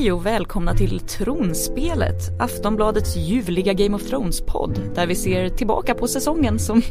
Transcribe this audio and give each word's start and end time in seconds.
Hej 0.00 0.12
och 0.12 0.26
välkomna 0.26 0.74
till 0.74 1.00
Tronspelet, 1.00 2.40
Aftonbladets 2.40 3.16
ljuvliga 3.16 3.72
Game 3.72 3.96
of 3.96 4.02
Thrones-podd 4.02 4.80
där 4.94 5.06
vi 5.06 5.14
ser 5.14 5.48
tillbaka 5.48 5.94
på 5.94 6.08
säsongen 6.08 6.58
som 6.58 6.82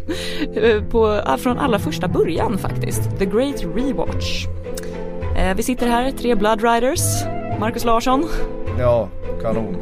på, 0.92 1.22
från 1.38 1.58
allra 1.58 1.80
första 1.80 2.08
början 2.08 2.58
faktiskt, 2.58 3.20
The 3.20 3.26
Great 3.26 3.64
Rewatch. 3.76 4.46
Eh, 5.38 5.56
vi 5.56 5.64
sitter 5.64 5.88
här, 5.88 6.12
tre 6.12 6.36
Blood 6.36 6.64
Riders, 6.64 7.00
Marcus 7.60 7.86
Larsson. 7.86 8.26
Ja, 8.80 9.10
kanon. 9.42 9.76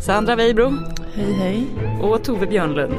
Sandra 0.00 0.36
Weibro. 0.36 0.72
Hej 1.14 1.32
hej. 1.32 1.66
Och 2.02 2.24
Tove 2.24 2.46
Björnlund. 2.46 2.94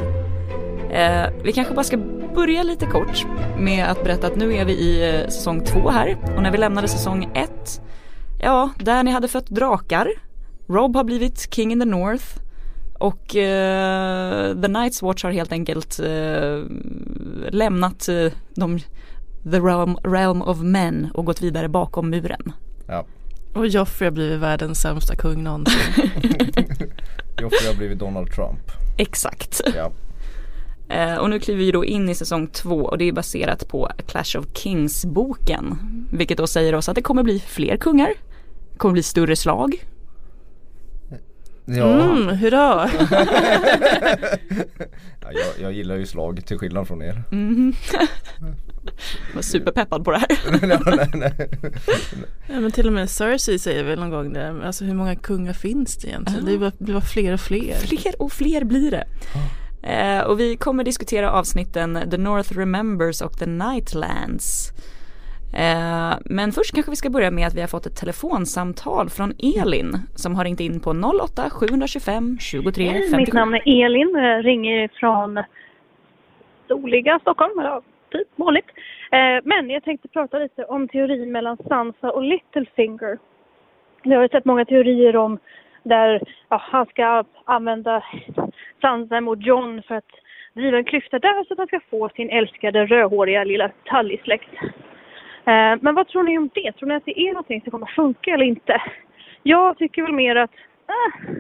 Eh, 0.92 1.24
vi 1.44 1.54
kanske 1.54 1.74
bara 1.74 1.84
ska 1.84 1.98
börja 2.36 2.64
lite 2.64 2.86
kort 2.86 3.26
med 3.58 3.86
att 3.86 4.04
berätta 4.04 4.28
att 4.28 4.36
nu 4.36 4.54
är 4.54 4.66
vi 4.66 4.74
i 4.74 5.16
eh, 5.16 5.28
säsong 5.30 5.66
två 5.66 5.90
här 5.90 6.18
och 6.36 6.44
när 6.44 6.52
vi 6.52 6.58
lämnade 6.58 6.88
säsong 6.88 7.30
ett 7.34 7.82
Ja, 8.46 8.70
där 8.78 9.04
ni 9.04 9.12
hade 9.12 9.28
fött 9.28 9.48
drakar. 9.48 10.10
Rob 10.68 10.96
har 10.96 11.04
blivit 11.04 11.54
King 11.54 11.72
in 11.72 11.80
the 11.80 11.86
North. 11.86 12.26
Och 13.00 13.36
uh, 13.36 14.62
The 14.62 14.68
Night's 14.68 15.04
Watch 15.04 15.24
har 15.24 15.32
helt 15.32 15.52
enkelt 15.52 16.00
uh, 16.00 16.66
lämnat 17.50 18.10
uh, 18.10 18.32
de, 18.56 18.80
the 19.52 19.60
realm, 19.60 19.98
realm 20.04 20.42
of 20.42 20.62
men 20.62 21.12
och 21.14 21.26
gått 21.26 21.42
vidare 21.42 21.70
bakom 21.70 22.10
muren. 22.10 22.54
Ja. 22.88 23.06
Och 23.54 23.68
Joffrey 23.68 24.08
har 24.08 24.12
blivit 24.12 24.40
världens 24.40 24.82
sämsta 24.82 25.16
kung 25.16 25.44
någonsin. 25.44 25.82
Joffrey 27.42 27.68
har 27.68 27.76
blivit 27.78 28.00
Donald 28.00 28.32
Trump. 28.32 28.72
Exakt. 28.98 29.62
Ja. 29.76 29.92
Eh, 30.90 31.16
och 31.16 31.30
nu 31.30 31.40
kliver 31.40 31.60
vi 31.60 31.72
då 31.72 31.86
in 31.86 32.10
i 32.10 32.16
säsong 32.16 32.48
två 32.48 32.76
och 32.76 32.98
det 32.98 33.06
är 33.06 33.12
baserat 33.12 33.68
på 33.68 33.90
Clash 34.08 34.40
of 34.40 34.46
Kings-boken. 34.54 35.78
Vilket 36.12 36.38
då 36.38 36.48
säger 36.48 36.76
oss 36.76 36.90
att 36.90 36.96
det 36.96 37.02
kommer 37.02 37.24
bli 37.24 37.40
fler 37.40 37.78
kungar, 37.78 38.14
kommer 38.78 38.94
bli 38.94 39.04
större 39.04 39.36
slag. 39.36 39.86
Ja. 41.66 42.02
Mm, 42.02 42.38
hurra! 42.38 42.90
ja, 45.22 45.32
jag, 45.32 45.62
jag, 45.62 45.74
gillar 45.74 45.96
ju 45.96 46.06
slag 46.06 46.46
till 46.46 46.58
skillnad 46.58 46.88
från 46.88 47.02
er. 47.02 47.24
Mm. 47.32 47.74
Jag 48.40 49.36
var 49.36 49.42
superpeppad 49.42 50.06
på 50.06 50.12
det 50.12 50.18
här. 50.18 50.38
nej, 50.98 51.10
nej, 51.14 51.50
Ja, 52.48 52.60
men 52.60 52.72
till 52.72 52.88
och 52.88 52.94
med 52.94 53.10
Cersei 53.10 53.60
säger 53.60 53.84
väl 53.84 54.00
någon 54.00 54.10
gång 54.10 54.34
det. 54.34 54.62
Alltså 54.64 54.86
hur 54.86 54.94
många 54.94 55.16
kungar 55.16 55.54
finns 55.54 55.98
det 55.98 56.08
egentligen? 56.08 56.46
Det 56.46 56.58
blir 56.78 56.94
bara 56.94 57.02
fler 57.02 57.34
och 57.34 57.40
fler. 57.40 57.76
Fler 57.76 58.22
och 58.22 58.32
fler 58.32 58.64
blir 58.64 58.92
det. 58.92 59.08
Eh, 59.88 60.20
och 60.20 60.40
vi 60.40 60.58
kommer 60.58 60.84
diskutera 60.84 61.32
avsnitten 61.32 62.00
The 62.12 62.18
North 62.18 62.54
Remembers 62.54 63.22
och 63.22 63.38
The 63.38 63.46
Nightlands. 63.46 64.72
Eh, 65.56 66.14
men 66.26 66.52
först 66.52 66.74
kanske 66.74 66.92
vi 66.92 66.96
ska 66.96 67.10
börja 67.10 67.32
med 67.32 67.48
att 67.48 67.56
vi 67.56 67.62
har 67.62 67.68
fått 67.68 67.86
ett 67.86 67.96
telefonsamtal 67.96 69.10
från 69.10 69.34
Elin 69.60 69.92
som 70.16 70.36
har 70.36 70.44
ringt 70.44 70.60
in 70.60 70.80
på 70.80 70.90
08 71.24 71.50
725 71.50 72.38
23 72.40 72.86
57. 72.86 73.18
Mitt 73.18 73.34
namn 73.34 73.56
är 73.56 73.86
Elin, 73.86 74.16
jag 74.16 74.46
ringer 74.46 74.90
från 75.00 75.44
soliga 76.68 77.20
Stockholm, 77.20 77.54
ja, 77.58 77.82
typ 78.12 78.28
vanligt. 78.36 78.70
Eh, 79.12 79.42
men 79.44 79.70
jag 79.70 79.84
tänkte 79.84 80.08
prata 80.08 80.40
lite 80.40 80.64
om 80.64 80.88
teorin 80.88 81.32
mellan 81.32 81.58
Sansa 81.68 82.12
och 82.12 82.24
Littlefinger. 82.24 83.18
Vi 84.04 84.16
har 84.16 84.22
ju 84.22 84.30
sett 84.30 84.46
många 84.46 84.66
teorier 84.66 85.16
om 85.16 85.40
där 85.84 86.22
ja, 86.50 86.62
han 86.72 86.86
ska 86.86 87.24
använda 87.46 88.04
Sansa 88.82 89.22
mot 89.22 89.46
John 89.46 89.82
för 89.88 89.96
att 89.96 90.12
driva 90.54 90.78
en 90.78 90.86
klyfta 90.86 91.20
där 91.20 91.44
så 91.44 91.54
att 91.54 91.58
han 91.58 91.68
ska 91.68 91.80
få 91.90 92.10
sin 92.10 92.30
älskade 92.30 92.86
rödhåriga 92.86 93.44
lilla 93.44 93.72
Tully-släkt. 93.90 94.50
Eh, 95.48 95.76
men 95.82 95.96
vad 95.96 96.08
tror 96.08 96.24
ni 96.24 96.38
om 96.38 96.50
det? 96.54 96.72
Tror 96.72 96.90
ni 96.90 96.96
att 96.96 97.06
det 97.06 97.20
är 97.20 97.34
någonting 97.34 97.62
som 97.62 97.72
kommer 97.72 97.92
funka 97.96 98.32
eller 98.32 98.46
inte? 98.46 98.82
Jag 99.44 99.78
tycker 99.78 100.02
väl 100.02 100.12
mer 100.12 100.36
att 100.36 100.52
eh, 100.88 101.34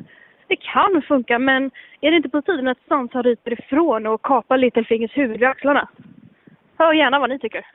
det 0.47 0.56
kan 0.56 1.02
funka, 1.07 1.40
men 1.40 1.72
är 2.02 2.12
det 2.12 2.18
inte 2.18 2.29
på 2.29 2.41
tiden 2.41 2.68
att 2.68 2.78
Sansa 2.88 3.22
ryter 3.22 3.53
ifrån 3.53 4.06
och 4.06 4.22
kapar 4.22 4.57
Littlefingers 4.57 5.18
huvud 5.18 5.40
vid 5.40 5.47
axlarna? 5.47 5.90
Hör 6.78 6.94
gärna 6.94 7.19
vad 7.19 7.29
ni 7.29 7.40
tycker. 7.40 7.66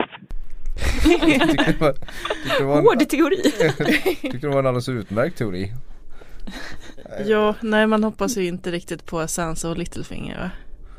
Hård 2.60 3.09
teori. 3.09 3.43
tyckte 4.21 4.47
det 4.47 4.49
var 4.49 4.59
en 4.59 4.66
alldeles 4.66 4.88
utmärkt 4.88 5.38
teori. 5.38 5.72
Ja, 7.27 7.54
nej 7.62 7.87
man 7.87 8.04
hoppas 8.04 8.37
ju 8.37 8.47
inte 8.47 8.71
riktigt 8.71 9.06
på 9.06 9.27
Sansa 9.27 9.71
och 9.71 9.78
Littlefinger 9.78 10.38
va? 10.38 10.50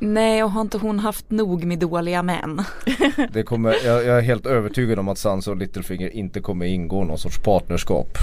Nej, 0.03 0.43
och 0.43 0.51
har 0.51 0.61
inte 0.61 0.77
hon 0.77 0.99
haft 0.99 1.31
nog 1.31 1.63
med 1.63 1.79
dåliga 1.79 2.23
män? 2.23 2.63
det 3.33 3.43
kommer, 3.43 3.75
jag, 3.85 4.05
jag, 4.05 4.17
är 4.17 4.21
helt 4.21 4.45
övertygad 4.45 4.99
om 4.99 5.07
att 5.07 5.17
Sansa 5.17 5.51
och 5.51 5.57
Littlefinger 5.57 6.09
inte 6.09 6.41
kommer 6.41 6.65
ingå 6.65 7.03
någon 7.03 7.17
sorts 7.17 7.39
partnerskap. 7.39 8.17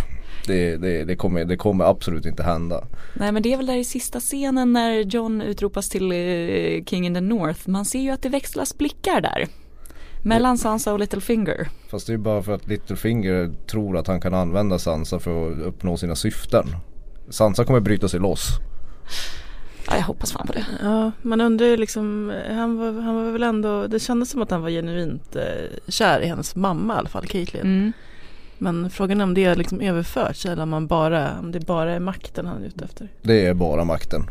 Det, 0.47 0.77
det, 0.77 1.05
det, 1.05 1.17
kommer, 1.17 1.45
det 1.45 1.57
kommer 1.57 1.85
absolut 1.85 2.27
inte 2.27 2.43
hända. 2.43 2.85
Nej 3.15 3.33
men 3.33 3.43
det 3.43 3.53
är 3.53 3.57
väl 3.57 3.67
där 3.67 3.77
i 3.77 3.85
sista 3.85 4.21
scenen 4.21 4.73
när 4.73 4.93
John 4.93 5.43
utropas 5.43 5.89
till 5.89 6.13
uh, 6.13 6.85
King 6.85 7.07
in 7.07 7.15
the 7.15 7.21
North. 7.21 7.69
Man 7.69 7.85
ser 7.85 8.01
ju 8.01 8.11
att 8.11 8.23
det 8.23 8.29
växlas 8.29 8.79
blickar 8.79 9.21
där. 9.21 9.47
Mellan 10.23 10.59
Sansa 10.59 10.93
och 10.93 10.99
Littlefinger. 10.99 11.69
Fast 11.91 12.07
det 12.07 12.13
är 12.13 12.17
bara 12.17 12.43
för 12.43 12.55
att 12.55 12.67
Littlefinger 12.67 13.55
tror 13.71 13.97
att 13.97 14.07
han 14.07 14.21
kan 14.21 14.35
använda 14.35 14.79
Sansa 14.79 15.19
för 15.19 15.53
att 15.53 15.59
uppnå 15.59 15.97
sina 15.97 16.15
syften. 16.15 16.67
Sansa 17.31 17.65
kommer 17.65 17.81
bryta 17.81 18.09
sig 18.09 18.21
loss. 18.21 18.49
Ja, 19.91 19.97
jag 19.97 20.03
hoppas 20.03 20.33
fan 20.33 20.47
på 20.47 20.53
det. 20.53 20.67
Ja, 20.83 21.13
man 21.23 21.41
undrar 21.41 21.67
ju 21.67 21.77
liksom, 21.77 22.33
han 22.51 22.79
var, 22.79 23.03
han 23.03 23.15
var 23.15 23.33
väl 23.33 23.43
ändå, 23.43 23.87
det 23.87 24.01
kändes 24.01 24.31
som 24.31 24.43
att 24.43 24.51
han 24.51 24.63
var 24.63 24.71
genuint 24.71 25.37
eh, 25.37 25.43
kär 25.89 26.21
i 26.21 26.27
hennes 26.27 26.57
mamma 26.57 26.95
i 26.95 26.97
alla 26.97 27.09
fall, 27.09 27.27
Caitlyn. 27.27 27.63
Mm. 27.63 27.93
Men 28.59 28.91
frågan 28.91 29.21
är 29.21 29.25
om 29.25 29.35
det 29.35 29.45
är 29.45 29.57
liksom 29.57 29.81
överförts 29.81 30.47
eller 30.47 30.63
om, 30.63 30.69
man 30.69 30.87
bara, 30.87 31.39
om 31.39 31.53
det 31.53 31.67
bara 31.67 31.93
är 31.93 32.01
makten 32.01 32.47
han 32.47 32.63
är 32.63 32.67
ute 32.67 32.85
efter. 32.85 33.09
Det 33.23 33.47
är 33.47 33.55
bara 33.55 33.85
makten. 33.85 34.23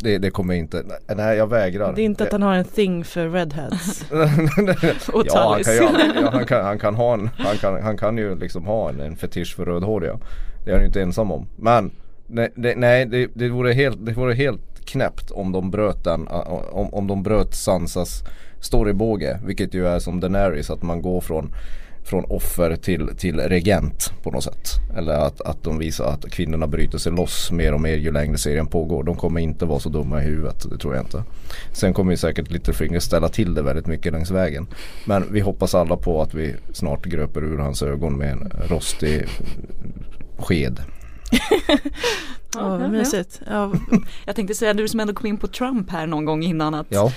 Det, 0.00 0.18
det 0.18 0.30
kommer 0.30 0.54
inte, 0.54 0.84
nej 1.16 1.36
jag 1.36 1.46
vägrar. 1.46 1.92
Det 1.94 2.02
är 2.02 2.04
inte 2.04 2.24
att 2.24 2.32
han 2.32 2.42
har 2.42 2.54
en 2.54 2.64
thing 2.64 3.04
för 3.04 3.28
redheads. 3.28 4.04
och 5.12 5.22
ja, 5.26 5.52
han 5.52 5.64
kan, 5.64 5.74
ju, 5.74 5.80
ja, 6.22 6.30
han, 6.32 6.46
kan, 6.46 6.64
han 6.64 6.78
kan 6.78 6.94
ha 6.94 7.14
en, 7.14 7.30
han 7.38 7.56
kan, 7.56 7.82
han 7.82 7.96
kan 7.96 8.18
ju 8.18 8.38
liksom 8.38 8.64
ha 8.64 8.88
en, 8.88 9.00
en 9.00 9.16
fetisch 9.16 9.56
för 9.56 9.64
rödhåriga. 9.64 10.18
Det 10.64 10.70
är 10.70 10.74
han 10.74 10.82
ju 10.82 10.86
inte 10.86 11.02
ensam 11.02 11.32
om. 11.32 11.46
Men 11.56 11.90
nej, 12.26 12.52
det, 12.54 12.76
nej 12.76 13.06
det, 13.06 13.30
det, 13.34 13.48
vore 13.48 13.72
helt, 13.72 14.06
det 14.06 14.12
vore 14.12 14.34
helt 14.34 14.77
knäppt 14.88 15.30
om 15.30 15.52
de 15.52 15.70
bröt 15.70 16.04
den, 16.04 16.28
om, 16.28 16.94
om 16.94 17.06
de 17.06 17.22
bröt 17.22 17.54
Sansas 17.54 18.24
storybåge. 18.60 19.40
Vilket 19.44 19.74
ju 19.74 19.86
är 19.86 19.98
som 19.98 20.20
Daenerys 20.20 20.70
att 20.70 20.82
man 20.82 21.02
går 21.02 21.20
från 21.20 21.52
från 22.08 22.24
offer 22.24 22.76
till, 22.76 23.10
till 23.16 23.40
regent 23.40 24.12
på 24.22 24.30
något 24.30 24.44
sätt. 24.44 24.68
Eller 24.96 25.14
att, 25.14 25.40
att 25.40 25.62
de 25.64 25.78
visar 25.78 26.04
att 26.04 26.30
kvinnorna 26.30 26.66
bryter 26.66 26.98
sig 26.98 27.12
loss 27.12 27.50
mer 27.52 27.74
och 27.74 27.80
mer 27.80 27.96
ju 27.96 28.12
längre 28.12 28.38
serien 28.38 28.66
pågår. 28.66 29.04
De 29.04 29.16
kommer 29.16 29.40
inte 29.40 29.66
vara 29.66 29.78
så 29.78 29.88
dumma 29.88 30.22
i 30.22 30.24
huvudet, 30.24 30.66
det 30.70 30.78
tror 30.78 30.94
jag 30.94 31.04
inte. 31.04 31.22
Sen 31.72 31.94
kommer 31.94 32.10
ju 32.10 32.16
säkert 32.16 32.50
Littlefinger 32.50 33.00
ställa 33.00 33.28
till 33.28 33.54
det 33.54 33.62
väldigt 33.62 33.86
mycket 33.86 34.12
längs 34.12 34.30
vägen. 34.30 34.66
Men 35.04 35.32
vi 35.32 35.40
hoppas 35.40 35.74
alla 35.74 35.96
på 35.96 36.22
att 36.22 36.34
vi 36.34 36.54
snart 36.72 37.04
gröper 37.04 37.44
ur 37.44 37.58
hans 37.58 37.82
ögon 37.82 38.18
med 38.18 38.32
en 38.32 38.52
rostig 38.68 39.26
sked. 40.38 40.80
Ja, 42.54 42.76
oh, 42.76 42.88
mysigt. 42.88 43.40
Ja. 43.46 43.72
Jag 44.24 44.36
tänkte 44.36 44.54
säga 44.54 44.74
du 44.74 44.88
som 44.88 45.00
ändå 45.00 45.14
kom 45.14 45.26
in 45.26 45.36
på 45.36 45.46
Trump 45.46 45.90
här 45.90 46.06
någon 46.06 46.24
gång 46.24 46.42
innan 46.42 46.74
att 46.74 46.86
ja. 46.88 47.12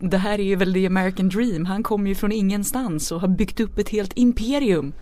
det 0.00 0.18
här 0.18 0.38
är 0.38 0.44
ju 0.44 0.56
väl 0.56 0.74
the 0.74 0.86
American 0.86 1.28
dream. 1.28 1.64
Han 1.66 1.82
kommer 1.82 2.08
ju 2.08 2.14
från 2.14 2.32
ingenstans 2.32 3.12
och 3.12 3.20
har 3.20 3.28
byggt 3.28 3.60
upp 3.60 3.78
ett 3.78 3.88
helt 3.88 4.12
imperium 4.14 4.92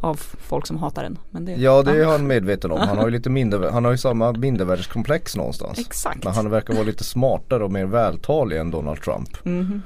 av 0.00 0.14
folk 0.20 0.66
som 0.66 0.78
hatar 0.78 1.02
den. 1.02 1.18
Men 1.30 1.44
det, 1.44 1.52
ja 1.52 1.82
det 1.82 2.02
är 2.02 2.04
han 2.04 2.26
medveten 2.26 2.70
om. 2.70 2.80
Han 2.80 2.98
har 2.98 3.04
ju 3.04 3.10
lite 3.10 3.30
mindre, 3.40 3.70
han 3.70 3.84
har 3.84 3.92
ju 3.92 3.98
samma 3.98 4.32
mindervärdeskomplex 4.32 5.36
någonstans. 5.36 5.78
Exakt. 5.78 6.24
Men 6.24 6.32
han 6.32 6.50
verkar 6.50 6.74
vara 6.74 6.84
lite 6.84 7.04
smartare 7.04 7.64
och 7.64 7.72
mer 7.72 7.86
vältalig 7.86 8.58
än 8.58 8.70
Donald 8.70 9.00
Trump. 9.00 9.46
Mm 9.46 9.64
-hmm. 9.64 9.80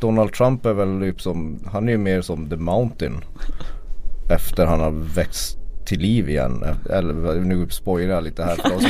Donald 0.00 0.32
Trump 0.32 0.66
är 0.66 0.72
väl 0.72 1.00
typ 1.00 1.20
som, 1.20 1.58
han 1.66 1.88
är 1.88 1.92
ju 1.92 1.98
mer 1.98 2.22
som 2.22 2.48
the 2.48 2.56
mountain. 2.56 3.24
Efter 4.30 4.66
han 4.66 4.80
har 4.80 4.90
växt 4.90 5.55
till 5.86 6.00
liv 6.00 6.28
igen. 6.28 6.64
Eller 6.90 7.40
nu 7.40 7.68
spoilar 7.68 8.14
jag 8.14 8.24
lite 8.24 8.44
här 8.44 8.56
för 8.56 8.76
oss 8.76 8.84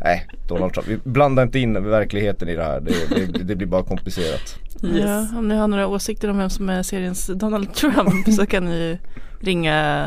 Nej, 0.00 0.26
Donald 0.48 0.72
Trump. 0.72 0.88
Vi 0.88 0.96
blandar 1.04 1.42
inte 1.42 1.58
in 1.58 1.90
verkligheten 1.90 2.48
i 2.48 2.56
det 2.56 2.64
här. 2.64 2.80
Det, 2.80 2.92
det, 3.08 3.44
det 3.44 3.56
blir 3.56 3.66
bara 3.66 3.82
komplicerat. 3.82 4.58
Yes. 4.82 5.04
Ja, 5.04 5.38
om 5.38 5.48
ni 5.48 5.54
har 5.54 5.68
några 5.68 5.86
åsikter 5.86 6.30
om 6.30 6.38
vem 6.38 6.50
som 6.50 6.68
är 6.68 6.82
seriens 6.82 7.26
Donald 7.26 7.74
Trump 7.74 8.32
så 8.36 8.46
kan 8.46 8.64
ni 8.64 8.98
ringa 9.40 10.06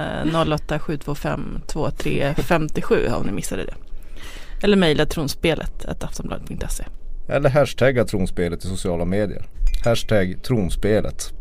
08 0.53 0.79
725 0.79 1.61
2357 1.67 3.07
om 3.07 3.25
ni 3.25 3.31
missade 3.31 3.65
det. 3.65 3.73
Eller 4.63 4.77
mejla 4.77 5.05
tronspelet 5.05 5.85
aftonbladet.se. 6.03 6.83
Eller 7.29 7.49
hashtagga 7.49 8.05
tronspelet 8.05 8.65
i 8.65 8.67
sociala 8.67 9.05
medier. 9.05 9.45
Hashtag 9.85 10.43
tronspelet. 10.43 11.36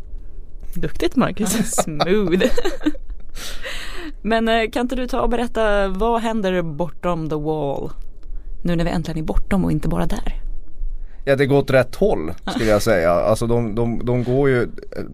Duktigt 0.77 1.15
Marcus. 1.15 1.75
Smooth. 1.83 2.45
Men 4.21 4.47
eh, 4.47 4.69
kan 4.69 4.81
inte 4.81 4.95
du 4.95 5.07
ta 5.07 5.21
och 5.21 5.29
berätta 5.29 5.87
vad 5.87 6.21
händer 6.21 6.61
bortom 6.61 7.29
the 7.29 7.35
wall? 7.35 7.91
Nu 8.63 8.75
när 8.75 8.83
vi 8.83 8.89
äntligen 8.89 9.17
är 9.17 9.23
bortom 9.23 9.65
och 9.65 9.71
inte 9.71 9.87
bara 9.87 10.05
där. 10.05 10.41
Ja 11.25 11.35
det 11.35 11.45
går 11.45 11.57
åt 11.57 11.71
rätt 11.71 11.95
håll 11.95 12.33
skulle 12.47 12.69
jag 12.69 12.81
säga. 12.91 13.11
Alltså 13.11 13.47
de, 13.47 13.75
de, 13.75 14.05
de 14.05 14.23
går 14.23 14.49
ju, 14.49 14.67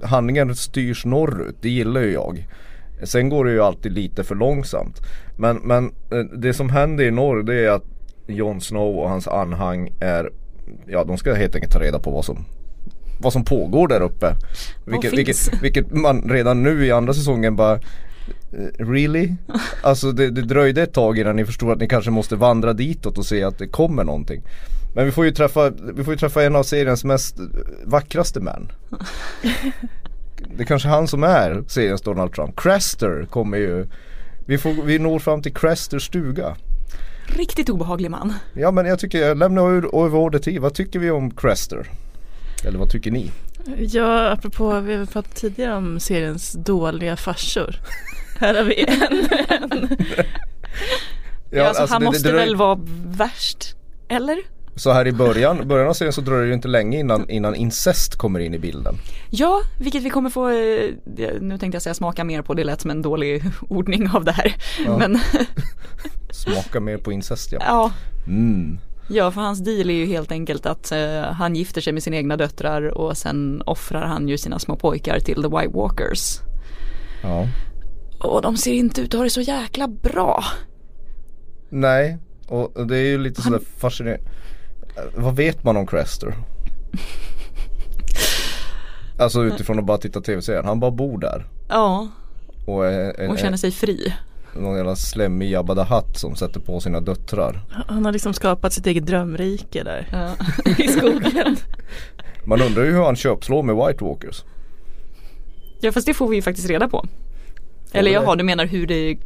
handlingen 0.04 0.56
styrs 0.56 1.06
norrut, 1.06 1.56
det 1.62 1.70
gillar 1.70 2.02
ju 2.02 2.12
jag. 2.12 2.48
Sen 3.04 3.30
går 3.30 3.46
det 3.46 3.52
ju 3.52 3.62
alltid 3.62 3.92
lite 3.92 4.24
för 4.24 4.36
långsamt. 4.36 5.02
Men, 5.38 5.58
men 5.58 5.86
eh, 5.86 6.20
det 6.20 6.54
som 6.54 6.70
händer 6.70 7.04
i 7.04 7.12
norr 7.12 7.44
det 7.44 7.66
är 7.66 7.70
att 7.70 7.86
Jon 8.28 8.62
Snow 8.62 8.98
och 9.00 9.10
hans 9.10 9.28
anhang 9.28 9.90
är 10.00 10.30
Ja 10.88 11.04
de 11.04 11.18
ska 11.18 11.34
helt 11.34 11.56
enkelt 11.56 11.74
ta 11.74 11.80
reda 11.80 12.00
på 12.00 12.12
vad 12.12 12.26
som 12.26 12.46
Vad 13.24 13.34
som 13.34 13.46
pågår 13.46 13.88
där 13.88 14.02
uppe. 14.02 14.36
Vilket, 14.86 15.14
vilket, 15.14 15.64
vilket 15.64 15.92
man 15.92 16.30
redan 16.30 16.64
nu 16.64 16.86
i 16.86 16.92
andra 16.92 17.14
säsongen 17.14 17.56
bara 17.56 17.74
eh, 17.74 18.86
Really? 18.86 19.34
Alltså 19.84 20.12
det, 20.12 20.30
det 20.30 20.42
dröjde 20.42 20.84
ett 20.84 20.94
tag 20.94 21.20
innan 21.20 21.36
ni 21.36 21.46
förstod 21.46 21.72
att 21.72 21.80
ni 21.80 21.88
kanske 21.88 22.12
måste 22.12 22.36
vandra 22.36 22.74
ditåt 22.74 23.18
och 23.18 23.26
se 23.26 23.44
att 23.44 23.58
det 23.58 23.68
kommer 23.68 24.04
någonting. 24.04 24.42
Men 24.96 25.06
vi 25.06 25.12
får 25.12 25.26
ju 25.26 25.32
träffa, 25.32 25.70
vi 25.96 26.04
får 26.04 26.14
ju 26.14 26.20
träffa 26.20 26.44
en 26.44 26.56
av 26.56 26.64
seriens 26.64 27.04
mest 27.04 27.36
vackraste 27.86 28.40
män. 28.40 28.72
Det 30.58 30.64
är 30.64 30.66
kanske 30.66 30.90
han 30.90 31.08
som 31.08 31.24
är 31.24 31.64
seriens 31.68 32.02
Donald 32.02 32.34
Trump. 32.34 32.60
Crester 32.60 33.28
kommer 33.30 33.58
ju 33.58 33.86
Vi, 34.46 34.58
får, 34.58 34.84
vi 34.84 35.00
når 35.00 35.20
fram 35.20 35.42
till 35.42 35.54
Cresters 35.54 36.06
stuga. 36.06 36.56
Riktigt 37.26 37.70
obehaglig 37.70 38.12
man. 38.12 38.34
Ja 38.54 38.72
men 38.72 38.86
jag 38.86 39.00
tycker, 39.00 39.28
jag 39.28 39.38
lämnar 39.38 39.68
över 40.06 40.16
ordet 40.16 40.44
till. 40.44 40.60
Vad 40.60 40.74
tycker 40.74 41.00
vi 41.00 41.12
om 41.12 41.32
Crester? 41.32 41.90
Eller 42.66 42.80
vad 42.80 42.90
tycker 42.90 43.12
ni? 43.12 43.32
Ja, 43.78 44.30
apropå, 44.30 44.80
vi 44.80 44.96
har 44.96 45.06
pratat 45.06 45.36
tidigare 45.36 45.76
om 45.76 46.00
seriens 46.00 46.54
dåliga 46.54 47.18
farsor. 47.18 47.76
Här 48.40 48.56
har 48.56 48.64
vi 48.64 48.86
en. 48.88 49.02
en. 49.50 49.98
Ja, 51.52 51.68
alltså, 51.68 51.82
alltså 51.82 51.96
han 51.96 52.02
det, 52.02 52.06
måste 52.06 52.24
det, 52.24 52.32
det, 52.32 52.38
väl 52.38 52.56
vara 52.56 52.80
värst, 53.06 53.76
eller? 54.08 54.38
Så 54.76 54.92
här 54.92 55.08
i 55.08 55.12
början, 55.12 55.68
början 55.68 55.88
av 55.88 55.94
serien 55.94 56.14
så 56.14 56.22
dröjer 56.22 56.48
det 56.48 56.54
inte 56.54 56.68
länge 56.68 57.00
innan, 57.00 57.30
innan 57.30 57.56
incest 57.56 58.16
kommer 58.16 58.40
in 58.40 58.54
i 58.54 58.60
bilden. 58.60 58.96
Ja, 59.30 59.62
vilket 59.80 60.04
vi 60.04 60.10
kommer 60.10 60.30
få, 60.30 60.50
eh, 60.50 60.92
nu 61.42 61.58
tänkte 61.58 61.76
jag 61.76 61.82
säga 61.82 61.94
smaka 61.94 62.24
mer 62.24 62.42
på, 62.42 62.54
det 62.54 62.64
lät 62.64 62.82
som 62.82 62.92
en 62.92 63.02
dålig 63.02 63.44
ordning 63.70 64.10
av 64.10 64.26
det 64.26 64.32
här. 64.32 64.56
Ja. 64.86 64.98
Men 64.98 65.20
smaka 66.32 66.80
mer 66.80 66.98
på 66.98 67.12
incest 67.12 67.52
ja. 67.52 67.60
Ja. 67.62 67.92
Mm. 68.28 68.80
Ja, 69.08 69.32
för 69.32 69.42
hans 69.42 69.60
deal 69.60 69.90
är 69.90 69.94
ju 69.94 70.06
helt 70.06 70.32
enkelt 70.32 70.66
att 70.66 70.92
uh, 70.92 71.22
han 71.22 71.56
gifter 71.56 71.82
sig 71.82 71.94
med 71.94 72.04
sina 72.04 72.16
egna 72.16 72.38
döttrar 72.38 72.98
och 72.98 73.18
sen 73.18 73.62
offrar 73.66 74.08
han 74.08 74.28
ju 74.28 74.38
sina 74.38 74.60
små 74.60 74.76
pojkar 74.76 75.20
till 75.20 75.44
the 75.44 75.48
White 75.48 75.74
Walkers. 75.74 76.40
Ja. 77.24 77.48
Och 78.20 78.42
de 78.42 78.58
ser 78.58 78.74
inte 78.74 79.02
ut 79.02 79.14
att 79.14 79.18
ha 79.18 79.24
det 79.24 79.30
så 79.30 79.42
jäkla 79.42 79.88
bra. 79.88 80.44
Nej, 81.70 82.18
och 82.48 82.88
det 82.88 82.98
är 82.98 83.06
ju 83.06 83.18
lite 83.18 83.42
han... 83.42 83.52
sådär 83.52 83.66
fascinerande. 83.78 84.24
Vad 85.16 85.36
vet 85.36 85.64
man 85.64 85.78
om 85.78 85.88
Crester? 85.88 86.36
alltså 89.18 89.44
utifrån 89.44 89.80
att 89.80 89.86
bara 89.86 89.98
titta 89.98 90.22
tv-serien. 90.22 90.66
Han 90.66 90.80
bara 90.80 90.92
bor 90.92 91.18
där. 91.20 91.46
Ja. 91.70 92.08
Och, 92.66 92.86
är, 92.86 93.30
och 93.30 93.40
känner 93.40 93.58
sig 93.58 93.72
fri. 93.72 94.14
Någon 94.56 94.78
jävla 94.78 94.96
slemmig 94.96 95.52
Jabba 95.52 95.76
the 95.76 95.94
Hutt 95.94 96.18
som 96.18 96.36
sätter 96.36 96.60
på 96.60 96.80
sina 96.80 97.02
döttrar. 97.02 97.62
Han 97.88 98.06
har 98.06 98.12
liksom 98.12 98.34
skapat 98.34 98.74
sitt 98.74 98.88
eget 98.88 99.06
drömrike 99.06 99.84
där. 99.84 100.08
Ja. 100.12 100.32
I 100.84 100.88
skogen. 100.88 101.58
Man 102.46 102.62
undrar 102.62 102.84
ju 102.84 102.92
hur 102.92 103.04
han 103.04 103.16
köpslår 103.16 103.64
med 103.64 103.76
White 103.76 104.04
Walkers. 104.04 104.44
Ja 105.80 105.92
fast 105.92 106.08
det 106.08 106.14
får 106.14 106.28
vi 106.28 106.36
ju 106.36 106.42
faktiskt 106.42 106.70
reda 106.70 106.88
på. 106.88 107.06
Eller 107.92 108.12
jaha, 108.12 108.36
du 108.36 108.44
menar 108.44 108.66
hur, 108.66 108.88
det, 108.88 109.18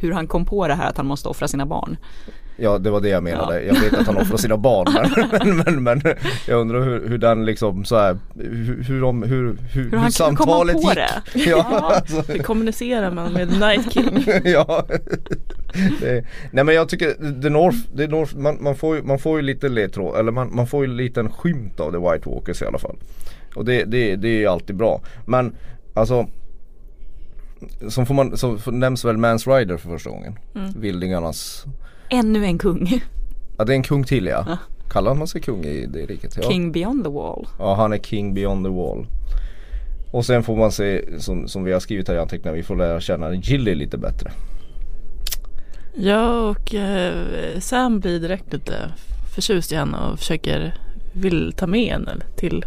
hur 0.00 0.12
han 0.12 0.26
kom 0.26 0.44
på 0.44 0.68
det 0.68 0.74
här 0.74 0.88
att 0.88 0.96
han 0.96 1.06
måste 1.06 1.28
offra 1.28 1.48
sina 1.48 1.66
barn. 1.66 1.96
Ja 2.56 2.78
det 2.78 2.90
var 2.90 3.00
det 3.00 3.08
jag 3.08 3.22
menade. 3.22 3.62
Ja. 3.62 3.74
Jag 3.74 3.80
vet 3.80 3.94
att 3.94 4.06
han 4.06 4.16
offrar 4.16 4.36
sina 4.36 4.56
barn 4.56 4.86
men, 4.92 5.56
men, 5.56 5.82
men, 5.84 6.02
men, 6.02 6.14
jag 6.48 6.60
undrar 6.60 6.80
hur, 6.80 7.08
hur 7.08 7.18
den 7.18 7.44
liksom 7.44 7.84
så 7.84 7.96
här, 7.96 8.18
hur, 8.34 8.82
hur, 8.82 9.00
de, 9.00 9.22
hur, 9.22 9.56
hur, 9.72 9.90
hur, 9.90 9.98
hur 9.98 10.10
samtalet 10.10 10.76
gick. 10.76 10.94
Det? 10.94 11.22
Ja, 11.34 11.66
ja. 11.70 11.94
Alltså. 11.94 12.32
Hur 12.32 12.38
kommunicerar 12.38 13.10
man 13.10 13.32
med 13.32 13.48
Night 13.48 13.92
King? 13.92 14.24
ja. 14.44 14.86
Det, 16.00 16.24
nej 16.50 16.64
men 16.64 16.74
jag 16.74 16.88
tycker 16.88 17.40
The 17.42 17.48
North, 17.48 17.78
The 17.96 18.06
North 18.06 18.36
man, 18.36 18.58
man, 18.60 18.76
får 18.76 18.96
ju, 18.96 19.02
man 19.02 19.18
får 19.18 19.38
ju 19.38 19.42
lite 19.42 19.68
ledtråd, 19.68 20.20
eller 20.20 20.32
man, 20.32 20.56
man 20.56 20.66
får 20.66 20.84
ju 20.84 20.90
en 20.90 20.96
liten 20.96 21.30
skymt 21.30 21.80
av 21.80 21.92
The 21.92 21.98
White 21.98 22.30
Walkers 22.30 22.62
i 22.62 22.66
alla 22.66 22.78
fall. 22.78 22.96
Och 23.54 23.64
det, 23.64 23.84
det, 23.84 24.16
det 24.16 24.44
är 24.44 24.48
alltid 24.48 24.76
bra. 24.76 25.00
Men 25.26 25.56
alltså 25.94 26.26
som 27.88 28.06
får 28.06 28.14
man, 28.14 28.36
så 28.36 28.58
nämns 28.70 29.04
väl 29.04 29.16
Mans 29.16 29.46
Rider 29.46 29.76
för 29.76 29.88
första 29.88 30.10
gången. 30.10 30.38
Mm. 30.54 30.80
Vildingarnas 30.80 31.64
Ännu 32.08 32.44
en 32.44 32.58
kung. 32.58 33.00
Ja 33.58 33.64
det 33.64 33.72
är 33.72 33.76
en 33.76 33.82
kung 33.82 34.04
till 34.04 34.26
ja. 34.26 34.44
ja. 34.48 34.58
Kallar 34.90 35.14
man 35.14 35.26
sig 35.26 35.40
kung 35.40 35.64
i 35.64 35.86
det 35.86 36.06
riket? 36.06 36.36
Ja. 36.36 36.50
King 36.50 36.72
beyond 36.72 37.04
the 37.04 37.10
wall. 37.10 37.46
Ja 37.58 37.74
han 37.74 37.92
är 37.92 37.98
king 37.98 38.34
beyond 38.34 38.66
the 38.66 38.70
wall. 38.70 39.06
Och 40.10 40.26
sen 40.26 40.42
får 40.42 40.56
man 40.56 40.72
se 40.72 41.20
som, 41.20 41.48
som 41.48 41.64
vi 41.64 41.72
har 41.72 41.80
skrivit 41.80 42.08
här 42.08 42.14
i 42.14 42.18
anteckningarna, 42.18 42.56
vi 42.56 42.62
får 42.62 42.76
lära 42.76 43.00
känna 43.00 43.34
Gilly 43.34 43.74
lite 43.74 43.98
bättre. 43.98 44.30
Ja 45.94 46.48
och 46.48 46.74
eh, 46.74 47.58
Sam 47.58 48.00
blir 48.00 48.20
direkt 48.20 48.52
lite 48.52 48.74
förtjust 49.34 49.72
i 49.72 49.76
henne 49.76 49.98
och 49.98 50.18
försöker 50.18 50.74
vill 51.12 51.52
ta 51.56 51.66
med 51.66 51.92
henne 51.92 52.16
till 52.36 52.64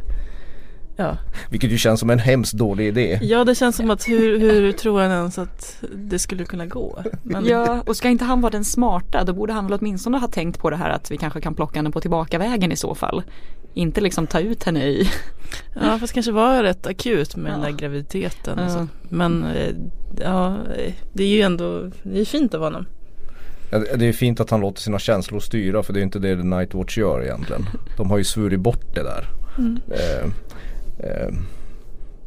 Ja. 0.98 1.18
Vilket 1.50 1.72
ju 1.72 1.78
känns 1.78 2.00
som 2.00 2.10
en 2.10 2.20
hemskt 2.20 2.54
dålig 2.54 2.88
idé. 2.88 3.20
Ja 3.22 3.44
det 3.44 3.56
känns 3.56 3.76
som 3.76 3.90
att 3.90 4.08
hur, 4.08 4.40
hur 4.40 4.72
tror 4.72 5.02
han 5.02 5.12
ens 5.12 5.38
att 5.38 5.84
det 5.96 6.20
skulle 6.20 6.46
kunna 6.46 6.66
gå? 6.66 7.04
Men... 7.24 7.46
Ja 7.46 7.84
och 7.86 7.98
ska 7.98 8.10
inte 8.10 8.26
han 8.26 8.42
vara 8.42 8.52
den 8.52 8.66
smarta 8.66 9.24
då 9.24 9.34
borde 9.34 9.54
han 9.54 9.68
väl 9.68 9.80
åtminstone 9.82 10.18
ha 10.18 10.28
tänkt 10.28 10.60
på 10.60 10.70
det 10.70 10.76
här 10.76 10.90
att 10.90 11.12
vi 11.12 11.18
kanske 11.18 11.42
kan 11.42 11.56
plocka 11.56 11.80
henne 11.80 11.92
på 11.92 12.02
tillbakavägen 12.02 12.72
i 12.72 12.76
så 12.76 12.96
fall. 12.96 13.24
Inte 13.74 14.02
liksom 14.02 14.28
ta 14.28 14.40
ut 14.40 14.64
henne 14.64 14.86
i 14.86 15.10
Ja 15.82 16.00
fast 16.00 16.14
kanske 16.14 16.32
var 16.32 16.64
rätt 16.64 16.88
akut 16.88 17.36
med 17.36 17.52
ja. 17.52 17.54
den 17.54 17.62
där 17.62 17.72
graviditeten. 17.72 18.60
Ja. 18.60 18.88
Men 19.10 19.44
eh, 19.44 19.76
ja 20.22 20.58
det 21.14 21.24
är 21.24 21.28
ju 21.28 21.42
ändå, 21.42 21.92
det 22.04 22.20
är 22.20 22.26
fint 22.26 22.54
av 22.54 22.62
honom. 22.62 22.86
Ja, 23.72 23.80
det 23.80 24.06
är 24.06 24.14
fint 24.14 24.40
att 24.40 24.50
han 24.50 24.62
låter 24.62 24.82
sina 24.82 25.00
känslor 25.00 25.40
styra 25.40 25.84
för 25.84 25.94
det 25.94 26.00
är 26.00 26.04
inte 26.04 26.20
det 26.20 26.36
The 26.36 26.44
Nightwatch 26.44 26.98
gör 26.98 27.24
egentligen. 27.24 27.66
De 27.98 28.10
har 28.10 28.18
ju 28.18 28.24
svurit 28.24 28.60
bort 28.60 28.96
det 28.96 29.04
där. 29.04 29.28
Mm. 29.58 29.80
Eh, 29.90 30.32
eh, 31.00 31.30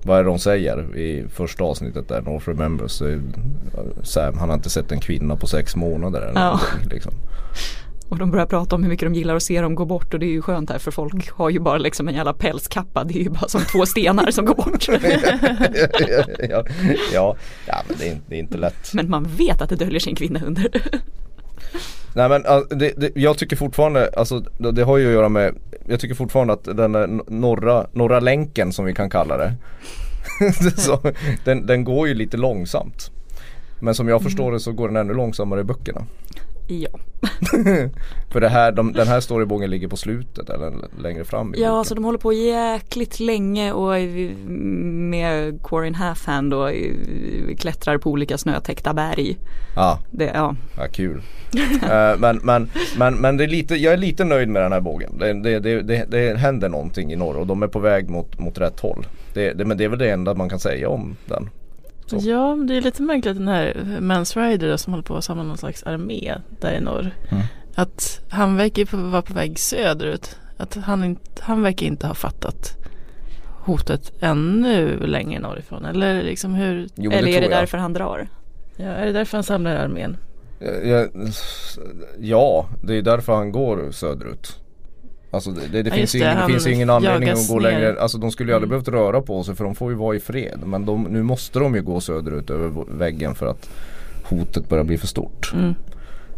vad 0.03 0.19
är 0.19 0.25
det 0.25 0.31
de 0.31 0.39
säger 0.39 0.97
i 0.97 1.29
första 1.29 1.65
avsnittet 1.65 2.09
där 2.09 2.23
North 2.23 2.49
Remembers 2.49 3.03
Sam 4.03 4.39
han 4.39 4.49
har 4.49 4.57
inte 4.57 4.71
sett 4.71 4.93
en 4.93 5.01
kvinna 5.01 5.37
på 5.37 5.47
sex 5.47 5.77
månader 5.77 6.21
eller 6.21 6.41
ja. 6.41 6.61
liksom. 6.91 7.13
Och 8.11 8.19
de 8.19 8.31
börjar 8.31 8.47
prata 8.47 8.77
om 8.77 8.83
hur 8.83 8.91
mycket 8.91 9.07
de 9.07 9.15
gillar 9.15 9.37
att 9.37 9.43
se 9.43 9.61
dem 9.61 9.75
gå 9.75 9.85
bort 9.85 10.15
och 10.15 10.21
det 10.21 10.27
är 10.27 10.31
ju 10.31 10.43
skönt 10.43 10.71
här 10.71 10.79
för 10.79 10.91
folk 10.91 11.31
har 11.31 11.51
ju 11.51 11.61
bara 11.61 11.79
liksom 11.79 12.09
en 12.09 12.15
jävla 12.15 12.33
pälskappa. 12.33 13.05
Det 13.05 13.15
är 13.15 13.23
ju 13.23 13.31
bara 13.31 13.49
som 13.49 13.61
två 13.61 13.87
stenar 13.87 14.31
som 14.31 14.45
går 14.45 14.55
bort. 14.55 14.89
ja, 16.51 16.65
ja, 17.13 17.37
ja, 17.67 17.83
men 17.89 17.97
det 17.99 18.09
är, 18.09 18.19
det 18.27 18.35
är 18.35 18.39
inte 18.39 18.59
lätt. 18.59 18.95
Men 18.95 19.11
man 19.11 19.25
vet 19.25 19.63
att 19.63 19.69
det 19.69 19.77
döljer 19.77 20.01
sig 20.01 20.11
en 20.11 20.17
kvinna 20.17 20.41
under. 20.47 20.71
Nej 22.15 22.29
men 22.29 22.43
det, 22.79 22.93
det, 22.97 23.11
jag 23.15 23.39
tycker 23.39 23.57
fortfarande, 23.57 24.11
alltså 24.17 24.45
det, 24.59 24.83
har 24.83 24.99
ju 24.99 25.07
att 25.07 25.13
göra 25.13 25.29
med 25.29 25.55
Jag 25.89 26.01
tycker 26.01 26.15
fortfarande 26.15 26.53
att 26.53 26.65
den 26.65 27.23
norra, 27.29 27.87
norra 27.93 28.21
länken 28.21 28.73
som 28.73 28.85
vi 28.85 28.95
kan 28.95 29.11
kalla 29.11 29.37
det 29.37 29.55
så, 30.77 31.01
den, 31.45 31.67
den 31.67 31.85
går 31.85 32.09
ju 32.09 32.15
lite 32.15 32.37
långsamt. 32.37 33.11
Men 33.81 33.95
som 33.95 34.09
jag 34.09 34.23
förstår 34.23 34.53
det 34.53 34.61
så 34.61 34.73
går 34.73 34.89
den 34.89 34.97
ännu 34.97 35.15
långsammare 35.15 35.61
i 35.61 35.65
böckerna 35.65 36.07
Ja. 36.71 36.89
För 38.31 38.41
det 38.41 38.49
här, 38.49 38.73
de, 38.73 38.93
den 38.93 39.09
här 39.09 39.21
storybågen 39.21 39.71
ligger 39.71 39.89
på 39.89 39.97
slutet 39.97 40.51
eller 40.51 40.73
längre 41.03 41.25
fram 41.25 41.55
i 41.55 41.61
Ja, 41.63 41.85
så 41.85 41.95
de 41.95 42.05
håller 42.05 42.19
på 42.19 42.33
jäkligt 42.33 43.21
länge 43.21 43.73
och 43.73 44.01
med 45.11 45.63
Quarin 45.63 45.95
Halfhand 45.95 46.55
och 46.55 46.71
klättrar 47.59 47.99
på 47.99 48.11
olika 48.11 48.39
snötäckta 48.39 48.95
berg. 48.95 49.39
Ja, 49.77 49.99
det, 50.11 50.31
ja. 50.35 50.57
ja 50.77 50.87
kul. 50.93 51.23
uh, 51.57 52.19
men, 52.19 52.41
men, 52.43 52.71
men, 52.99 53.15
men 53.15 53.37
det 53.37 53.45
är 53.45 53.49
lite, 53.49 53.75
jag 53.75 53.93
är 53.93 53.97
lite 53.97 54.25
nöjd 54.25 54.49
med 54.49 54.63
den 54.63 54.73
här 54.73 54.81
bågen. 54.81 55.19
Det, 55.19 55.33
det, 55.33 55.59
det, 55.59 55.83
det, 55.83 56.05
det 56.09 56.39
händer 56.39 56.69
någonting 56.69 57.13
i 57.13 57.17
norr 57.17 57.37
och 57.37 57.47
de 57.47 57.63
är 57.63 57.69
på 57.69 57.79
väg 57.79 58.09
mot, 58.09 58.39
mot 58.39 58.59
rätt 58.59 58.81
håll. 58.81 59.07
Det, 59.35 59.53
det, 59.53 59.65
men 59.65 59.79
det 59.79 59.85
är 59.85 59.89
väl 59.89 59.99
det 59.99 60.11
enda 60.11 60.35
man 60.35 60.49
kan 60.49 60.61
säga 60.61 60.89
om 60.89 61.17
den. 61.27 61.51
Så. 62.11 62.29
Ja, 62.29 62.57
det 62.69 62.77
är 62.77 62.81
lite 62.81 63.03
märkligt 63.03 63.37
den 63.37 63.49
här 63.49 63.99
Mans 64.01 64.37
Rider 64.37 64.77
som 64.77 64.93
håller 64.93 65.05
på 65.05 65.17
att 65.17 65.25
samla 65.25 65.43
någon 65.43 65.59
slags 65.59 65.83
armé 65.83 66.35
där 66.61 66.73
i 66.73 66.81
norr. 66.81 67.11
Mm. 67.31 67.43
Att 67.75 68.21
han 68.31 68.57
verkar 68.57 68.97
vara 69.11 69.23
på 69.23 69.35
väg 69.35 69.59
söderut. 69.59 70.37
Att 70.57 70.75
han, 70.75 71.05
inte, 71.05 71.43
han 71.43 71.63
verkar 71.63 71.87
inte 71.87 72.07
ha 72.07 72.15
fattat 72.15 72.77
hotet 73.61 74.13
ännu 74.21 75.07
längre 75.07 75.41
norrifrån. 75.41 75.85
Eller 75.85 76.23
liksom 76.23 76.55
hur? 76.55 76.89
Jo, 76.95 77.11
Eller 77.11 77.29
är 77.29 77.41
det 77.41 77.49
därför 77.49 77.79
han 77.79 77.93
drar? 77.93 78.29
Ja, 78.77 78.87
är 78.87 79.07
det 79.07 79.13
därför 79.13 79.37
han 79.37 79.45
samlar 79.45 79.77
armén? 79.77 80.17
Ja, 80.85 81.07
ja, 82.19 82.69
det 82.83 82.95
är 82.95 83.03
därför 83.03 83.33
han 83.33 83.53
går 83.53 83.91
söderut. 83.91 84.60
Alltså 85.31 85.51
det, 85.51 85.61
det, 85.67 85.83
det 85.83 85.89
ja, 85.91 85.95
finns, 85.95 86.15
ju, 86.15 86.19
det, 86.19 86.45
finns 86.47 86.67
ingen 86.67 86.91
anledning 86.91 87.29
att 87.29 87.49
gå 87.49 87.55
ner. 87.55 87.61
längre. 87.61 88.01
Alltså 88.01 88.19
de 88.19 88.31
skulle 88.31 88.51
ju 88.51 88.55
aldrig 88.55 88.73
mm. 88.73 88.83
behövt 88.83 89.01
röra 89.01 89.23
på 89.23 89.45
sig 89.45 89.55
för 89.55 89.65
de 89.65 89.75
får 89.75 89.91
ju 89.91 89.97
vara 89.97 90.17
i 90.17 90.21
fred. 90.21 90.61
Men 90.65 90.87
de, 90.87 91.03
nu 91.03 91.23
måste 91.23 91.59
de 91.59 91.75
ju 91.75 91.83
gå 91.83 92.01
söderut 92.01 92.51
över 92.51 92.85
väggen 92.99 93.35
för 93.35 93.47
att 93.47 93.71
hotet 94.25 94.69
börjar 94.69 94.85
bli 94.85 94.99
för 94.99 95.07
stort. 95.07 95.53
Mm. 95.55 95.75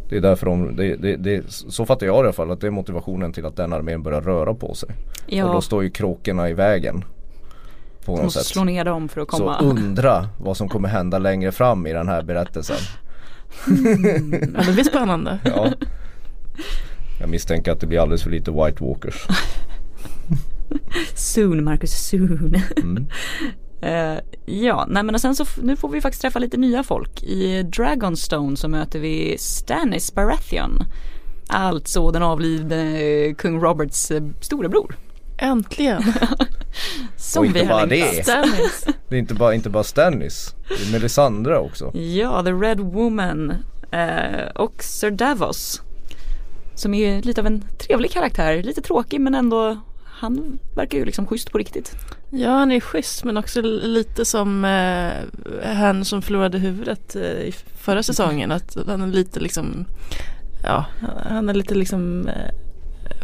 Det 0.08 0.16
är 0.16 0.20
därför 0.20 0.46
de, 0.46 0.76
det, 0.76 0.96
det, 0.96 1.16
det, 1.16 1.44
så 1.48 1.86
fattar 1.86 2.06
jag 2.06 2.16
i 2.16 2.18
alla 2.18 2.32
fall 2.32 2.50
att 2.50 2.60
det 2.60 2.66
är 2.66 2.70
motivationen 2.70 3.32
till 3.32 3.46
att 3.46 3.56
den 3.56 3.72
armén 3.72 4.02
börjar 4.02 4.20
röra 4.20 4.54
på 4.54 4.74
sig. 4.74 4.88
Ja. 5.26 5.44
Och 5.44 5.54
då 5.54 5.60
står 5.60 5.82
ju 5.82 5.90
kråkorna 5.90 6.48
i 6.48 6.54
vägen. 6.54 7.04
på 8.04 8.16
De 8.16 8.22
måste 8.24 8.38
sätt. 8.38 8.46
slå 8.48 8.64
ner 8.64 8.84
dem 8.84 9.08
för 9.08 9.20
att 9.20 9.30
Så 9.30 9.36
komma. 9.36 9.58
undra 9.60 10.28
vad 10.40 10.56
som 10.56 10.68
kommer 10.68 10.88
hända 10.88 11.18
längre 11.18 11.52
fram 11.52 11.86
i 11.86 11.92
den 11.92 12.08
här 12.08 12.22
berättelsen. 12.22 12.76
Ja, 14.54 14.62
det 14.66 14.72
blir 14.72 14.84
spännande. 14.84 15.38
Ja. 15.44 15.72
Jag 17.22 17.28
misstänker 17.30 17.72
att 17.72 17.80
det 17.80 17.86
blir 17.86 17.98
alldeles 17.98 18.22
för 18.22 18.30
lite 18.30 18.50
White 18.50 18.84
Walkers. 18.84 19.26
Soon 21.14 21.64
Marcus, 21.64 22.08
soon. 22.08 22.54
Mm. 22.76 23.06
Eh, 23.84 24.18
ja, 24.46 24.86
nej 24.88 25.02
men 25.02 25.14
och 25.14 25.20
sen 25.20 25.34
så 25.36 25.44
nu 25.62 25.76
får 25.76 25.88
vi 25.88 26.00
faktiskt 26.00 26.22
träffa 26.22 26.38
lite 26.38 26.56
nya 26.56 26.82
folk. 26.82 27.22
I 27.22 27.62
Dragonstone 27.62 28.56
så 28.56 28.68
möter 28.68 28.98
vi 28.98 29.36
Stannis 29.38 30.14
Baratheon. 30.14 30.84
Alltså 31.48 32.10
den 32.10 32.22
avlidne 32.22 33.00
eh, 33.02 33.34
kung 33.34 33.60
Roberts 33.60 34.10
eh, 34.10 34.22
storebror. 34.40 34.96
Äntligen. 35.38 36.02
Som 37.16 37.40
Och 37.40 37.46
inte 37.46 37.58
vi 37.58 37.64
har 37.64 37.72
bara 37.74 37.84
längtat. 37.84 38.16
det. 38.16 38.22
Stannis. 38.22 38.86
Det 39.08 39.16
är 39.16 39.18
inte 39.18 39.34
bara, 39.34 39.54
inte 39.54 39.70
bara 39.70 39.84
Stannis. 39.84 40.54
Det 40.68 40.88
är 40.88 40.92
Melisandre 40.92 41.58
också. 41.58 41.96
Ja, 41.96 42.42
The 42.42 42.52
Red 42.52 42.80
Woman 42.80 43.50
eh, 43.90 44.46
och 44.54 44.82
Sir 44.82 45.10
Davos. 45.10 45.82
Som 46.74 46.94
är 46.94 47.08
ju 47.14 47.20
lite 47.22 47.40
av 47.40 47.46
en 47.46 47.64
trevlig 47.86 48.10
karaktär, 48.10 48.62
lite 48.62 48.80
tråkig 48.82 49.20
men 49.20 49.34
ändå 49.34 49.76
han 50.04 50.58
verkar 50.76 50.98
ju 50.98 51.04
liksom 51.04 51.26
schysst 51.26 51.52
på 51.52 51.58
riktigt. 51.58 51.92
Ja 52.30 52.50
han 52.50 52.72
är 52.72 52.80
schysst 52.80 53.24
men 53.24 53.36
också 53.36 53.60
lite 53.62 54.24
som 54.24 54.64
eh, 54.64 55.10
han 55.74 56.04
som 56.04 56.22
förlorade 56.22 56.58
huvudet 56.58 57.16
eh, 57.16 57.22
i 57.22 57.54
förra 57.78 58.02
säsongen. 58.02 58.52
Att 58.52 58.76
han 58.86 59.02
är 59.02 59.06
lite 59.06 59.40
liksom 59.40 59.84
Ja 60.62 60.84
han 61.28 61.48
är 61.48 61.54
lite 61.54 61.74
liksom 61.74 62.28
eh, 62.28 62.54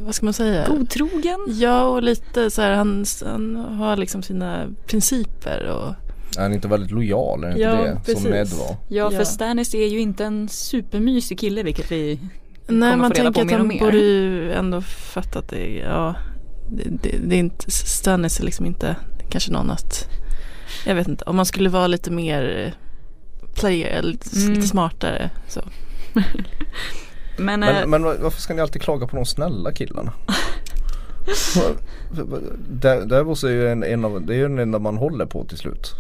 Vad 0.00 0.14
ska 0.14 0.26
man 0.26 0.33
säga? 0.33 0.67
Godtrogen. 0.69 1.38
Ja 1.49 1.83
och 1.83 2.02
lite 2.02 2.50
så 2.50 2.62
här 2.62 2.73
han, 2.73 3.05
han 3.26 3.57
har 3.57 3.97
liksom 3.97 4.23
sina 4.23 4.67
principer 4.87 5.67
och 5.67 5.95
Är 6.38 6.43
han 6.43 6.55
inte 6.55 6.69
väldigt 6.69 6.90
lojal? 6.90 7.45
Är 7.45 7.50
det 7.50 7.59
Ja, 7.61 7.73
inte 7.78 7.90
det? 7.90 8.00
precis. 8.05 8.23
Som 8.23 8.31
Ned 8.31 8.49
var. 8.49 8.76
Ja, 8.88 9.11
för 9.11 9.19
Ja. 9.19 9.25
Stannis 9.25 9.75
är 9.75 9.87
ju 9.87 10.00
inte 10.00 10.25
en 10.25 10.49
supermysig 10.49 11.38
kille 11.38 11.62
vilket 11.62 11.93
vi 11.93 12.19
Nej 12.68 12.96
man 12.96 13.12
tänker 13.12 13.42
att 13.42 13.50
han 13.50 13.68
borde 13.78 13.96
ju 13.98 14.52
ändå 14.52 14.80
fatta 14.80 15.38
att 15.38 15.48
det 15.48 15.76
Ja 15.76 16.14
det, 16.70 16.84
det, 17.02 17.18
det 17.28 17.34
är 17.34 17.38
inte 17.38 17.70
Stannis 17.70 18.40
är 18.40 18.44
liksom 18.44 18.66
inte 18.66 18.96
Kanske 19.30 19.52
någon 19.52 19.70
att 19.70 20.08
Jag 20.87 20.94
vet 20.94 21.08
inte 21.08 21.25
om 21.25 21.37
man 21.37 21.46
skulle 21.46 21.68
vara 21.68 21.87
lite 21.87 22.10
mer 22.10 22.64
eh, 22.66 22.72
Player, 23.54 23.87
eller 23.98 24.12
lite, 24.12 24.37
Mm. 24.40 24.52
lite 24.54 24.68
smartare 24.68 25.30
så. 25.48 25.60
Men, 27.38 27.60
Men, 27.60 27.90
men 27.90 28.02
varför 28.02 28.40
ska 28.40 28.54
ni 28.54 28.60
alltid 28.62 28.82
klaga 28.82 29.06
på 29.06 29.16
de 29.16 29.25
snälla 29.26 29.72
killarna? 29.72 30.12
Där- 32.68 33.06
Davos 33.06 33.44
är 33.44 33.48
ju 33.48 33.68
en, 33.68 33.84
en 33.84 34.04
av, 34.04 34.26
det 34.26 34.34
är 34.34 34.37
ju 34.37 34.42
den 34.42 34.58
enda 34.58 34.78
man 34.78 34.96
håller 34.96 35.26
på 35.26 35.44
till 35.44 35.58
slut. 35.58 35.94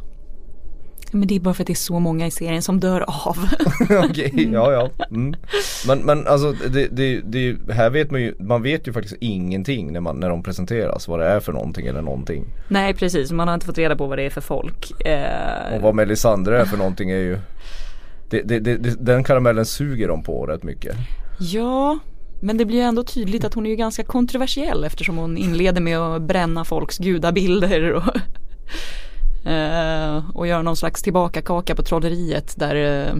Men 1.12 1.28
det 1.28 1.36
är 1.36 1.40
bara 1.40 1.54
för 1.54 1.62
att 1.62 1.66
det 1.66 1.72
är 1.72 1.74
så 1.74 1.98
många 1.98 2.26
i 2.26 2.30
serien 2.30 2.62
som 2.62 2.80
dör 2.80 3.00
av. 3.00 3.38
Okej, 4.04 4.50
ja 4.52 4.72
ja. 4.72 5.04
Mm. 5.10 5.34
Men, 5.86 5.98
men 5.98 6.26
alltså 6.26 6.52
det, 6.52 6.88
det, 6.90 7.20
det, 7.20 7.72
här 7.72 7.90
vet 7.90 8.10
man 8.10 8.20
ju, 8.20 8.34
man 8.38 8.62
vet 8.62 8.88
ju 8.88 8.92
faktiskt 8.92 9.16
ingenting 9.20 9.92
när, 9.92 10.00
man, 10.00 10.20
när 10.20 10.28
de 10.28 10.42
presenteras 10.42 11.08
vad 11.08 11.20
det 11.20 11.26
är 11.26 11.40
för 11.40 11.52
någonting 11.52 11.86
eller 11.86 12.02
någonting. 12.02 12.44
Nej 12.68 12.94
precis, 12.94 13.32
man 13.32 13.48
har 13.48 13.54
inte 13.54 13.66
fått 13.66 13.78
reda 13.78 13.96
på 13.96 14.06
vad 14.06 14.18
det 14.18 14.22
är 14.22 14.30
för 14.30 14.40
folk. 14.40 15.06
Eh, 15.06 15.76
Och 15.76 15.82
vad 15.82 15.94
Melisandre 15.94 16.60
är 16.60 16.64
för 16.64 16.76
någonting 16.76 17.10
är 17.10 17.16
ju 17.16 17.38
det, 18.30 18.96
Den 19.06 19.24
karamellen 19.24 19.64
suger 19.64 20.08
de 20.08 20.22
på 20.22 20.46
rätt 20.46 20.62
mycket. 20.62 20.96
Ja, 21.40 21.98
men 22.40 22.56
det 22.56 22.64
blir 22.64 22.82
ändå 22.82 23.02
tydligt 23.02 23.44
att 23.44 23.54
hon 23.54 23.66
är 23.66 23.70
ju 23.70 23.76
ganska 23.76 24.04
kontroversiell 24.04 24.84
eftersom 24.84 25.16
hon 25.16 25.38
inleder 25.38 25.80
med 25.80 25.98
att 25.98 26.22
bränna 26.22 26.64
folks 26.64 26.98
gudabilder 26.98 27.92
och, 27.92 28.02
och 30.32 30.46
göra 30.46 30.62
någon 30.62 30.76
slags 30.76 31.02
tillbakakaka 31.02 31.74
på 31.74 31.82
trolleriet 31.82 32.54
där 32.56 32.74
eh, 32.74 33.14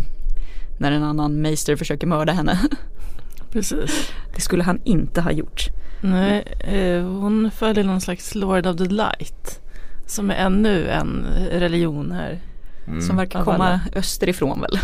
när 0.79 0.93
en 0.93 1.05
annan 1.05 1.43
meister 1.43 1.77
försöker 1.77 2.07
mörda 2.07 2.33
henne. 2.33 2.59
Precis. 3.53 4.13
Det 4.35 4.41
skulle 4.41 4.63
han 4.63 4.81
inte 4.85 5.21
ha 5.21 5.33
gjort. 5.33 5.69
Nej, 6.01 6.45
eh, 6.61 7.03
hon 7.03 7.51
följer 7.51 7.85
någon 7.85 8.01
slags 8.01 8.35
Lord 8.35 8.67
of 8.67 8.77
the 8.77 8.85
Light. 8.85 9.61
Som 10.07 10.31
är 10.31 10.35
ännu 10.35 10.89
en 10.89 11.27
religion 11.51 12.13
här. 12.13 12.41
Mm. 12.87 13.01
Som 13.01 13.17
verkar 13.17 13.45
komma 13.45 13.69
alla. 13.69 13.81
österifrån 13.95 14.61
väl. 14.61 14.79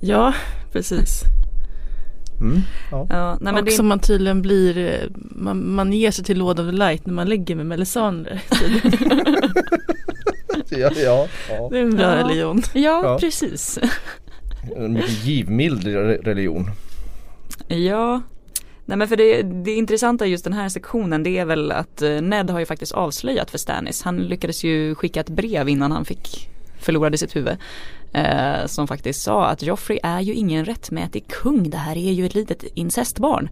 Ja, 0.00 0.34
precis. 0.72 1.22
Mm. 2.40 2.60
Ja. 2.90 3.06
Ja, 3.10 3.30
nej, 3.40 3.52
men 3.52 3.54
och 3.54 3.64
det, 3.64 3.70
som 3.70 3.86
man 3.86 3.98
tydligen 3.98 4.42
blir, 4.42 4.78
eh, 4.78 5.08
man, 5.14 5.74
man 5.74 5.92
ger 5.92 6.10
sig 6.10 6.24
till 6.24 6.38
Lord 6.38 6.60
of 6.60 6.66
the 6.66 6.72
Light 6.72 7.06
när 7.06 7.14
man 7.14 7.28
ligger 7.28 7.56
med 7.56 7.66
Melisandre. 7.66 8.40
Ja, 10.80 10.90
ja, 10.96 11.28
ja. 11.50 11.68
Det 11.70 11.78
är 11.78 11.82
en 11.82 11.96
bra 11.96 12.02
Ja. 12.16 12.24
religion. 12.24 12.62
ja, 12.72 12.80
Ja. 13.04 13.18
precis. 13.20 13.78
En 14.76 14.92
mycket 14.92 15.24
givmild 15.24 15.84
re- 15.86 16.22
religion. 16.24 16.70
Ja, 17.68 18.22
nej 18.84 18.98
men 18.98 19.08
för 19.08 19.16
det, 19.16 19.42
det 19.42 19.70
intressanta 19.74 20.26
i 20.26 20.30
just 20.30 20.44
den 20.44 20.52
här 20.52 20.68
sektionen 20.68 21.22
det 21.22 21.38
är 21.38 21.44
väl 21.44 21.72
att 21.72 22.02
eh, 22.02 22.10
Ned 22.20 22.50
har 22.50 22.58
ju 22.60 22.66
faktiskt 22.66 22.92
avslöjat 22.92 23.50
för 23.50 23.58
Stannis. 23.58 24.02
Han 24.02 24.16
lyckades 24.18 24.64
ju 24.64 24.94
skicka 24.94 25.20
ett 25.20 25.28
brev 25.28 25.68
innan 25.68 25.92
han 25.92 26.04
fick 26.04 26.48
förlorade 26.80 27.18
sitt 27.18 27.36
huvud. 27.36 27.56
Eh, 28.12 28.66
som 28.66 28.88
faktiskt 28.88 29.22
sa 29.22 29.46
att 29.46 29.62
Joffrey 29.62 29.98
är 30.02 30.20
ju 30.20 30.34
ingen 30.34 30.64
rättmätig 30.64 31.24
kung. 31.28 31.70
Det 31.70 31.76
här 31.76 31.96
är 31.96 32.12
ju 32.12 32.26
ett 32.26 32.34
litet 32.34 32.64
incestbarn. 32.74 33.48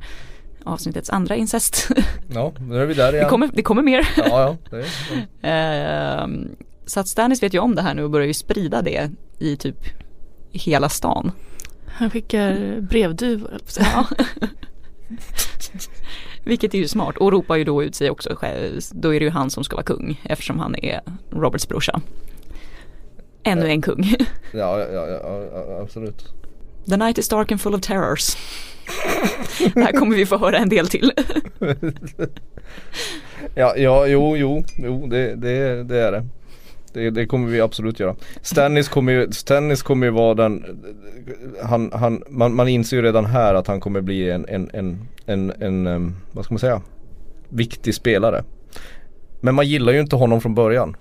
Avsnittets 0.64 1.10
andra 1.10 1.36
incest. 1.36 1.88
Ja, 2.34 2.52
nu 2.60 2.78
är 2.82 2.86
vi 2.86 2.94
där 2.94 3.12
det, 3.12 3.18
igen. 3.18 3.30
kommer, 3.30 3.50
det 3.52 3.62
kommer 3.62 3.82
mer. 3.82 4.08
Ja, 4.16 4.24
ja. 4.28 4.56
Det 4.70 4.84
är, 5.48 6.22
Eh, 6.22 6.26
så 6.86 7.00
att 7.00 7.08
Stannis 7.08 7.42
vet 7.42 7.54
ju 7.54 7.58
om 7.58 7.74
det 7.74 7.82
här 7.82 7.94
nu 7.94 8.04
och 8.04 8.10
börjar 8.10 8.26
ju 8.26 8.34
sprida 8.34 8.82
det 8.82 9.10
i 9.38 9.56
typ 9.56 9.76
hela 10.50 10.88
stan. 10.88 11.32
Han 11.86 12.10
skickar 12.10 12.80
brevduvor. 12.80 13.58
Ja. 13.78 14.06
Vilket 16.44 16.74
är 16.74 16.78
ju 16.78 16.88
smart 16.88 17.16
och 17.16 17.32
ropar 17.32 17.56
ju 17.56 17.64
då 17.64 17.82
ut 17.82 17.94
sig 17.94 18.10
också 18.10 18.34
själv. 18.34 18.80
Då 18.90 19.14
är 19.14 19.20
det 19.20 19.24
ju 19.24 19.30
han 19.30 19.50
som 19.50 19.64
ska 19.64 19.76
vara 19.76 19.84
kung 19.84 20.20
eftersom 20.22 20.58
han 20.58 20.74
är 20.74 21.00
Roberts 21.30 21.68
brorsa. 21.68 22.00
Ännu 23.42 23.66
en 23.66 23.82
kung. 23.82 24.04
ja, 24.52 24.78
ja, 24.78 24.86
ja, 24.92 25.08
ja, 25.08 25.44
ja, 25.52 25.80
absolut. 25.82 26.32
The 26.88 26.96
night 26.96 27.18
is 27.18 27.28
dark 27.28 27.52
and 27.52 27.60
full 27.60 27.74
of 27.74 27.80
terrors. 27.80 28.36
Det 29.74 29.80
här 29.80 29.92
kommer 29.92 30.16
vi 30.16 30.26
få 30.26 30.38
höra 30.38 30.58
en 30.58 30.68
del 30.68 30.88
till. 30.88 31.12
Ja, 33.54 33.76
ja, 33.76 34.06
jo, 34.06 34.36
jo, 34.36 34.64
jo, 34.76 35.06
det, 35.06 35.34
det, 35.34 35.84
det 35.84 35.96
är 35.96 36.12
det. 36.12 36.26
Det, 36.92 37.10
det 37.10 37.26
kommer 37.26 37.48
vi 37.48 37.60
absolut 37.60 38.00
göra. 38.00 38.16
Stannis 38.42 38.88
kommer 38.88 39.12
ju, 39.12 39.32
Stannis 39.32 39.82
kommer 39.82 40.06
ju 40.06 40.12
vara 40.12 40.34
den, 40.34 40.82
han, 41.62 41.90
han, 41.94 42.22
man, 42.28 42.54
man 42.54 42.68
inser 42.68 42.96
ju 42.96 43.02
redan 43.02 43.26
här 43.26 43.54
att 43.54 43.66
han 43.66 43.80
kommer 43.80 44.00
bli 44.00 44.30
en, 44.30 44.46
en, 44.48 44.70
en, 44.72 45.06
en, 45.26 45.50
en, 45.60 46.16
vad 46.32 46.44
ska 46.44 46.54
man 46.54 46.58
säga, 46.58 46.82
viktig 47.48 47.94
spelare. 47.94 48.44
Men 49.40 49.54
man 49.54 49.68
gillar 49.68 49.92
ju 49.92 50.00
inte 50.00 50.16
honom 50.16 50.40
från 50.40 50.54
början. 50.54 50.96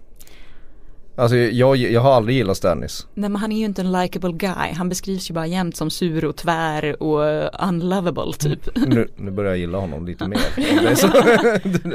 Alltså 1.15 1.37
jag, 1.37 1.75
jag 1.75 2.01
har 2.01 2.13
aldrig 2.13 2.37
gillat 2.37 2.57
Stannis. 2.57 3.07
Nej 3.13 3.29
men 3.29 3.41
han 3.41 3.51
är 3.51 3.57
ju 3.57 3.65
inte 3.65 3.81
en 3.81 3.91
likable 3.91 4.31
guy. 4.31 4.73
Han 4.73 4.89
beskrivs 4.89 5.29
ju 5.29 5.33
bara 5.33 5.47
jämt 5.47 5.75
som 5.75 5.89
sur 5.89 6.25
och 6.25 6.35
tvär 6.35 7.03
och 7.03 7.49
unlovable 7.67 8.33
typ. 8.39 8.69
Nu, 8.75 9.07
nu 9.15 9.31
börjar 9.31 9.51
jag 9.51 9.59
gilla 9.59 9.77
honom 9.77 10.05
lite 10.05 10.27
mer. 10.27 10.39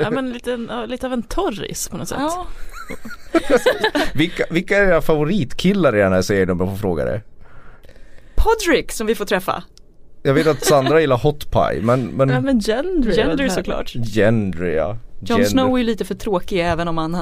Ja 0.00 0.10
men 0.10 0.30
lite, 0.32 0.86
lite 0.86 1.06
av 1.06 1.12
en 1.12 1.22
torris 1.22 1.88
på 1.88 1.96
något 1.96 2.08
sätt. 2.08 2.18
Ja, 2.20 2.46
vilka, 4.14 4.44
vilka 4.50 4.78
är 4.78 4.82
era 4.82 5.02
favoritkillar 5.02 5.96
i 5.96 6.00
den 6.00 6.12
här 6.12 6.22
serien 6.22 6.50
om 6.50 6.60
jag 6.60 6.68
får 6.68 6.76
fråga 6.76 7.04
det? 7.04 7.22
Podrick 8.34 8.92
som 8.92 9.06
vi 9.06 9.14
får 9.14 9.24
träffa. 9.24 9.62
Jag 10.22 10.34
vet 10.34 10.46
att 10.46 10.64
Sandra 10.64 11.00
gillar 11.00 11.16
Hot 11.16 11.50
Pie 11.50 11.80
men, 11.82 12.06
men 12.06 12.28
Ja 12.28 12.40
men 12.40 12.60
Gendry. 12.60 13.14
Gendry 13.14 13.50
såklart. 13.50 13.92
Gendry 13.92 14.74
ja. 14.74 14.98
Jon. 15.20 15.44
Snow 15.44 15.74
är 15.74 15.78
ju 15.78 15.84
lite 15.84 16.04
för 16.04 16.14
tråkig 16.14 16.60
även 16.60 16.88
om 16.88 16.98
han, 16.98 17.14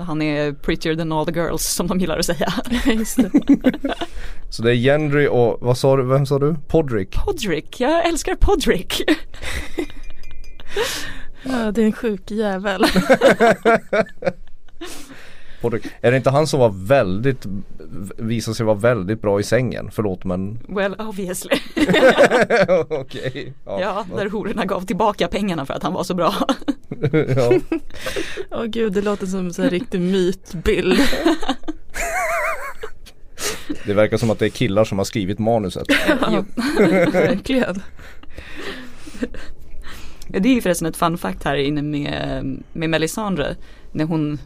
han 0.00 0.22
är 0.22 0.52
prettier 0.52 0.96
than 0.96 1.12
all 1.12 1.26
the 1.26 1.32
girls 1.32 1.62
som 1.62 1.86
de 1.86 2.00
gillar 2.00 2.18
att 2.18 2.24
säga. 2.24 2.52
Det. 2.86 3.04
Så 4.50 4.62
det 4.62 4.70
är 4.70 4.74
Gendry 4.74 5.26
och 5.26 5.58
vad 5.60 5.78
sa 5.78 5.96
du, 5.96 6.02
vem 6.02 6.26
sa 6.26 6.38
du? 6.38 6.54
Podrick? 6.68 7.16
Podrick, 7.24 7.80
jag 7.80 8.06
älskar 8.06 8.34
Podrick. 8.34 9.02
Ja, 11.42 11.72
det 11.72 11.82
är 11.82 11.86
en 11.86 11.92
sjuk 11.92 12.30
jävel. 12.30 12.84
Är 16.00 16.10
det 16.10 16.16
inte 16.16 16.30
han 16.30 16.46
som 16.46 16.60
var 16.60 16.70
väldigt, 16.70 17.46
visade 18.16 18.54
sig 18.54 18.66
vara 18.66 18.76
väldigt 18.76 19.22
bra 19.22 19.40
i 19.40 19.42
sängen? 19.42 19.90
Förlåt 19.92 20.24
men 20.24 20.58
Well 20.68 20.94
obviously. 20.98 21.56
okej. 22.88 23.52
Ja, 23.64 24.06
där 24.16 24.30
hororna 24.30 24.64
gav 24.64 24.86
tillbaka 24.86 25.28
pengarna 25.28 25.66
för 25.66 25.74
att 25.74 25.82
han 25.82 25.92
var 25.92 26.04
så 26.04 26.14
bra. 26.14 26.34
ja. 27.36 27.52
Åh 28.50 28.64
gud, 28.64 28.92
det 28.92 29.02
låter 29.02 29.26
som 29.26 29.46
en 29.58 29.70
riktig 29.70 30.00
mytbild. 30.00 31.00
Det 33.84 33.94
verkar 33.94 34.16
som 34.16 34.30
att 34.30 34.38
det 34.38 34.46
är 34.46 34.50
killar 34.50 34.84
som 34.84 34.98
har 34.98 35.04
skrivit 35.04 35.38
manuset. 35.38 35.86
Ja, 36.20 36.44
verkligen. 37.12 37.82
Det 40.28 40.48
är 40.48 40.54
ju 40.54 40.60
förresten 40.60 40.88
ett 40.88 40.96
fun 40.96 41.18
fact 41.18 41.44
här 41.44 41.54
inne 41.54 41.82
med, 41.82 42.44
med 42.72 42.90
Melisandre. 42.90 43.56
När 43.92 44.04
hon 44.04 44.38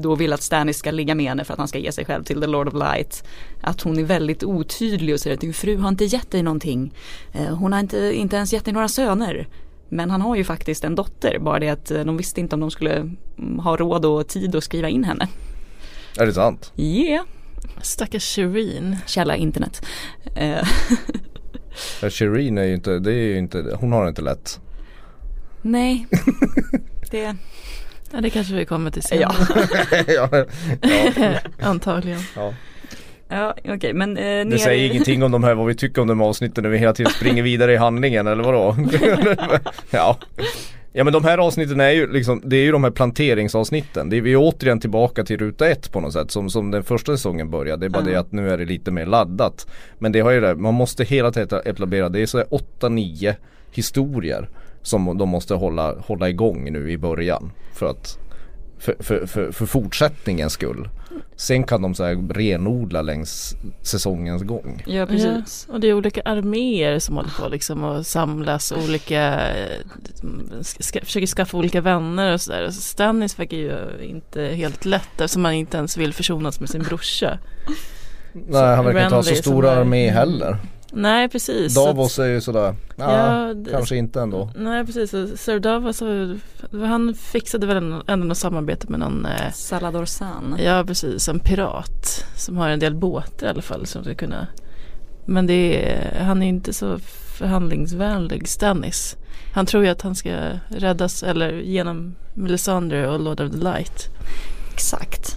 då 0.00 0.14
vill 0.14 0.32
att 0.32 0.42
Stannis 0.42 0.78
ska 0.78 0.90
ligga 0.90 1.14
med 1.14 1.26
henne 1.28 1.44
för 1.44 1.52
att 1.52 1.58
han 1.58 1.68
ska 1.68 1.78
ge 1.78 1.92
sig 1.92 2.04
själv 2.04 2.24
till 2.24 2.40
The 2.40 2.46
Lord 2.46 2.68
of 2.68 2.74
Light. 2.74 3.24
Att 3.60 3.80
hon 3.80 3.98
är 3.98 4.04
väldigt 4.04 4.44
otydlig 4.44 5.14
och 5.14 5.20
säger 5.20 5.34
att 5.34 5.40
din 5.40 5.54
fru 5.54 5.76
har 5.76 5.88
inte 5.88 6.04
gett 6.04 6.30
dig 6.30 6.42
någonting. 6.42 6.94
Eh, 7.32 7.54
hon 7.56 7.72
har 7.72 7.80
inte, 7.80 8.12
inte 8.14 8.36
ens 8.36 8.52
gett 8.52 8.64
dig 8.64 8.74
några 8.74 8.88
söner. 8.88 9.48
Men 9.88 10.10
han 10.10 10.20
har 10.20 10.36
ju 10.36 10.44
faktiskt 10.44 10.84
en 10.84 10.94
dotter, 10.94 11.38
bara 11.38 11.58
det 11.58 11.68
att 11.68 11.90
eh, 11.90 12.04
de 12.04 12.16
visste 12.16 12.40
inte 12.40 12.54
om 12.56 12.60
de 12.60 12.70
skulle 12.70 12.96
mm, 12.96 13.58
ha 13.58 13.76
råd 13.76 14.04
och 14.04 14.28
tid 14.28 14.56
att 14.56 14.64
skriva 14.64 14.88
in 14.88 15.04
henne. 15.04 15.28
Är 16.18 16.26
det 16.26 16.32
sant? 16.32 16.72
Yeah, 16.76 17.24
Stackars 17.82 18.34
Shireen. 18.34 18.96
källa 19.06 19.36
internet. 19.36 19.86
Eh, 20.36 20.68
Ja, 22.02 22.10
Shireen 22.10 22.58
är 22.58 22.64
ju 22.64 22.74
inte, 22.74 22.98
det 22.98 23.12
är 23.12 23.26
ju 23.26 23.38
inte, 23.38 23.76
hon 23.80 23.92
har 23.92 24.02
det 24.02 24.08
inte 24.08 24.22
lätt. 24.22 24.60
nej, 25.62 26.06
det, 27.10 27.36
Ja 28.12 28.20
det 28.20 28.30
kanske 28.30 28.54
vi 28.54 28.64
kommer 28.64 28.90
till 28.90 29.02
sen. 29.02 29.20
ja. 29.20 29.34
ja, 30.06 30.28
ja, 31.16 31.38
Antagligen. 31.60 32.20
ja. 32.36 32.52
Ja, 33.28 33.54
okej, 33.68 33.92
men 33.92 34.16
eh, 34.16 34.46
Det 34.46 34.58
säger 34.58 34.90
ingenting 34.90 35.22
om 35.22 35.32
de 35.32 35.44
här, 35.44 35.54
vad 35.54 35.66
vi 35.66 35.74
tycker 35.74 36.02
om 36.02 36.08
de 36.08 36.20
här 36.20 36.26
avsnitten 36.28 36.62
när 36.64 36.70
vi 36.70 36.78
hela 36.78 36.92
tiden 36.92 37.12
springer 37.12 37.42
vidare 37.42 37.72
i 37.72 37.76
handlingen 37.76 38.26
eller 38.26 38.44
vadå? 38.44 38.76
ja. 39.90 40.18
Ja 40.92 41.04
men 41.04 41.12
de 41.12 41.24
här 41.24 41.38
avsnitten 41.38 41.80
är 41.80 41.90
ju 41.90 42.12
liksom, 42.12 42.42
det 42.44 42.56
är 42.56 42.62
ju 42.62 42.72
de 42.72 42.84
här 42.84 42.90
planteringsavsnitten. 42.90 44.10
Det 44.10 44.16
är 44.16 44.20
vi 44.20 44.32
är 44.32 44.36
återigen 44.36 44.80
tillbaka 44.80 45.24
till 45.24 45.38
ruta 45.38 45.68
ett 45.68 45.92
på 45.92 46.00
något 46.00 46.12
sätt 46.12 46.30
som, 46.30 46.50
som 46.50 46.70
den 46.70 46.82
första 46.84 47.12
säsongen 47.16 47.50
började. 47.50 47.80
Det 47.80 47.86
är 47.86 47.90
bara 47.90 48.04
Ja. 48.04 48.10
det 48.10 48.16
att 48.16 48.32
nu 48.32 48.50
är 48.50 48.58
det 48.58 48.64
lite 48.64 48.90
mer 48.90 49.06
laddat. 49.06 49.66
Men 49.98 50.12
det 50.12 50.20
har 50.20 50.30
ju 50.30 50.40
det, 50.40 50.54
man 50.54 50.74
måste 50.74 51.04
hela 51.04 51.32
tiden 51.32 51.60
etablera, 51.64 52.08
det 52.08 52.20
är 52.22 52.26
så 52.26 52.38
här 52.38 52.46
8-9 52.80 53.34
historier 53.70 54.48
som 54.86 55.18
de 55.18 55.28
måste 55.28 55.54
hålla, 55.54 55.94
hålla 55.98 56.28
igång 56.28 56.72
nu 56.72 56.90
i 56.90 56.98
början. 56.98 57.52
För 57.72 57.86
att 57.86 58.18
för, 58.78 58.96
för, 59.00 59.26
för, 59.26 59.52
för 59.52 59.66
fortsättningens 59.66 60.52
skull. 60.52 60.88
Sen 61.36 61.64
kan 61.64 61.82
de 61.82 61.94
så 61.94 62.04
här 62.04 62.32
renodla 62.34 63.02
längs 63.02 63.56
säsongens 63.82 64.42
gång. 64.42 64.82
Ja, 64.86 65.06
precis. 65.06 65.64
Ja, 65.68 65.74
och 65.74 65.80
det 65.80 65.88
är 65.88 65.92
olika 65.94 66.22
arméer 66.24 66.98
som 66.98 67.16
håller 67.16 67.30
på 67.40 67.48
liksom 67.48 67.84
och 67.84 68.06
samlas 68.06 68.72
olika, 68.72 69.40
ska, 70.60 71.00
försöker 71.00 71.26
skaffa 71.26 71.56
olika 71.58 71.80
vänner 71.80 72.32
och 72.32 72.40
sådär. 72.40 72.70
Så 72.70 72.80
Stannis 72.80 73.38
verkar 73.38 73.56
ju 73.56 73.78
inte 74.02 74.42
helt 74.42 74.84
lätt 74.84 75.20
eftersom 75.20 75.44
han 75.44 75.54
inte 75.54 75.76
ens 75.76 75.96
vill 75.96 76.12
försonas 76.12 76.60
med 76.60 76.68
sin 76.70 76.82
brorsa. 76.82 77.38
Nej 78.32 78.76
han 78.76 78.84
verkar 78.84 79.04
inte 79.04 79.14
ha 79.14 79.22
så 79.22 79.34
stora 79.34 79.72
är- 79.72 79.76
armé 79.76 80.10
heller. 80.10 80.56
Nej 80.92 81.28
precis. 81.28 81.74
så 81.74 81.86
Davos 81.86 82.18
är 82.18 82.24
ju 82.26 82.40
sådär, 82.40 82.74
ja, 82.96 83.12
Ja, 83.46 83.54
det- 83.54 83.70
kanske 83.70 83.96
inte 83.96 84.20
ändå. 84.20 84.50
Nej 84.56 84.86
precis, 84.86 85.10
Sir 85.42 85.58
Davos 85.58 85.96
så, 85.96 86.36
han 86.86 87.14
fixade 87.14 87.66
väl 87.66 87.76
ändå 87.76 88.02
ändå 88.06 88.26
något 88.26 88.38
samarbete 88.38 88.86
med 88.90 89.00
någon 89.00 89.26
eh, 89.26 89.52
Salador 89.52 90.04
San. 90.04 90.56
Ja 90.64 90.84
precis, 90.86 91.28
en 91.28 91.38
pirat 91.38 92.24
som 92.36 92.56
har 92.56 92.68
en 92.68 92.78
del 92.80 92.94
båtar 92.94 93.46
i 93.46 93.50
alla 93.50 93.62
fall 93.62 93.86
som 93.86 94.04
ska 94.04 94.14
kunna 94.14 94.46
Men 95.24 95.46
det 95.46 95.90
är, 95.92 96.24
han 96.24 96.42
är 96.42 96.48
inte 96.48 96.72
så 96.72 96.98
förhandlingsvänlig 97.38 98.48
Stannis 98.48 99.16
Han 99.54 99.66
tror 99.66 99.84
ju 99.84 99.90
att 99.90 100.02
han 100.02 100.14
ska 100.14 100.30
räddas 100.68 101.22
eller 101.22 101.52
genom 101.52 102.14
Melisandre 102.34 103.08
och 103.10 103.20
Lord 103.20 103.40
of 103.40 103.50
the 103.52 103.58
Light 103.58 104.08
Exakt. 104.74 105.36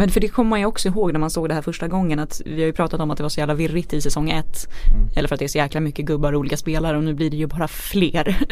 Men 0.00 0.08
för 0.10 0.20
det 0.20 0.28
kommer 0.28 0.50
man 0.50 0.60
ju 0.60 0.66
också 0.66 0.88
ihåg 0.88 1.12
när 1.12 1.20
man 1.20 1.30
såg 1.30 1.48
det 1.48 1.54
här 1.54 1.62
första 1.62 1.88
gången 1.88 2.18
att 2.18 2.40
vi 2.44 2.60
har 2.60 2.66
ju 2.66 2.72
pratat 2.72 3.00
om 3.00 3.10
att 3.10 3.16
det 3.16 3.22
var 3.22 3.28
så 3.30 3.40
jävla 3.40 3.54
virrigt 3.54 3.92
i 3.92 4.00
säsong 4.00 4.30
ett. 4.30 4.68
Eller 5.16 5.28
för 5.28 5.34
att 5.34 5.38
det 5.38 5.44
är 5.46 5.48
så 5.48 5.58
jäkla 5.58 5.80
mycket 5.80 6.04
gubbar 6.04 6.32
och 6.32 6.38
olika 6.40 6.56
spelare 6.56 6.96
och 6.96 7.04
nu 7.04 7.14
blir 7.14 7.30
det 7.30 7.36
ju 7.36 7.46
bara 7.46 7.68
fler. 7.68 8.36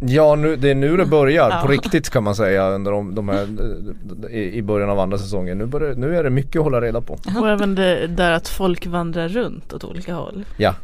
Ja 0.00 0.34
nu, 0.34 0.56
det 0.56 0.70
är 0.70 0.74
nu 0.74 0.96
det 0.96 1.06
börjar 1.06 1.50
Ja. 1.50 1.60
på 1.62 1.68
riktigt 1.68 2.10
kan 2.10 2.24
man 2.24 2.34
säga 2.34 2.68
under 2.70 2.92
de, 2.92 3.14
de 3.14 3.28
här, 3.28 3.48
i, 4.30 4.52
i 4.56 4.62
början 4.62 4.90
av 4.90 4.98
andra 4.98 5.18
säsongen. 5.18 5.58
Nu, 5.58 5.66
börjar, 5.66 5.94
nu 5.94 6.16
är 6.16 6.24
det 6.24 6.30
mycket 6.30 6.56
att 6.56 6.64
hålla 6.64 6.80
reda 6.80 7.00
på. 7.00 7.18
Och 7.40 7.48
även 7.50 7.74
det 7.74 8.06
där 8.06 8.32
att 8.32 8.48
folk 8.48 8.86
vandrar 8.86 9.28
runt 9.28 9.72
åt 9.72 9.84
olika 9.84 10.14
håll 10.14 10.44
Ja. 10.56 10.74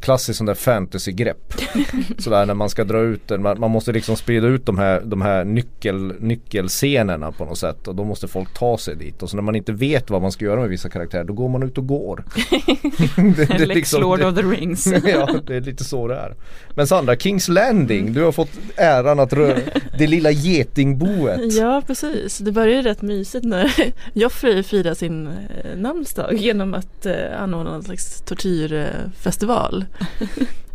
Klassiskt 0.00 0.36
sån 0.36 0.46
där 0.46 0.54
fantasy-grepp. 0.54 1.54
Sådär 2.18 2.46
när 2.46 2.54
man 2.54 2.70
ska 2.70 2.84
dra 2.84 3.00
ut 3.00 3.28
den, 3.28 3.42
man, 3.42 3.60
man 3.60 3.70
måste 3.70 3.92
liksom 3.92 4.16
sprida 4.16 4.46
ut 4.46 4.66
de 4.66 4.78
här, 4.78 5.02
de 5.04 5.22
här 5.22 5.44
nyckel, 5.44 6.14
nyckelscenerna 6.20 7.32
på 7.32 7.44
något 7.44 7.58
sätt 7.58 7.88
och 7.88 7.94
då 7.94 8.04
måste 8.04 8.28
folk 8.28 8.58
ta 8.58 8.78
sig 8.78 8.96
dit 8.96 9.22
och 9.22 9.30
så 9.30 9.36
när 9.36 9.42
man 9.42 9.54
inte 9.56 9.72
vet 9.72 10.10
vad 10.10 10.22
man 10.22 10.32
ska 10.32 10.44
göra 10.44 10.60
med 10.60 10.68
vissa 10.68 10.88
karaktärer 10.88 11.24
då 11.24 11.32
går 11.32 11.48
man 11.48 11.62
ut 11.62 11.78
och 11.78 11.86
går. 11.86 12.24
det, 13.16 13.44
det 13.44 13.54
är 13.54 13.66
Lex 13.66 13.76
liksom- 13.76 14.00
Lord 14.00 14.22
of 14.22 14.34
the 14.34 14.42
Rings. 14.42 14.86
ja, 15.04 15.40
det 15.46 15.56
är 15.56 15.60
lite 15.60 15.84
så 15.84 16.08
det 16.08 16.16
är. 16.16 16.34
Men 16.74 16.86
Sandra, 16.86 17.16
Kings 17.16 17.48
Landing, 17.48 18.12
du 18.12 18.22
har 18.22 18.32
fått 18.32 18.50
äran 18.76 19.20
att 19.20 19.32
röra 19.32 19.58
det 19.98 20.06
lilla 20.06 20.30
getingboet. 20.30 21.52
Ja 21.52 21.82
precis, 21.86 22.38
det 22.38 22.52
börjar 22.52 22.76
ju 22.76 22.82
rätt 22.82 23.02
mysigt 23.02 23.44
när 23.44 23.92
Joffrey 24.12 24.62
firar 24.62 24.94
sin 24.94 25.26
eh, 25.26 25.32
namnsdag 25.76 26.34
genom 26.34 26.74
att 26.74 27.06
eh, 27.06 27.42
anordna 27.42 27.74
en 27.74 27.82
slags 27.82 28.20
tortyrfestival. 28.20 29.84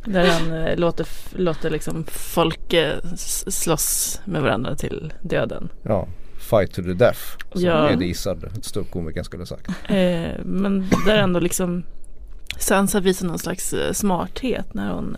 Där 0.06 0.28
han 0.28 0.52
eh, 0.68 0.78
låter, 0.78 1.08
låter 1.36 1.70
liksom 1.70 2.04
folk 2.08 2.74
eh, 2.74 2.98
slåss 3.48 4.22
med 4.26 4.42
varandra 4.42 4.76
till 4.76 5.14
döden. 5.22 5.70
Ja, 5.84 6.08
Fight 6.40 6.74
to 6.74 6.82
the 6.84 6.94
death. 6.94 7.20
Som 7.52 7.62
Ja. 7.62 7.90
Ed 7.92 8.02
Izzard, 8.02 8.50
ståuppkomikern 8.62 9.24
skulle 9.24 9.46
sagt. 9.46 9.68
Eh, 9.68 10.32
men 10.44 10.90
där 11.06 11.18
ändå 11.18 11.40
liksom 11.40 11.84
Sansa 12.58 13.00
visar 13.00 13.28
någon 13.28 13.40
slags 13.40 13.74
eh, 13.74 13.92
smarthet 13.94 14.74
när 14.74 14.94
hon, 14.94 15.18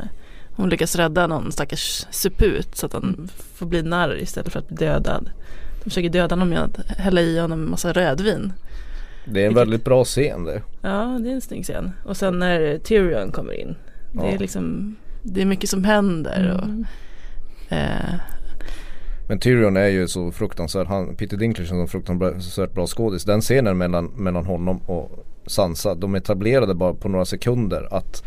hon 0.55 0.69
lyckas 0.69 0.95
rädda 0.95 1.27
någon 1.27 1.51
stackars 1.51 2.05
suput 2.11 2.75
så 2.77 2.85
att 2.85 2.93
han 2.93 3.29
får 3.55 3.65
bli 3.65 3.83
narr 3.83 4.17
istället 4.21 4.51
för 4.53 4.59
att 4.59 4.67
bli 4.67 4.77
dödad. 4.77 5.29
De 5.83 5.89
försöker 5.89 6.09
döda 6.09 6.35
honom 6.35 6.51
genom 6.51 6.65
att 6.69 6.97
hälla 6.97 7.21
i 7.21 7.39
honom 7.39 7.63
en 7.63 7.69
massa 7.69 7.93
rödvin. 7.93 8.53
Det 9.25 9.39
är 9.39 9.43
en 9.43 9.49
Vilket- 9.49 9.61
väldigt 9.61 9.85
bra 9.85 10.03
scen 10.05 10.43
det. 10.43 10.61
Ja, 10.81 11.19
det 11.23 11.29
är 11.29 11.33
en 11.33 11.41
snygg 11.41 11.63
scen. 11.63 11.91
Och 12.03 12.17
sen 12.17 12.39
när 12.39 12.77
Tyrion 12.77 13.31
kommer 13.31 13.53
in. 13.53 13.75
Det 14.21 14.27
är 14.33 14.37
liksom 14.39 14.95
Det 15.23 15.41
är 15.41 15.45
mycket 15.45 15.69
som 15.69 15.83
händer. 15.83 16.53
Och, 16.57 16.63
Mm. 16.63 16.85
eh, 17.69 18.15
Men 19.27 19.39
Tyrion 19.39 19.77
är 19.77 19.87
ju 19.87 20.07
så 20.07 20.31
fruktansvärt, 20.31 20.87
han, 20.87 21.15
Peter 21.15 21.37
Dinklage 21.37 21.71
är 21.71 21.75
en 21.75 21.87
så 21.87 21.91
fruktansvärt 21.91 22.73
bra 22.73 22.87
skådis. 22.87 23.23
Den 23.23 23.41
scenen 23.41 23.77
mellan, 23.77 24.05
mellan 24.05 24.45
honom 24.45 24.77
och 24.77 25.25
Sansa, 25.47 25.95
de 25.95 26.15
etablerade 26.15 26.75
bara 26.75 26.93
på 26.93 27.09
några 27.09 27.25
sekunder 27.25 27.87
att 27.91 28.23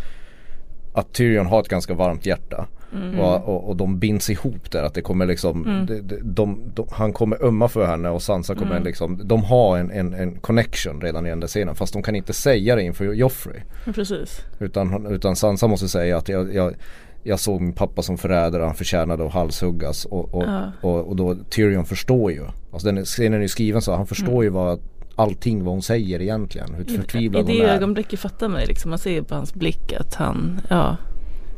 att 0.92 1.12
Tyrion 1.12 1.46
har 1.46 1.60
ett 1.60 1.68
ganska 1.68 1.94
varmt 1.94 2.26
hjärta. 2.26 2.66
Mm. 2.92 3.20
Och, 3.20 3.48
och, 3.48 3.68
och 3.68 3.76
de 3.76 3.98
binds 3.98 4.30
ihop 4.30 4.70
där. 4.70 4.82
Att 4.82 4.94
det 4.94 5.02
kommer 5.02 5.26
liksom, 5.26 5.64
Mm. 5.66 5.86
det, 5.86 6.00
det, 6.00 6.18
de, 6.22 6.60
de, 6.74 6.86
han 6.90 7.12
kommer 7.12 7.44
ömma 7.44 7.68
för 7.68 7.86
henne 7.86 8.08
och 8.10 8.22
Sansa 8.22 8.54
kommer 8.54 8.70
Mm. 8.72 8.82
liksom, 8.84 9.20
de 9.24 9.44
har 9.44 9.78
en, 9.78 9.90
en, 9.90 10.14
en 10.14 10.34
connection 10.40 11.00
redan 11.00 11.26
i 11.26 11.28
den 11.28 11.40
där 11.40 11.48
scenen. 11.48 11.74
Fast 11.74 11.92
de 11.92 12.02
kan 12.02 12.14
inte 12.16 12.32
säga 12.32 12.76
det 12.76 12.82
inför 12.82 13.12
Joffrey. 13.12 13.60
Precis. 13.94 14.40
Utan, 14.58 15.06
utan 15.06 15.36
Sansa 15.36 15.66
måste 15.66 15.88
säga 15.88 16.16
att 16.16 16.28
jag, 16.28 16.54
jag, 16.54 16.74
jag 17.22 17.40
såg 17.40 17.60
min 17.60 17.72
pappa 17.72 18.02
som 18.02 18.18
förrädare, 18.18 18.62
han 18.62 18.74
förtjänade 18.74 19.26
att 19.26 19.32
halshuggas. 19.32 20.04
Och, 20.04 20.34
och, 20.34 20.44
Ja. 20.44 20.72
och, 20.80 21.08
och 21.08 21.16
då 21.16 21.34
Tyrion 21.50 21.84
förstår 21.84 22.32
ju. 22.32 22.44
Alltså 22.72 22.92
den 22.92 23.04
scenen 23.04 23.34
är 23.38 23.42
ju 23.42 23.48
skriven 23.48 23.82
så, 23.82 23.94
han 23.94 24.06
förstår 24.06 24.28
Mm. 24.32 24.42
ju 24.42 24.48
vad 24.48 24.80
allting 25.16 25.64
vad 25.64 25.74
hon 25.74 25.82
säger 25.82 26.22
egentligen. 26.22 26.74
Hur 26.74 26.90
I, 26.90 26.94
I 26.94 26.96
förtvivlad 26.96 27.46
det 27.46 27.52
hon 27.52 27.62
är. 27.62 27.68
ögonblicket 27.74 28.20
fattar 28.20 28.60
ju 28.60 28.66
liksom. 28.66 28.90
Man 28.90 28.98
ser 28.98 29.22
på 29.22 29.34
hans 29.34 29.54
blick 29.54 29.92
att 29.92 30.14
han, 30.14 30.60
ja. 30.68 30.96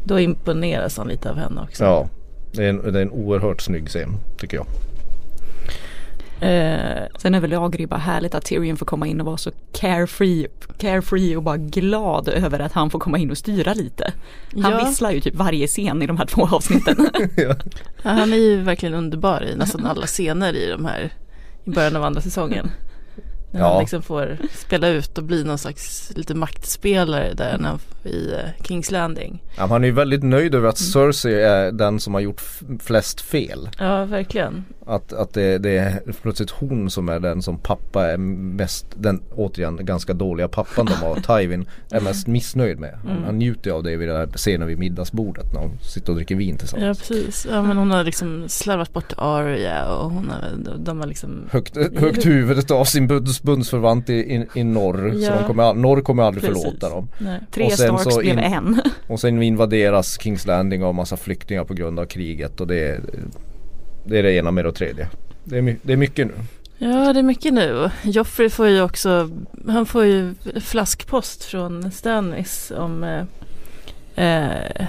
Då 0.04 0.20
imponeras 0.20 0.96
han 0.96 1.08
lite 1.08 1.30
av 1.30 1.36
henne 1.36 1.60
också. 1.62 1.84
Ja, 1.84 2.08
det 2.52 2.64
är, 2.64 2.68
en, 2.68 2.92
det 2.92 2.98
är 2.98 3.02
en 3.02 3.10
oerhört 3.10 3.60
snygg 3.60 3.88
scen 3.88 4.16
tycker 4.38 4.56
jag. 4.56 4.66
Eh, 6.40 7.02
Sen 7.18 7.34
överlag 7.34 7.74
är 7.74 7.78
det 7.78 7.82
ju 7.82 7.86
bara 7.86 8.00
härligt 8.00 8.34
att 8.34 8.44
Tyrion 8.44 8.76
får 8.76 8.86
komma 8.86 9.06
in 9.06 9.20
och 9.20 9.26
vara 9.26 9.36
så 9.36 9.50
carefree, 9.72 10.46
carefree 10.78 11.36
och 11.36 11.42
bara 11.42 11.56
glad 11.56 12.28
över 12.28 12.58
att 12.58 12.72
han 12.72 12.90
får 12.90 12.98
komma 12.98 13.18
in 13.18 13.30
och 13.30 13.38
styra 13.38 13.74
lite. 13.74 14.12
Han 14.62 14.72
ja, 14.72 14.84
visslar 14.84 15.10
ju 15.10 15.20
typ 15.20 15.34
varje 15.34 15.66
scen 15.66 16.02
i 16.02 16.06
de 16.06 16.16
här 16.16 16.26
två 16.26 16.48
avsnitten. 16.52 16.96
ja, 17.36 17.54
han 18.02 18.32
är 18.32 18.36
ju 18.36 18.62
verkligen 18.62 18.94
underbar 18.94 19.44
i 19.44 19.56
nästan 19.56 19.86
alla 19.86 20.06
scener 20.06 20.56
i 20.56 20.70
de 20.70 20.84
här 20.84 21.12
i 21.64 21.70
början 21.70 21.96
av 21.96 22.04
andra 22.04 22.20
säsongen. 22.20 22.70
När 23.50 23.60
Ja. 23.60 23.72
han 23.72 23.80
liksom 23.80 24.02
får 24.02 24.36
spela 24.52 24.88
ut 24.88 25.18
och 25.18 25.24
bli 25.24 25.44
någon 25.44 25.58
slags 25.58 26.12
lite 26.16 26.34
maktspelare 26.34 27.34
där 27.34 27.58
han, 27.62 27.78
i 28.04 28.32
eh, 28.32 28.64
Kings 28.66 28.90
Landing. 28.90 29.42
Ja, 29.56 29.66
han 29.66 29.82
är 29.84 29.88
ju 29.88 29.94
väldigt 29.94 30.22
nöjd 30.22 30.54
över 30.54 30.68
att 30.68 30.78
Cersei 30.78 31.34
är 31.42 31.72
den 31.72 32.00
som 32.00 32.14
har 32.14 32.20
gjort 32.20 32.42
flest 32.80 33.20
fel. 33.20 33.68
Ja, 33.78 34.04
verkligen. 34.04 34.64
Att, 34.86 35.12
att 35.12 35.34
det, 35.34 35.58
det 35.58 35.76
är 35.78 36.02
plötsligt 36.22 36.50
hon 36.50 36.90
som 36.90 37.08
är 37.08 37.20
den 37.20 37.42
som 37.42 37.58
pappa 37.58 38.06
är 38.10 38.16
mest, 38.16 38.86
den 38.94 39.22
återigen 39.34 39.78
ganska 39.86 40.12
dåliga 40.12 40.48
pappan 40.48 40.86
de 40.86 40.92
har, 40.92 41.38
Tywin, 41.40 41.66
är 41.90 42.00
mest 42.00 42.26
missnöjd 42.26 42.78
med. 42.78 42.98
Han, 43.04 43.10
Mm. 43.10 43.24
han 43.24 43.38
njuter 43.38 43.70
av 43.70 43.82
det 43.82 43.96
vid 43.96 44.08
den 44.08 44.16
här 44.16 44.26
scenen 44.36 44.68
vid 44.68 44.78
middagsbordet 44.78 45.52
när 45.54 45.60
de 45.60 45.78
sitter 45.82 46.12
och 46.12 46.16
dricker 46.16 46.34
vin 46.36 46.50
Ja, 46.54 46.58
tillsammans. 46.58 46.98
precis. 46.98 47.46
Ja, 47.50 47.62
men 47.62 47.76
hon 47.76 47.90
har 47.90 48.04
liksom 48.04 48.44
slarvat 48.48 48.92
bort 48.92 49.12
Arya 49.16 49.94
och 49.94 50.10
hon 50.10 50.30
har, 50.30 50.76
de, 50.78 51.00
har 51.00 51.06
liksom 51.06 51.44
Högt, 51.50 51.76
högt 51.76 52.26
huvudet 52.26 52.70
av 52.70 52.84
sin 52.84 53.06
bunds, 53.42 53.70
bundsförvant 53.70 54.10
i, 54.10 54.12
i, 54.14 54.46
i 54.54 54.64
norr. 54.64 55.10
Så 55.12 55.18
Ja. 55.22 55.34
de 55.38 55.44
kommer, 55.46 55.74
norr 55.74 56.00
kommer 56.00 56.22
aldrig 56.22 56.44
Precis. 56.44 56.62
förlåta 56.64 56.88
dem. 56.90 57.08
Nej. 57.18 57.40
Tre 57.50 57.64
Och 57.64 57.72
sen 57.72 57.98
Starks 57.98 58.14
så 58.14 58.20
blev 58.20 58.32
in- 58.32 58.38
en. 58.38 58.80
Och 59.06 59.20
sen 59.20 59.42
invaderas 59.42 60.20
Kings 60.22 60.46
Landing 60.46 60.84
av 60.84 60.94
massa 60.94 61.16
flyktingar 61.16 61.64
på 61.64 61.74
grund 61.74 61.98
av 62.00 62.04
kriget 62.06 62.60
och 62.60 62.66
det 62.66 62.88
är 62.88 63.00
det, 64.04 64.18
är 64.18 64.22
det 64.22 64.32
ena 64.32 64.50
med 64.50 64.64
det 64.64 64.72
tredje. 64.72 65.08
Det 65.44 65.58
är, 65.58 65.76
det 65.82 65.92
är 65.92 65.96
mycket 65.96 66.26
nu. 66.26 66.32
Ja, 66.78 67.12
det 67.12 67.18
är 67.18 67.22
mycket 67.22 67.54
nu. 67.54 67.90
Joffrey 68.02 68.50
får 68.50 68.68
ju 68.68 68.82
också, 68.82 69.30
han 69.68 69.86
får 69.86 70.04
ju 70.04 70.34
flaskpost 70.60 71.44
från 71.44 71.90
Stannis 71.92 72.72
om 72.76 73.04
eh, 73.04 73.24
eh, 74.26 74.86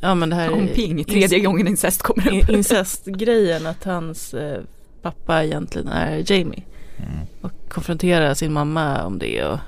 ja 0.00 0.14
men 0.14 0.30
det 0.30 0.36
här 0.36 0.52
Om 0.52 0.68
ping, 0.74 1.04
tredje 1.04 1.38
gången 1.40 1.68
incest 1.68 2.02
kommer 2.02 2.42
upp. 2.42 2.50
incestgrejen 2.50 3.66
att 3.66 3.84
hans 3.84 4.34
eh, 4.34 4.60
pappa 5.02 5.44
egentligen 5.44 5.88
är 5.88 6.32
Jamie. 6.32 6.62
Mm. 6.98 7.26
Och 7.42 7.52
konfronterar 7.68 8.34
sin 8.34 8.52
mamma 8.52 9.04
om 9.04 9.18
det 9.18 9.44
och 9.44 9.58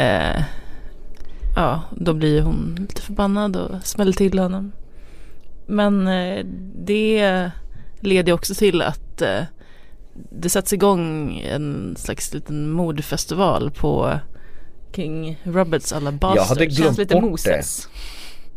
eh, 0.00 0.42
ja, 1.56 1.82
då 1.96 2.14
blir 2.14 2.42
hon 2.42 2.76
lite 2.80 3.02
förbannad 3.02 3.56
och 3.56 3.86
smäller 3.86 4.12
till 4.12 4.38
honom. 4.38 4.72
Men 5.66 6.06
eh, 6.08 6.44
det 6.74 7.50
leder 8.00 8.32
också 8.32 8.54
till 8.54 8.82
att 8.82 9.22
eh, 9.22 9.42
det 10.30 10.48
sätts 10.48 10.72
igång 10.72 11.38
en 11.46 11.94
slags 11.98 12.34
liten 12.34 12.70
mordfestival 12.70 13.70
på 13.70 14.18
King 14.94 15.38
Roberts 15.42 15.92
alla 15.92 16.04
Jag 16.04 16.12
hade 16.12 16.18
bastards. 16.18 16.58
glömt 16.76 16.76
Känns 16.86 16.98
lite 16.98 17.14
bort 17.14 17.24
Moses. 17.24 17.88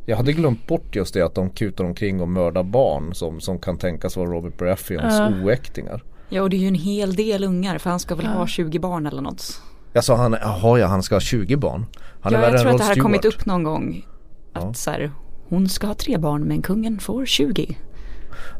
Jag 0.06 0.18
hade 0.18 0.34
glömt 0.34 0.68
bort 0.68 0.96
just 0.96 1.14
det 1.14 1.22
att 1.22 1.36
de 1.36 1.50
kutar 1.50 1.84
omkring 1.84 2.22
och 2.22 2.28
mördar 2.30 2.64
barn 2.64 3.16
som, 3.16 3.42
som 3.42 3.60
kan 3.60 3.78
tänkas 3.78 4.18
vara 4.18 4.30
Robert 4.30 4.58
Baratheons 4.58 5.14
Ja. 5.18 5.32
oäktingar. 5.44 6.04
Ja 6.34 6.42
och 6.42 6.50
det 6.50 6.56
är 6.58 6.60
ju 6.60 6.68
en 6.68 6.76
hel 6.76 7.16
del 7.16 7.44
ungar 7.44 7.78
för 7.78 7.90
han 7.90 8.00
ska 8.00 8.16
väl 8.16 8.26
Ja. 8.26 8.32
ha 8.32 8.48
20 8.48 8.80
barn 8.80 9.06
eller 9.06 9.22
något. 9.22 9.62
Sa 10.02 10.16
han, 10.16 10.36
jaha 10.42 10.80
ja 10.80 10.88
han 10.88 11.04
ska 11.04 11.16
ha 11.16 11.20
20 11.20 11.48
20 11.48 11.68
Han 11.68 11.86
är 12.34 12.38
ja, 12.38 12.42
värre 12.42 12.52
jag 12.52 12.62
tror 12.62 12.72
att 12.72 12.78
det 12.78 12.84
här 12.84 12.96
har 12.96 13.02
kommit 13.02 13.26
upp 13.26 13.46
någon 13.46 13.64
gång. 13.64 14.06
Att 14.54 14.64
Ja. 14.64 14.74
så 14.74 14.92
här, 14.92 15.12
hon 15.50 15.70
ska 15.70 15.88
ha 15.88 15.94
tre 15.94 16.18
barn 16.18 16.42
men 16.44 16.62
kungen 16.62 17.00
får 17.00 17.26
20. 17.26 17.78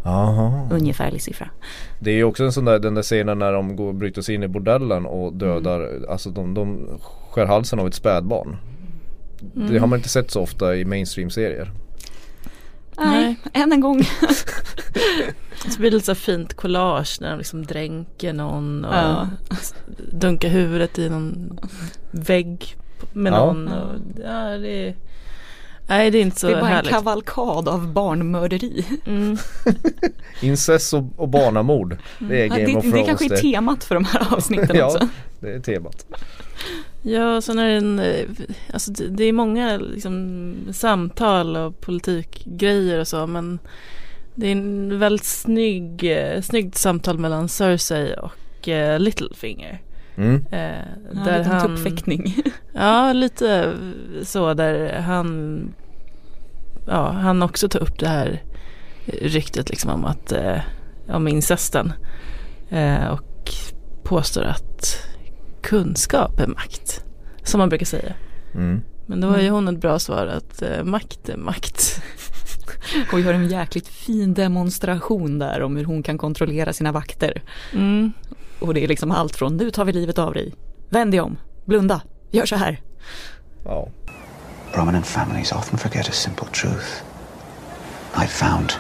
Aha. 0.06 0.68
Ungefärlig 0.72 1.22
siffra. 1.22 1.50
Det 2.00 2.12
är 2.12 2.16
ju 2.16 2.24
också 2.24 2.44
en 2.44 2.52
sån 2.52 2.66
där, 2.66 2.80
den 2.80 2.94
där 2.96 3.02
scenen 3.02 3.40
när 3.40 3.54
de 3.54 3.76
går 3.76 3.94
bryter 3.94 4.22
sig 4.22 4.36
in 4.36 4.44
i 4.44 4.48
bordellen 4.48 5.06
och 5.06 5.34
dödar, 5.34 5.80
Mm. 5.88 6.10
alltså 6.10 6.30
de, 6.30 6.54
de 6.54 6.88
skär 7.32 7.46
halsen 7.46 7.80
av 7.80 7.88
ett 7.88 7.94
spädbarn. 7.94 8.58
Det 9.70 9.78
har 9.78 9.88
man 9.88 10.00
inte 10.00 10.10
sett 10.10 10.32
så 10.32 10.42
ofta 10.42 10.76
i 10.76 10.86
mainstream-serier. 10.86 11.72
Nej, 12.98 13.36
än 13.54 13.72
en 13.72 13.80
gång. 13.80 14.04
Så 15.70 15.80
blir 15.80 15.92
det 15.92 15.96
lite 15.98 16.06
så 16.06 16.16
fint 16.16 16.54
collage 16.54 17.18
när 17.22 17.30
de 17.30 17.38
liksom 17.38 17.66
dränker 17.66 18.34
någon 18.34 18.86
och 18.86 18.96
Ja. 18.96 19.28
dunkar 20.12 20.50
huvudet 20.50 21.00
i 21.00 21.10
någon 21.10 21.60
vägg 22.12 22.76
med 23.14 23.34
Ja. 23.34 23.46
någon. 23.46 23.68
Och, 23.68 23.96
ja, 24.24 24.58
det 24.58 24.88
är, 24.88 24.96
nej, 25.88 26.12
det 26.12 26.18
är 26.18 26.22
inte 26.22 26.40
så 26.40 26.48
det 26.48 26.54
är 26.56 26.62
bara 26.62 26.70
härligt. 26.70 26.92
en 26.92 26.98
kavalkad 26.98 27.68
av 27.68 27.94
barnmörderi. 27.94 28.86
Mm. 29.06 29.38
Incest 30.42 30.94
och, 30.94 31.04
och 31.16 31.30
barnamord. 31.30 31.98
Det 32.20 32.42
är 32.42 32.46
Ja, 32.46 32.56
Game 32.56 32.66
det, 32.66 32.76
of 32.78 32.84
det 32.84 32.92
Thrones 32.92 33.08
kanske 33.08 33.26
är 33.26 33.30
det. 33.30 33.38
temat 33.38 33.84
för 33.84 33.96
de 33.96 34.06
här 34.06 34.28
avsnitten 34.34 34.76
Ja. 34.76 34.86
också. 34.86 35.08
Det 35.40 35.54
är 35.54 35.60
temat. 35.60 36.06
Ja, 37.02 37.42
sen 37.42 37.60
är 37.60 37.68
det 37.68 37.74
en, 37.76 38.00
eh, 38.00 38.26
alltså 38.74 38.92
det, 38.92 39.08
det 39.08 39.24
är 39.24 39.34
många 39.34 39.78
liksom, 39.78 40.56
samtal 40.74 41.56
och 41.58 41.82
politikgrejer 41.82 43.00
och 43.00 43.08
så 43.08 43.28
men 43.28 43.60
det 44.36 44.48
är 44.48 44.52
en 44.52 45.00
väldigt 45.00 45.26
snygg, 45.26 46.04
eh, 46.12 46.42
snyggt 46.42 46.78
samtal 46.78 47.18
mellan 47.18 47.50
Cersei 47.50 48.16
och 48.22 48.68
eh, 48.70 49.00
Littlefinger. 49.00 49.82
Mm. 50.16 50.46
Eh, 50.52 50.88
Ja, 51.14 51.20
där 51.26 51.44
han, 51.44 51.68
tuppfäktning. 51.68 52.36
Ja, 52.74 53.14
lite 53.14 53.74
så 54.24 54.54
där 54.54 55.00
han, 55.00 55.74
ja, 56.88 57.12
han 57.12 57.44
också 57.44 57.70
tar 57.70 57.80
upp 57.80 58.00
det 58.00 58.08
här 58.08 58.42
ryktet 59.06 59.70
liksom 59.70 59.90
om 59.90 60.06
att, 60.06 60.32
eh, 60.32 60.60
om 61.08 61.28
incesten. 61.28 61.94
Eh, 62.70 63.08
och 63.08 63.52
påstår 64.04 64.44
att 64.44 64.98
kunskap 65.62 66.40
är 66.40 66.48
makt. 66.48 67.06
Som 67.44 67.58
man 67.58 67.70
brukar 67.70 67.86
säga. 67.86 68.14
Mm. 68.54 68.82
Men 69.06 69.22
då 69.22 69.28
har 69.28 69.40
ju 69.40 69.50
hon 69.50 69.68
ett 69.68 69.82
bra 69.82 70.00
svar 70.00 70.28
att 70.28 70.62
eh, 70.62 70.84
makt 70.84 71.30
är 71.30 71.38
makt. 71.38 72.02
Och 73.12 73.20
gör 73.20 73.34
en 73.34 73.50
jäkligt 73.50 73.88
fin 73.88 74.34
demonstration 74.34 75.40
där 75.40 75.62
om 75.62 75.76
hur 75.78 75.86
hon 75.86 76.04
kan 76.04 76.18
kontrollera 76.18 76.74
sina 76.74 76.92
vakter. 76.92 77.42
Mm. 77.74 78.12
Och 78.60 78.74
det 78.74 78.84
är 78.84 78.88
liksom 78.88 79.12
allt 79.12 79.36
från 79.36 79.58
nu 79.58 79.72
tar 79.72 79.86
vi 79.86 79.94
livet 79.94 80.18
av 80.18 80.34
dig, 80.34 80.54
vänd 80.90 81.12
dig 81.12 81.22
om, 81.22 81.38
blunda, 81.66 82.02
gör 82.32 82.46
så 82.46 82.56
här. 82.56 82.82
Ja. 83.66 83.88
Prominent 84.74 85.08
families 85.08 85.52
often 85.52 85.80
forget 85.80 86.10
a 86.10 86.12
simple 86.12 86.48
truth. 86.48 87.04
I 88.24 88.28
found 88.28 88.74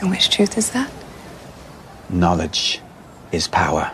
And 0.00 0.10
which 0.10 0.30
truth 0.30 0.58
is 0.58 0.70
that? 0.70 0.86
knowledge 2.08 2.80
is 3.32 3.48
power. 3.48 3.90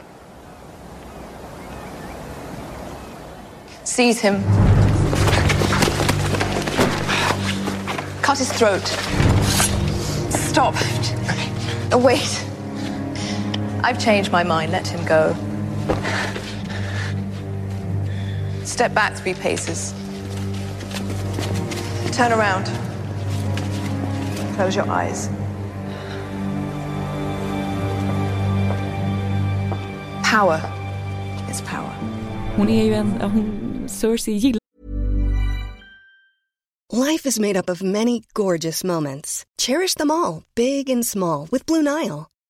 Seize 3.85 4.21
him. 4.21 4.43
Cut 8.23 8.39
his 8.39 8.53
throat. 8.53 8.87
Stop. 10.31 10.75
Wait. 11.93 12.52
I've 13.85 13.99
changed 13.99 14.31
my 14.31 14.45
mind. 14.45 14.73
Let 14.73 14.87
him 14.87 15.05
go. 15.05 15.35
Step 18.65 18.95
back 18.95 19.15
three 19.15 19.35
paces. 19.35 19.93
Turn 22.13 22.33
around. 22.33 22.67
Close 24.55 24.77
your 24.77 24.89
eyes. 24.89 25.29
Power 30.23 30.61
is 31.51 31.61
power. 31.63 31.95
Hon 32.57 32.69
är 32.69 32.85
ju 32.85 32.95
en, 32.95 33.21
hon, 33.21 33.85
Cersei 33.89 34.33
gillar 34.33 34.59
Life 36.93 37.29
is 37.29 37.41
made 37.41 37.57
up 37.57 37.71
of 37.71 37.83
many 37.83 38.23
gorgeous 38.35 38.85
moments. 38.85 39.45
Cherish 39.59 39.95
them 39.95 40.11
all, 40.11 40.43
big 40.55 40.91
and 40.91 41.07
small, 41.07 41.49
with 41.51 41.65
Blue 41.67 41.83
Nile. 41.83 42.32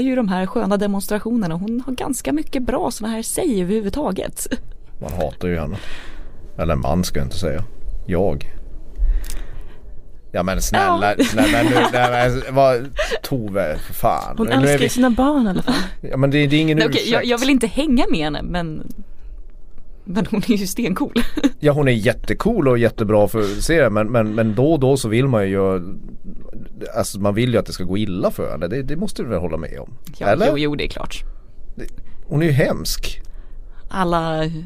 ju 0.00 0.16
de 0.16 0.28
här 0.28 0.46
sköna 0.46 0.76
demonstrationerna. 0.76 1.54
Hon 1.54 1.82
har 1.86 1.92
ganska 1.92 2.32
mycket 2.32 2.62
bra 2.62 2.90
sådana 2.90 3.14
här 3.14 3.22
säg 3.22 3.62
överhuvudtaget. 3.62 4.46
Man 5.00 5.12
hatar 5.12 5.48
ju 5.48 5.58
henne. 5.58 5.76
Eller 6.58 6.76
man 6.76 7.04
ska 7.04 7.18
jag 7.18 7.26
inte 7.26 7.38
säga. 7.38 7.64
Jag. 8.06 8.52
Ja 10.34 10.42
men 10.42 10.62
snälla, 10.62 11.14
snälla 11.24 11.62
nu, 11.62 11.70
nej, 11.92 12.30
men, 12.44 12.54
vad, 12.54 12.88
Tove, 13.22 13.78
för 13.78 13.94
fan. 13.94 14.34
Hon 14.38 14.46
Nu 14.46 14.52
är 14.52 14.56
älskar 14.58 14.78
vi- 14.78 14.88
sina 14.88 15.10
barn 15.10 15.46
i 15.46 15.50
alla 15.50 15.62
fall. 15.62 15.74
Ja 16.00 16.16
men 16.16 16.30
det, 16.30 16.46
det 16.46 16.56
är 16.56 16.60
ingen 16.60 16.78
Nej, 16.78 16.86
ursäkt. 16.86 17.02
okej, 17.02 17.12
jag, 17.12 17.24
jag 17.24 17.38
vill 17.38 17.50
inte 17.50 17.66
hänga 17.66 18.04
med 18.10 18.20
henne 18.20 18.42
men 18.42 18.82
men 20.04 20.26
hon 20.26 20.42
är 20.48 20.56
ju 20.56 20.66
stencool. 20.66 21.12
Ja 21.64 21.72
hon 21.72 21.88
är 21.88 21.92
jättecool 21.92 22.68
och 22.68 22.78
jättebra 22.78 23.28
för 23.28 23.42
serien 23.42 23.92
men, 23.92 24.12
men, 24.12 24.34
men 24.34 24.54
då 24.54 24.72
och 24.72 24.80
då 24.80 24.96
så 24.96 25.08
vill 25.08 25.28
man 25.28 25.50
ju 25.50 25.80
Alltså 26.96 27.20
man 27.20 27.34
vill 27.34 27.52
ju 27.52 27.58
att 27.58 27.66
det 27.66 27.72
ska 27.72 27.84
gå 27.84 27.98
illa 27.98 28.30
för 28.30 28.50
henne, 28.50 28.68
det, 28.68 28.82
det 28.82 28.96
måste 28.96 29.22
du 29.22 29.28
väl 29.28 29.38
hålla 29.38 29.56
med 29.56 29.78
om? 29.80 29.94
Ja, 30.18 30.26
Eller? 30.26 30.46
Jo, 30.50 30.58
jo, 30.58 30.74
det 30.74 30.84
är 30.84 30.88
klart. 30.88 31.22
Hon 32.26 32.42
är 32.42 32.46
ju 32.46 32.52
hemsk. 32.52 33.22
Alla, 33.88 34.44
I 34.44 34.64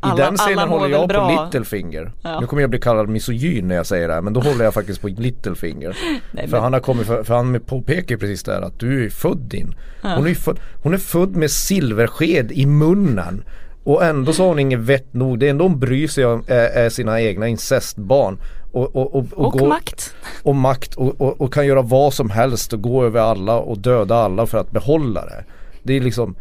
alla, 0.00 0.24
den 0.24 0.36
scenen 0.36 0.68
håller 0.68 0.88
jag 0.88 1.08
bra. 1.08 1.36
på 1.36 1.44
Littlefinger. 1.44 2.12
Ja. 2.22 2.40
Nu 2.40 2.46
kommer 2.46 2.62
jag 2.62 2.70
bli 2.70 2.80
kallad 2.80 3.08
misogyn 3.08 3.68
när 3.68 3.74
jag 3.74 3.86
säger 3.86 4.08
det 4.08 4.14
här 4.14 4.22
men 4.22 4.32
då 4.32 4.40
håller 4.40 4.64
jag 4.64 4.74
faktiskt 4.74 5.00
på 5.00 5.08
Littlefinger. 5.08 5.96
Nej, 6.32 6.48
för 6.48 6.58
han 6.58 6.72
har 6.72 6.80
kommit, 6.80 7.06
för, 7.06 7.22
för 7.22 7.34
han 7.34 7.60
påpekar 7.60 8.16
precis 8.16 8.42
där 8.42 8.62
att 8.62 8.80
du 8.80 9.04
är 9.04 9.10
född 9.10 9.54
in. 9.54 9.74
Hon, 10.02 10.26
är 10.26 10.34
född, 10.34 10.60
hon 10.82 10.94
är 10.94 10.98
född 10.98 11.36
med 11.36 11.50
silversked 11.50 12.52
i 12.52 12.66
munnen. 12.66 13.44
Och 13.86 14.04
ändå 14.04 14.32
så 14.32 14.42
har 14.42 14.48
hon 14.48 14.58
inget 14.58 14.78
vett 14.78 15.14
nog. 15.14 15.38
Det 15.38 15.46
är 15.46 15.50
ändå 15.50 15.64
hon 15.64 15.78
bryr 15.78 16.08
sig 16.08 16.24
om 16.26 16.44
är, 16.46 16.68
är 16.68 16.88
sina 16.88 17.20
egna 17.20 17.48
incestbarn. 17.48 18.38
Och, 18.72 18.96
och, 18.96 19.14
och, 19.14 19.26
och, 19.32 19.52
går- 19.52 19.68
makt. 19.68 20.14
och 20.42 20.56
makt 20.56 20.94
och, 20.94 21.52
kan 21.54 21.66
göra 21.66 21.82
vad 21.82 22.14
som 22.14 22.30
helst 22.30 22.72
och 22.72 22.82
gå 22.82 23.04
över 23.04 23.20
alla 23.20 23.56
och 23.58 23.78
döda 23.78 24.14
alla 24.16 24.46
för 24.46 24.58
att 24.58 24.70
behålla 24.70 25.24
det. 25.26 25.44
Det 25.82 25.96
är 25.96 26.00
liksom 26.00 26.36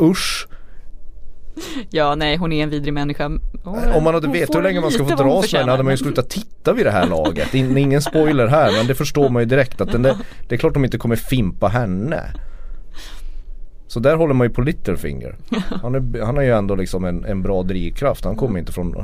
usch. 0.00 0.48
Ja, 1.90 2.14
nej, 2.14 2.36
hon 2.36 2.52
är 2.52 2.62
en 2.62 2.70
vidrig 2.70 2.94
människa. 2.94 3.30
Och 3.64 3.96
Om 3.96 4.04
man 4.04 4.14
hade 4.14 4.28
vetat 4.28 4.56
hur 4.56 4.62
länge 4.62 4.80
man 4.80 4.90
ska 4.90 5.04
få 5.04 5.14
dras 5.14 5.52
med 5.52 5.62
den 5.62 5.68
hade 5.68 5.82
man 5.82 5.92
ju 5.92 5.96
slutat 5.96 6.30
titta 6.30 6.72
vid 6.72 6.86
det 6.86 6.90
här 6.90 7.06
laget. 7.06 7.54
In, 7.54 7.78
ingen 7.78 8.02
spoiler 8.02 8.46
här 8.46 8.72
men 8.72 8.86
det 8.86 8.94
förstår 8.94 9.28
man 9.28 9.42
ju 9.42 9.46
direkt 9.46 9.80
att 9.80 9.92
den 9.92 10.02
där, 10.02 10.16
det 10.48 10.54
är 10.54 10.58
klart 10.58 10.74
de 10.74 10.84
inte 10.84 10.98
kommer 10.98 11.16
fimpa 11.16 11.68
henne. 11.68 12.20
Så 13.88 14.00
där 14.00 14.16
håller 14.16 14.34
man 14.34 14.46
ju 14.46 14.52
på 14.52 14.60
Littlefinger. 14.60 15.36
Han, 15.82 15.94
är, 15.94 16.24
han 16.24 16.36
har 16.36 16.42
ju 16.42 16.52
ändå 16.52 16.74
liksom 16.74 17.04
en, 17.04 17.24
en 17.24 17.42
bra 17.42 17.62
drivkraft. 17.62 18.24
Han 18.24 18.36
kommer 18.36 18.58
inte 18.58 18.72
från 18.72 18.96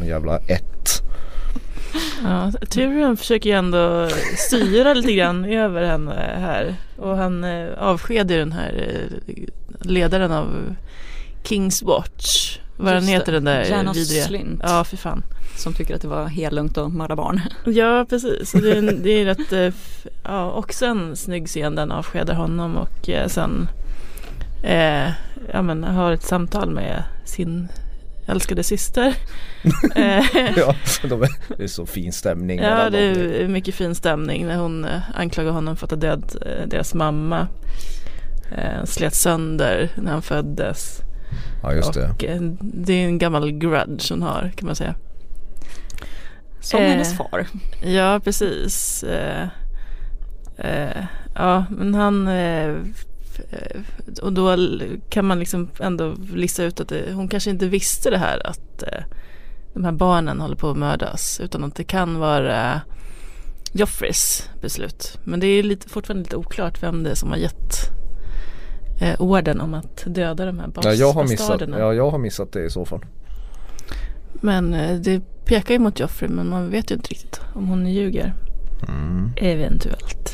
en 0.00 0.08
jävla 0.08 0.38
ett. 0.38 1.02
Ja, 2.24 2.52
Tyrion 2.68 3.16
försöker 3.16 3.50
ju 3.50 3.56
ändå 3.56 4.08
styra 4.36 4.94
lite 4.94 5.12
grann 5.12 5.44
över 5.44 5.84
henne 5.84 6.36
här. 6.38 6.76
Och 6.96 7.16
han 7.16 7.44
eh, 7.44 7.68
avskedar 7.78 8.36
den 8.36 8.52
här 8.52 8.88
eh, 9.26 9.34
ledaren 9.80 10.32
av 10.32 10.74
Kings 11.44 11.82
Watch. 11.82 12.58
Vad 12.76 12.94
den 12.94 13.02
Just 13.02 13.14
heter 13.14 13.32
den 13.32 13.44
där 13.44 13.64
Janos 13.64 13.96
vidriga. 13.96 14.24
Slint. 14.24 14.60
Ja, 14.64 14.84
för 14.84 14.96
fan. 14.96 15.22
Som 15.56 15.74
tycker 15.74 15.94
att 15.94 16.02
det 16.02 16.08
var 16.08 16.26
helt 16.26 16.54
lugnt 16.54 16.78
att 16.78 16.92
mörda 16.92 17.16
barn. 17.16 17.40
Ja, 17.64 18.06
precis. 18.08 18.52
Det 18.52 18.72
är, 18.72 18.82
det 18.82 19.10
är 19.10 19.24
rätt, 19.24 19.52
eh, 19.52 19.74
ja, 20.24 20.52
också 20.52 20.86
en 20.86 21.16
snygg 21.16 21.46
scen 21.46 21.74
där 21.74 21.82
han 21.82 21.92
avskedar 21.92 22.34
honom 22.34 22.76
och 22.76 23.10
sen 23.26 23.68
eh, 24.62 25.10
ja, 25.52 25.62
men, 25.62 25.84
har 25.84 26.12
ett 26.12 26.22
samtal 26.22 26.70
med 26.70 27.02
sin 27.24 27.68
älskade 28.26 28.62
syster. 28.62 29.14
eh, 29.96 30.24
Ja, 30.56 30.74
de 31.08 31.22
är, 31.22 31.28
det 31.56 31.62
är 31.62 31.68
så 31.68 31.86
fin 31.86 32.12
stämning 32.12 32.60
Ja, 32.60 32.90
det 32.90 32.98
är 32.98 33.48
mycket 33.48 33.74
fin 33.74 33.94
stämning 33.94 34.46
när 34.46 34.56
hon 34.56 34.84
eh, 34.84 35.00
anklagar 35.14 35.50
honom 35.52 35.76
för 35.76 35.86
att 35.86 35.90
ha 35.90 35.98
död 35.98 36.36
eh, 36.46 36.66
deras 36.68 36.94
mamma. 36.94 37.48
Eh, 38.56 38.84
slet 38.84 39.14
sönder 39.14 39.90
när 39.96 40.12
han 40.12 40.22
föddes. 40.22 41.00
Ja 41.62 41.72
just 41.74 41.92
det. 41.94 42.10
Och 42.10 42.24
eh, 42.24 42.40
det 42.60 42.92
är 42.92 43.04
en 43.06 43.18
gammal 43.18 43.50
grudge 43.52 44.10
hon 44.10 44.22
har 44.22 44.52
kan 44.56 44.66
man 44.66 44.76
säga. 44.76 44.94
Som 46.60 46.80
Eh. 46.80 46.88
hennes 46.88 47.16
far. 47.16 47.46
Ja, 47.82 48.20
precis. 48.24 49.02
Eh, 49.04 49.48
eh, 50.58 51.04
ja, 51.34 51.64
men 51.70 51.94
han... 51.94 52.28
Eh, 53.50 53.80
och 54.22 54.32
då 54.32 54.56
kan 55.08 55.24
man 55.24 55.38
liksom 55.38 55.68
ändå 55.80 56.14
lista 56.34 56.64
ut 56.64 56.80
att 56.80 56.88
det, 56.88 57.12
hon 57.12 57.28
kanske 57.28 57.50
inte 57.50 57.66
visste 57.66 58.10
det 58.10 58.18
här 58.18 58.46
att 58.46 58.82
eh, 58.82 59.02
de 59.74 59.84
här 59.84 59.92
barnen 59.92 60.40
håller 60.40 60.56
på 60.56 60.70
att 60.70 60.76
mördas. 60.76 61.40
Utan 61.40 61.64
att 61.64 61.74
det 61.74 61.84
kan 61.84 62.18
vara 62.18 62.80
Joffreys 63.72 64.48
beslut. 64.60 65.18
Men 65.24 65.40
det 65.40 65.46
är 65.46 65.62
lite, 65.62 65.88
fortfarande 65.88 66.22
lite 66.22 66.36
oklart 66.36 66.82
vem 66.82 67.02
det 67.02 67.10
är 67.10 67.14
som 67.14 67.30
har 67.30 67.36
gett 67.36 67.74
eh, 69.00 69.20
orden 69.22 69.60
om 69.60 69.74
att 69.74 70.04
döda 70.06 70.44
de 70.46 70.58
här 70.58 70.66
bas- 70.68 70.84
Ja, 70.84 70.92
jag, 70.92 71.12
har 71.12 71.22
missat, 71.22 71.38
bastarderna. 71.48 71.78
ja, 71.78 71.94
jag 71.94 72.10
har 72.10 72.18
missat 72.18 72.52
det 72.52 72.64
i 72.64 72.70
så 72.70 72.84
fall. 72.84 73.04
Men 74.32 74.74
eh, 74.74 74.96
det 75.00 75.20
pekar 75.44 75.74
ju 75.74 75.78
mot 75.78 76.00
Joffrey 76.00 76.30
men 76.30 76.48
man 76.48 76.70
vet 76.70 76.90
ju 76.90 76.94
inte 76.94 77.10
riktigt 77.10 77.40
om 77.54 77.68
hon 77.68 77.86
ljuger. 77.86 78.34
Eventuellt. 79.36 80.31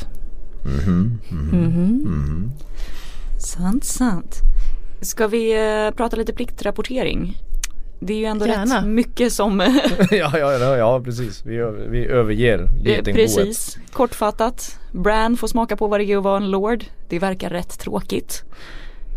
Mhm. 0.63 1.19
mhm. 1.51 2.51
Sant, 3.39 3.83
sant. 3.83 4.35
Ska 5.01 5.27
vi 5.27 5.51
eh, 5.51 5.95
prata 5.95 6.15
lite 6.15 6.33
pliktrapportering? 6.33 7.37
Det 7.99 8.13
är 8.13 8.17
ju 8.17 8.25
ändå 8.25 8.47
Gärna. 8.47 8.77
rätt 8.77 8.87
mycket 8.87 9.33
som 9.33 9.61
eh, 9.61 9.67
ja, 10.11 10.37
ja, 10.37 10.53
ja, 10.53 10.77
ja, 10.77 11.01
precis. 11.01 11.45
Vi, 11.45 11.57
vi 11.89 12.05
överger 12.05 12.67
getingboet. 12.83 13.15
Precis, 13.15 13.77
kortfattat. 13.91 14.79
Bran 14.91 15.37
får 15.37 15.47
smaka 15.47 15.77
på 15.77 15.87
vad 15.87 15.99
det 15.99 16.03
är 16.03 16.17
att 16.17 16.23
vara 16.23 16.37
en 16.37 16.51
lord. 16.51 16.85
Det 17.09 17.19
verkar 17.19 17.49
rätt 17.49 17.79
tråkigt. 17.79 18.43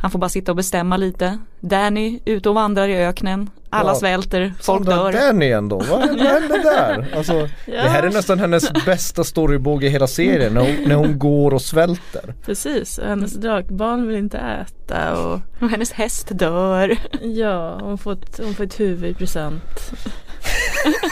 Han 0.01 0.11
får 0.11 0.19
bara 0.19 0.29
sitta 0.29 0.53
och 0.53 0.57
bestämma 0.57 0.97
lite. 0.97 1.39
Danny 1.61 2.21
ute 2.25 2.49
och 2.49 2.55
vandrar 2.55 2.89
i 2.89 2.97
öknen. 2.97 3.51
Alla 3.75 3.91
Ja. 3.91 3.95
svälter, 3.95 4.53
folk 4.61 4.87
dör. 4.87 5.13
Danny 5.13 5.51
ändå, 5.53 5.79
vad, 5.79 5.89
vad 6.09 6.19
hände 6.21 6.63
där? 6.63 7.09
Alltså, 7.17 7.33
Det 7.67 7.79
här 7.89 8.03
är 8.03 8.11
nästan 8.11 8.39
hennes 8.39 8.73
bästa 8.87 9.25
storybåge 9.25 9.87
i 9.87 9.91
hela 9.91 10.07
serien 10.07 10.55
när 10.55 10.61
hon, 10.61 10.77
när 10.89 10.95
hon 10.95 11.19
går 11.19 11.55
och 11.55 11.63
svälter. 11.63 12.35
Precis, 12.45 12.99
och 12.99 13.07
hennes 13.09 13.33
drakbarn 13.35 14.09
vill 14.09 14.17
inte 14.17 14.39
äta 14.39 15.19
och 15.25 15.41
Och 15.61 15.71
hennes 15.71 15.93
häst 15.93 16.29
dör. 16.33 16.97
ja, 17.23 17.79
hon 17.83 17.99
får 17.99 18.13
ett, 18.13 18.41
hon 18.45 18.55
får 18.55 18.65
ett 18.65 18.81
huvud 18.81 19.11
i 19.11 19.15
present 19.15 19.93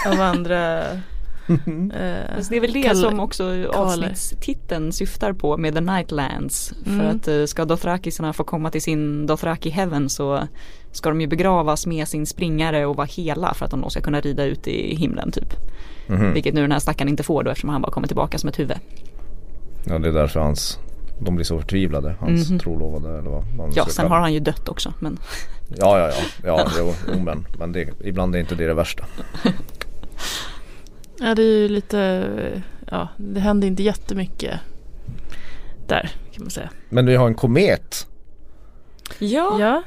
av 0.06 0.20
andra 0.20 0.80
eh, 1.50 2.36
Alltså 2.36 2.50
det 2.50 2.56
är 2.56 2.60
väl 2.60 2.72
det 2.72 2.82
Kall- 2.82 2.96
som 2.96 3.20
också 3.20 3.66
avsnittstiteln 3.74 4.92
syftar 4.92 5.32
på 5.32 5.56
med 5.56 5.74
The 5.74 5.80
Nightlands. 5.80 6.72
För 6.84 6.90
Mm. 6.92 7.16
att 7.16 7.28
eh, 7.28 7.44
ska 7.44 7.64
Dothrakisarna 7.64 8.32
få 8.32 8.44
komma 8.44 8.70
till 8.70 8.82
sin 8.82 9.26
Dothraki 9.26 9.70
Heaven 9.70 10.08
så 10.08 10.48
ska 10.92 11.08
de 11.08 11.20
ju 11.20 11.26
begravas 11.26 11.86
med 11.86 12.08
sin 12.08 12.26
springare 12.26 12.86
och 12.86 12.96
vara 12.96 13.06
hela 13.06 13.54
för 13.54 13.64
att 13.64 13.70
de 13.70 13.80
då 13.80 13.90
ska 13.90 14.00
kunna 14.00 14.20
rida 14.20 14.44
ut 14.44 14.68
i 14.68 14.94
himlen 14.96 15.32
typ. 15.32 15.54
Mhm. 16.06 16.32
Vilket 16.32 16.54
nu 16.54 16.60
den 16.60 16.72
här 16.72 16.78
stackaren 16.78 17.08
inte 17.08 17.22
får 17.22 17.42
då 17.42 17.50
eftersom 17.50 17.70
han 17.70 17.82
bara 17.82 17.92
kommer 17.92 18.06
tillbaka 18.06 18.38
som 18.38 18.48
ett 18.48 18.58
huvud. 18.58 18.76
Ja 19.84 19.98
det 19.98 20.08
är 20.08 20.12
därför 20.12 20.40
hans, 20.40 20.78
de 21.18 21.34
blir 21.34 21.44
så 21.44 21.58
förtvivlade, 21.58 22.14
hans 22.20 22.50
Mhm. 22.50 22.58
trolovade 22.58 23.18
eller 23.18 23.30
vad 23.30 23.54
man 23.56 23.72
Ja, 23.74 23.86
sen 23.86 24.06
har 24.08 24.20
han 24.20 24.32
ju 24.32 24.40
dött 24.40 24.68
också 24.68 24.92
men 24.98 25.18
Ja 25.76 25.98
ja 25.98 26.08
ja, 26.08 26.14
ja 26.44 26.70
jo, 26.78 26.94
jo, 27.14 27.18
men, 27.20 27.46
men 27.58 27.72
det, 27.72 27.88
ibland 28.04 28.34
är 28.34 28.38
inte 28.40 28.54
det 28.54 28.66
det 28.66 28.74
värsta. 28.74 29.04
Ja 31.22 31.34
det 31.34 31.42
är 31.42 31.58
ju 31.58 31.68
lite, 31.68 32.62
ja 32.90 33.08
det 33.16 33.40
händer 33.40 33.68
inte 33.68 33.82
jättemycket 33.82 34.60
där 35.86 36.10
kan 36.32 36.44
man 36.44 36.50
säga. 36.50 36.70
Men 36.88 37.06
vi 37.06 37.16
har 37.16 37.26
en 37.26 37.34
komet. 37.34 38.06
Ja, 39.18 39.56
Ja, 39.60 39.82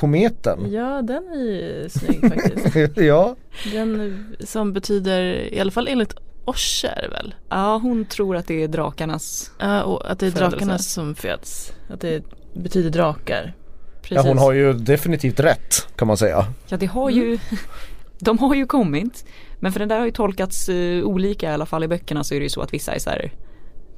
Kometen. 0.00 0.72
ja 0.72 1.02
den 1.02 1.28
är 1.28 1.42
ju 1.44 1.88
snygg 1.88 2.20
faktiskt. 2.20 2.96
ja. 2.96 3.36
Den 3.72 4.26
som 4.40 4.72
betyder, 4.72 5.22
i 5.54 5.60
alla 5.60 5.70
fall 5.70 5.88
enligt 5.88 6.14
Osher 6.44 7.08
väl? 7.10 7.34
ja 7.48 7.78
hon 7.82 8.04
tror 8.04 8.36
att 8.36 8.46
det 8.46 8.62
är 8.62 8.68
drakarnas 8.68 9.50
Ja, 9.58 9.82
och 9.82 10.10
att 10.10 10.18
det 10.18 10.26
är 10.26 10.30
Födelse. 10.30 10.56
drakarna 10.56 10.78
som 10.78 11.14
föds. 11.14 11.72
Att 11.88 12.00
det 12.00 12.24
betyder 12.54 12.90
drakar. 12.90 13.54
precis. 14.02 14.16
ja 14.24 14.28
hon 14.28 14.38
har 14.38 14.52
ju 14.52 14.72
definitivt 14.72 15.40
rätt 15.40 15.88
kan 15.96 16.08
man 16.08 16.16
säga. 16.16 16.44
Ja 16.68 16.76
det 16.76 16.86
har 16.86 17.10
ju 17.10 17.38
De 18.18 18.38
har 18.38 18.54
ju 18.54 18.66
kommit 18.66 19.24
Men 19.58 19.72
för 19.72 19.80
den 19.80 19.88
där 19.88 19.98
har 19.98 20.06
ju 20.06 20.12
tolkats 20.12 20.68
eh, 20.68 21.04
olika 21.04 21.50
i 21.50 21.52
alla 21.54 21.66
fall 21.66 21.84
i 21.84 21.88
böckerna 21.88 22.24
så 22.24 22.34
är 22.34 22.38
det 22.38 22.44
ju 22.44 22.50
så 22.50 22.60
att 22.60 22.74
vissa 22.74 22.94
är 22.94 22.98
så 22.98 23.10
här 23.10 23.32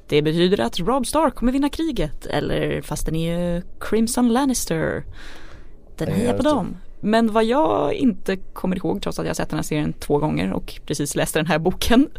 Det 0.07 0.21
betyder 0.21 0.59
att 0.59 0.79
Rob 0.79 1.07
Stark 1.07 1.35
kommer 1.35 1.51
vinna 1.51 1.69
kriget 1.69 2.25
eller 2.25 2.81
fast 2.81 3.05
den 3.05 3.15
är 3.15 3.53
ju 3.55 3.61
Crimson 3.79 4.33
Lannister 4.33 5.03
Den 5.97 6.09
Ja, 6.09 6.15
hejar 6.15 6.37
på 6.37 6.43
dem 6.43 6.75
Men 6.99 7.31
vad 7.33 7.43
jag 7.43 7.93
inte 7.93 8.35
kommer 8.35 8.75
ihåg 8.75 9.01
trots 9.01 9.19
att 9.19 9.27
jag 9.27 9.35
sett 9.35 9.49
den 9.49 9.57
här 9.57 9.63
serien 9.63 9.93
två 9.93 10.17
gånger 10.17 10.53
och 10.53 10.79
precis 10.85 11.15
läste 11.15 11.39
den 11.39 11.45
här 11.45 11.59
boken 11.59 12.09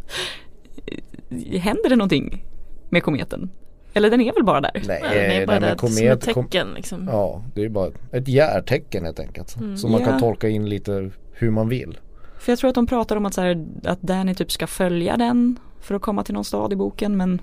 eh, 0.87 1.61
Händer 1.61 1.89
det 1.89 1.97
någonting 1.97 2.45
med 2.89 3.03
kometen? 3.03 3.51
Eller 3.95 4.11
den 4.11 4.21
är 4.21 4.33
väl 4.33 4.45
bara 4.45 4.61
där? 4.61 4.83
Nej, 4.87 5.01
den 5.03 5.31
är 5.31 5.47
bara 5.47 5.59
nej 5.59 5.71
där 5.71 5.77
som 5.77 5.89
ett 5.89 6.25
komet, 6.25 6.35
kom, 6.35 6.45
tecken 6.45 6.69
liksom. 6.75 7.09
ja 7.13 7.43
det 7.55 7.61
är 7.61 7.65
ju 7.65 7.69
bara 7.71 7.91
ett 8.13 8.29
järtecken 8.29 9.05
helt 9.05 9.21
enkelt. 9.21 9.57
Mm. 9.57 9.77
Som 9.77 9.93
man 9.93 10.01
Ja. 10.01 10.07
kan 10.07 10.21
tolka 10.21 10.49
in 10.49 10.69
lite 10.69 11.11
hur 11.33 11.51
man 11.51 11.69
vill. 11.69 11.99
För 12.39 12.53
jag 12.53 12.59
tror 12.59 12.69
att 12.69 12.75
de 12.75 12.87
pratar 12.87 13.17
om 13.17 13.27
att, 13.27 13.35
så 13.35 13.41
här, 13.41 13.67
att 13.85 14.03
Danny 14.03 14.35
typ 14.35 14.53
ska 14.53 14.67
följa 14.67 15.17
den 15.17 15.59
för 15.81 15.95
att 15.95 16.03
komma 16.03 16.25
till 16.25 16.35
någon 16.35 16.45
stad 16.45 16.73
i 16.73 16.77
boken 16.77 17.17
men 17.17 17.41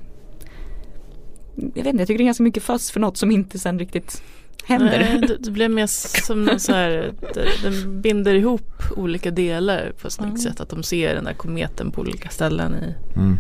jag 1.56 1.84
vet 1.84 1.86
inte, 1.86 2.02
jag 2.02 2.08
tycker 2.08 2.18
det 2.18 2.24
är 2.24 2.26
ganska 2.26 2.44
mycket 2.44 2.64
fuss 2.64 2.92
för 2.92 3.00
något 3.00 3.18
som 3.18 3.32
inte 3.32 3.60
sen 3.60 3.80
riktigt 3.80 4.24
händer. 4.64 5.00
Nej, 5.00 5.20
det, 5.28 5.38
det 5.40 5.52
blir 5.52 5.70
mer 5.70 5.88
som 6.26 6.44
någon 6.46 6.60
så 6.60 6.74
här, 6.74 7.14
det- 7.34 7.62
den 7.70 8.02
binder 8.02 8.34
ihop 8.34 8.72
olika 8.98 9.32
delar 9.32 9.92
på 10.02 10.08
ett 10.08 10.14
snyggt 10.14 10.44
Ja. 10.44 10.52
sätt. 10.52 10.62
Att 10.62 10.70
de 10.70 10.84
ser 10.84 11.16
den 11.16 11.24
där 11.24 11.34
kometen 11.34 11.92
på 11.92 12.02
olika 12.02 12.30
ställen 12.30 12.76
i, 12.76 12.96
Mm. 13.16 13.38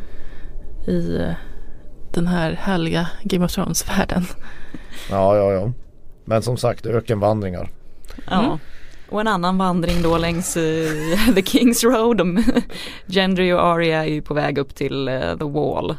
i 0.87 1.15
eh, 1.21 1.33
den 2.13 2.27
här 2.27 2.51
härliga 2.51 3.07
Game 3.23 3.45
of 3.45 3.51
Thrones-världen. 3.51 4.25
Ja 5.09 5.35
ja 5.37 5.51
ja. 5.51 5.71
Men 6.25 6.41
som 6.41 6.57
sagt 6.57 6.85
ökenvandringar. 6.85 7.69
Ja. 8.29 8.59
Och 9.09 9.21
en 9.21 9.27
annan 9.27 9.57
vandring 9.57 10.01
då 10.01 10.17
längs 10.17 10.57
eh, 10.57 10.89
The 11.35 11.41
Kings 11.43 11.83
Road. 11.83 12.21
Gendry 13.05 13.51
och 13.51 13.65
Arya 13.65 14.05
är 14.05 14.09
ju 14.09 14.21
på 14.21 14.33
väg 14.33 14.57
upp 14.57 14.75
till 14.75 15.07
eh, 15.07 15.37
The 15.37 15.43
Wall. 15.45 15.95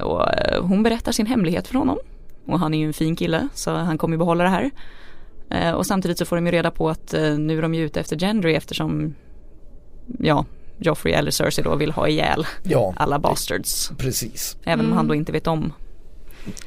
Och 0.00 0.28
eh, 0.34 0.62
hon 0.62 0.82
berättar 0.82 1.12
sin 1.12 1.26
hemlighet 1.26 1.68
för 1.68 1.78
honom. 1.78 1.98
Och 2.46 2.58
han 2.60 2.74
är 2.74 2.78
ju 2.78 2.86
en 2.86 2.92
fin 2.92 3.16
kille 3.16 3.48
så 3.54 3.70
han 3.70 3.98
kommer 3.98 4.14
ju 4.14 4.18
behålla 4.18 4.44
det 4.44 4.50
här. 4.50 4.70
Eh, 5.50 5.70
och 5.72 5.86
samtidigt 5.86 6.18
så 6.18 6.24
får 6.24 6.36
de 6.36 6.46
ju 6.46 6.52
reda 6.52 6.70
på 6.70 6.88
att 6.90 7.14
eh, 7.14 7.38
nu 7.38 7.58
är 7.58 7.62
de 7.62 7.74
ju 7.74 7.84
ute 7.84 8.00
efter 8.00 8.16
Gendry 8.18 8.54
eftersom 8.54 9.14
ja, 10.18 10.44
Joffrey 10.78 11.14
eller 11.14 11.30
Cersei 11.30 11.64
då 11.64 11.74
vill 11.76 11.92
ha 11.92 12.08
ihjäl 12.08 12.46
Ja 12.62 12.94
alla 12.96 13.18
bastards. 13.18 13.90
precis. 13.98 14.56
Även 14.64 14.80
om 14.80 14.86
Mm. 14.86 14.96
han 14.96 15.08
då 15.08 15.14
inte 15.14 15.32
vet 15.32 15.46
om. 15.46 15.72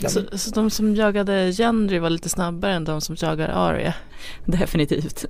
Så, 0.08 0.38
så 0.38 0.52
de 0.52 0.70
som 0.70 0.96
jagade 0.96 1.52
Gendry 1.52 2.00
var 2.00 2.10
lite 2.10 2.30
snabbare 2.30 2.74
än 2.74 2.84
de 2.84 3.02
som 3.02 3.16
jagar 3.20 3.50
Arya. 3.50 3.94
Definitivt. 4.46 5.26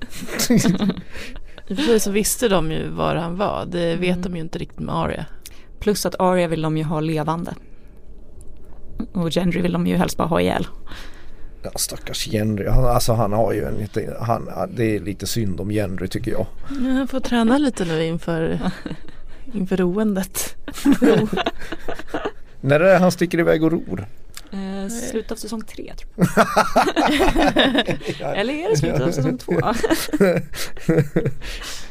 I 1.68 1.72
och 1.74 1.76
för 1.76 1.84
sig 1.84 2.00
så 2.00 2.10
visste 2.10 2.48
de 2.48 2.72
ju 2.72 2.88
var 2.88 3.14
han 3.14 3.36
var. 3.36 3.66
Det 3.66 3.96
vet 3.96 4.10
Mm. 4.16 4.22
de 4.22 4.36
ju 4.36 4.40
inte 4.42 4.58
riktigt 4.58 4.80
med 4.80 4.94
Arya. 4.94 5.26
Plus 5.80 6.06
att 6.06 6.20
Arya 6.20 6.48
vill 6.48 6.62
de 6.62 6.76
ju 6.76 6.84
ha 6.84 7.00
levande. 7.00 7.54
Och 9.12 9.30
Gendry 9.30 9.60
vill 9.62 9.72
de 9.72 9.86
ju 9.86 9.96
helst 9.96 10.16
bara 10.16 10.28
ha 10.28 10.40
ihjäl. 10.40 10.66
Ja 11.62 11.70
stackars 11.76 12.28
Henry. 12.32 12.68
Han, 12.68 12.84
alltså 12.84 13.12
han 13.12 13.32
har 13.32 13.52
ju 13.52 13.64
en 13.64 13.74
lite, 13.74 14.16
han, 14.20 14.48
det 14.76 14.96
är 14.96 15.00
lite 15.00 15.26
synd 15.26 15.60
om 15.60 15.70
Henry 15.70 16.08
tycker 16.08 16.30
jag. 16.30 16.46
Ja, 16.68 16.90
han 16.90 17.08
får 17.08 17.20
träna 17.20 17.58
lite 17.58 17.84
nu 17.84 18.04
inför, 18.04 18.58
inför 19.52 19.76
roendet. 19.76 20.56
När 22.60 22.80
är 22.80 22.92
det 22.92 22.98
han 22.98 23.12
sticker 23.12 23.38
iväg 23.38 23.64
och 23.64 23.72
ror? 23.72 24.06
Eh, 24.52 24.88
slutet 24.88 25.32
av 25.32 25.36
säsong 25.36 25.62
tre 25.62 25.92
tror 25.96 26.28
jag. 28.18 28.36
Eller 28.38 28.54
är 28.54 28.70
det 28.70 28.76
slutet 28.76 29.00
av 29.00 29.10
säsong 29.10 29.38
två? 29.38 29.52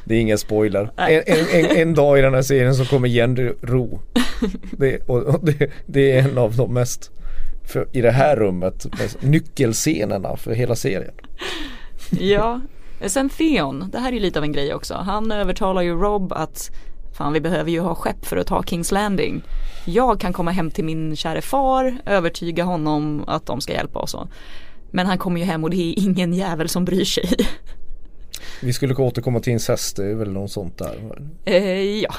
Det 0.04 0.15
är 0.15 0.19
ingen 0.19 0.38
spoiler. 0.38 0.91
En, 0.95 1.24
en, 1.28 1.78
en, 1.78 1.93
dag 1.93 2.19
i 2.19 2.22
den 2.22 2.34
här 2.34 2.41
serien 2.41 2.76
så 2.76 2.86
kommer 2.86 3.08
Jenny 3.08 3.52
ro. 3.62 4.02
Det, 4.72 4.98
och, 4.98 5.45
det, 5.45 5.72
det 5.86 6.12
är 6.12 6.24
en 6.24 6.38
av 6.38 6.56
de 6.56 6.74
mest, 6.74 7.12
för, 7.74 7.88
i 7.91 8.02
det 8.02 8.12
här 8.12 8.36
rummet, 8.36 8.86
nyckelscenerna 9.19 10.38
för 10.38 10.54
hela 10.54 10.76
serien. 10.76 11.13
ja. 12.10 12.62
Sen 13.06 13.30
Theon, 13.30 13.89
det 13.91 14.00
här 14.00 14.13
är 14.13 14.19
lite 14.19 14.39
av 14.39 14.43
en 14.45 14.52
grej 14.52 14.74
också. 14.74 14.93
Han 14.93 15.32
övertalar 15.32 15.82
ju 15.82 15.93
Rob 15.93 16.34
att 16.34 16.72
Fan 17.20 17.34
vi 17.34 17.42
behöver 17.42 17.72
ju 17.72 17.80
ha 17.80 17.96
skepp 17.96 18.26
för 18.26 18.38
att 18.38 18.48
ta 18.48 18.64
Kings 18.64 18.92
Landing. 18.92 19.42
Jag 19.86 20.20
kan 20.20 20.34
komma 20.34 20.52
hem 20.52 20.72
till 20.72 20.84
min 20.84 21.16
käre 21.16 21.42
far, 21.42 21.98
övertyga 22.06 22.64
honom 22.64 23.24
att 23.28 23.46
de 23.46 23.62
ska 23.62 23.74
hjälpa 23.74 24.00
oss. 24.00 24.16
Men 24.92 25.06
han 25.06 25.18
kommer 25.18 25.40
ju 25.40 25.46
hem 25.46 25.64
och 25.64 25.70
det 25.70 25.76
är 25.78 26.00
ingen 26.00 26.34
jävel 26.34 26.70
som 26.70 26.86
bryr 26.86 27.06
sig. 27.06 27.30
Vi 28.62 28.74
skulle 28.74 28.96
återkomma 28.96 29.40
till 29.40 29.54
incest, 29.54 29.96
det 29.96 30.06
är 30.06 30.14
väl 30.14 30.32
något 30.32 30.52
sånt 30.52 30.78
där. 30.78 30.98
Eh, 31.46 31.82
ja, 31.82 32.14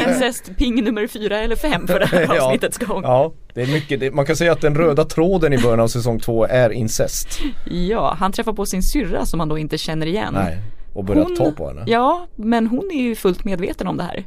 incest 0.08 0.56
ping 0.58 0.84
nummer 0.84 1.06
fyra 1.06 1.38
eller 1.38 1.56
fem 1.56 1.86
för 1.86 2.00
det 2.00 2.06
här 2.06 2.28
Ja. 2.34 2.42
avsnittets 2.42 2.78
gång. 2.78 3.02
Ja, 3.02 3.32
det 3.54 3.62
är 3.62 3.66
mycket, 3.66 4.00
det, 4.00 4.10
man 4.10 4.26
kan 4.26 4.36
säga 4.36 4.52
att 4.52 4.60
den 4.60 4.74
röda 4.74 5.04
tråden 5.04 5.52
i 5.52 5.58
början 5.58 5.80
av 5.80 5.88
säsong 5.88 6.20
två 6.20 6.44
är 6.46 6.70
incest. 6.70 7.40
Ja, 7.70 8.16
han 8.18 8.32
träffar 8.32 8.52
på 8.52 8.66
sin 8.66 8.82
syrra 8.82 9.26
som 9.26 9.40
han 9.40 9.48
då 9.48 9.58
inte 9.58 9.78
känner 9.78 10.06
igen. 10.06 10.34
Nej, 10.34 10.58
och 10.96 11.04
börjar 11.04 11.24
ta 11.36 11.50
på 11.50 11.68
henne. 11.68 11.82
Ja, 11.86 12.26
men 12.36 12.66
hon 12.66 12.90
är 12.94 13.02
ju 13.02 13.14
fullt 13.14 13.44
medveten 13.44 13.86
om 13.86 13.96
det 13.96 14.02
här. 14.02 14.26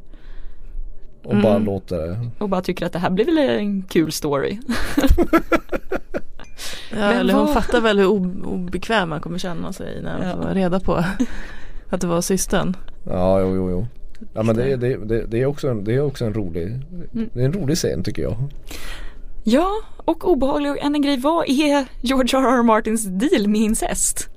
Och 1.24 1.36
bara 1.42 1.58
låter 1.58 1.98
det. 1.98 2.20
Och 2.40 2.50
bara 2.50 2.62
tycker 2.62 2.86
att 2.86 2.94
det 2.94 3.00
här 3.00 3.10
blir 3.10 3.26
väl 3.26 3.38
en 3.38 3.84
kul 3.84 4.12
story. 4.12 4.58
Ja, 6.92 6.96
Men 7.00 7.18
eller 7.18 7.34
hon 7.34 7.48
fattar 7.54 7.82
väl 7.82 8.00
hur 8.00 8.06
ob- 8.08 8.44
obekväm 8.46 9.12
han 9.12 9.22
kommer 9.22 9.38
känna 9.38 9.74
sig 9.74 10.02
när 10.02 10.12
han 10.12 10.28
Ja. 10.28 10.36
får 10.44 10.54
reda 10.54 10.80
på 10.80 10.94
att 11.90 12.02
det 12.02 12.08
var 12.08 12.22
systern. 12.22 12.78
Ja, 13.04 13.42
jo, 13.42 13.56
jo, 13.56 13.70
jo. 13.72 13.88
Ja 14.34 14.44
men 14.44 14.56
det, 14.56 14.76
det, 14.76 14.98
det, 14.98 15.26
det, 15.26 15.42
är 15.42 15.46
också 15.46 15.68
en, 15.70 15.84
det 15.84 15.96
är 15.96 16.02
också 16.02 16.26
en 16.26 16.34
rolig, 16.34 16.82
det 17.34 17.42
är 17.42 17.46
en 17.46 17.54
rolig 17.54 17.78
scen 17.78 18.04
tycker 18.04 18.22
jag. 18.22 18.36
Ja, 19.44 19.70
och 20.06 20.32
obehaglig 20.32 20.72
och 20.72 20.78
än 20.84 20.96
en 20.96 21.02
grej, 21.02 21.18
vad 21.18 21.50
är 21.50 21.86
George 22.02 22.38
R.R. 22.40 22.64
Martins 22.64 23.04
deal 23.06 23.48
med 23.48 23.62
incest? 23.62 24.30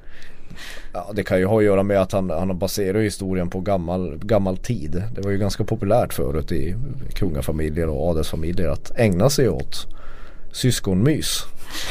Ja 0.93 1.11
det 1.15 1.25
kan 1.25 1.39
ju 1.39 1.47
ha 1.47 1.59
att 1.59 1.65
göra 1.65 1.83
med 1.83 2.01
att 2.01 2.13
han, 2.13 2.31
han 2.31 2.59
baserar 2.59 3.01
historien 3.01 3.51
på 3.51 3.61
gammal, 3.61 4.19
gammal 4.23 4.57
tid. 4.57 5.03
Det 5.15 5.21
var 5.21 5.31
ju 5.31 5.39
ganska 5.39 5.65
populärt 5.65 6.13
förut 6.13 6.53
i 6.53 6.77
kungafamiljer 7.15 7.89
och 7.89 8.11
adelsfamiljer 8.11 8.69
att 8.69 8.93
ägna 8.97 9.31
sig 9.31 9.49
åt 9.49 9.87
syskonmys. 10.53 11.45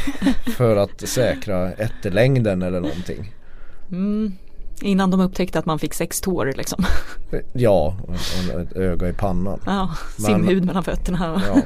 för 0.58 0.76
att 0.76 1.10
säkra 1.10 1.72
ättelängden 1.72 2.62
eller 2.62 2.80
någonting. 2.80 3.34
Mm, 3.92 4.34
innan 4.82 5.12
de 5.12 5.22
upptäckte 5.22 5.60
att 5.60 5.66
man 5.66 5.80
fick 5.80 5.94
sex 5.94 6.22
tår 6.22 6.54
liksom. 6.58 6.86
Ja, 7.54 7.98
och 8.08 8.62
ett 8.62 8.76
öga 8.76 9.10
i 9.10 9.14
pannan. 9.14 9.60
Ja, 9.66 9.96
simhud 10.18 10.66
mellan 10.66 10.84
fötterna. 10.84 11.42
Ja. 11.48 11.62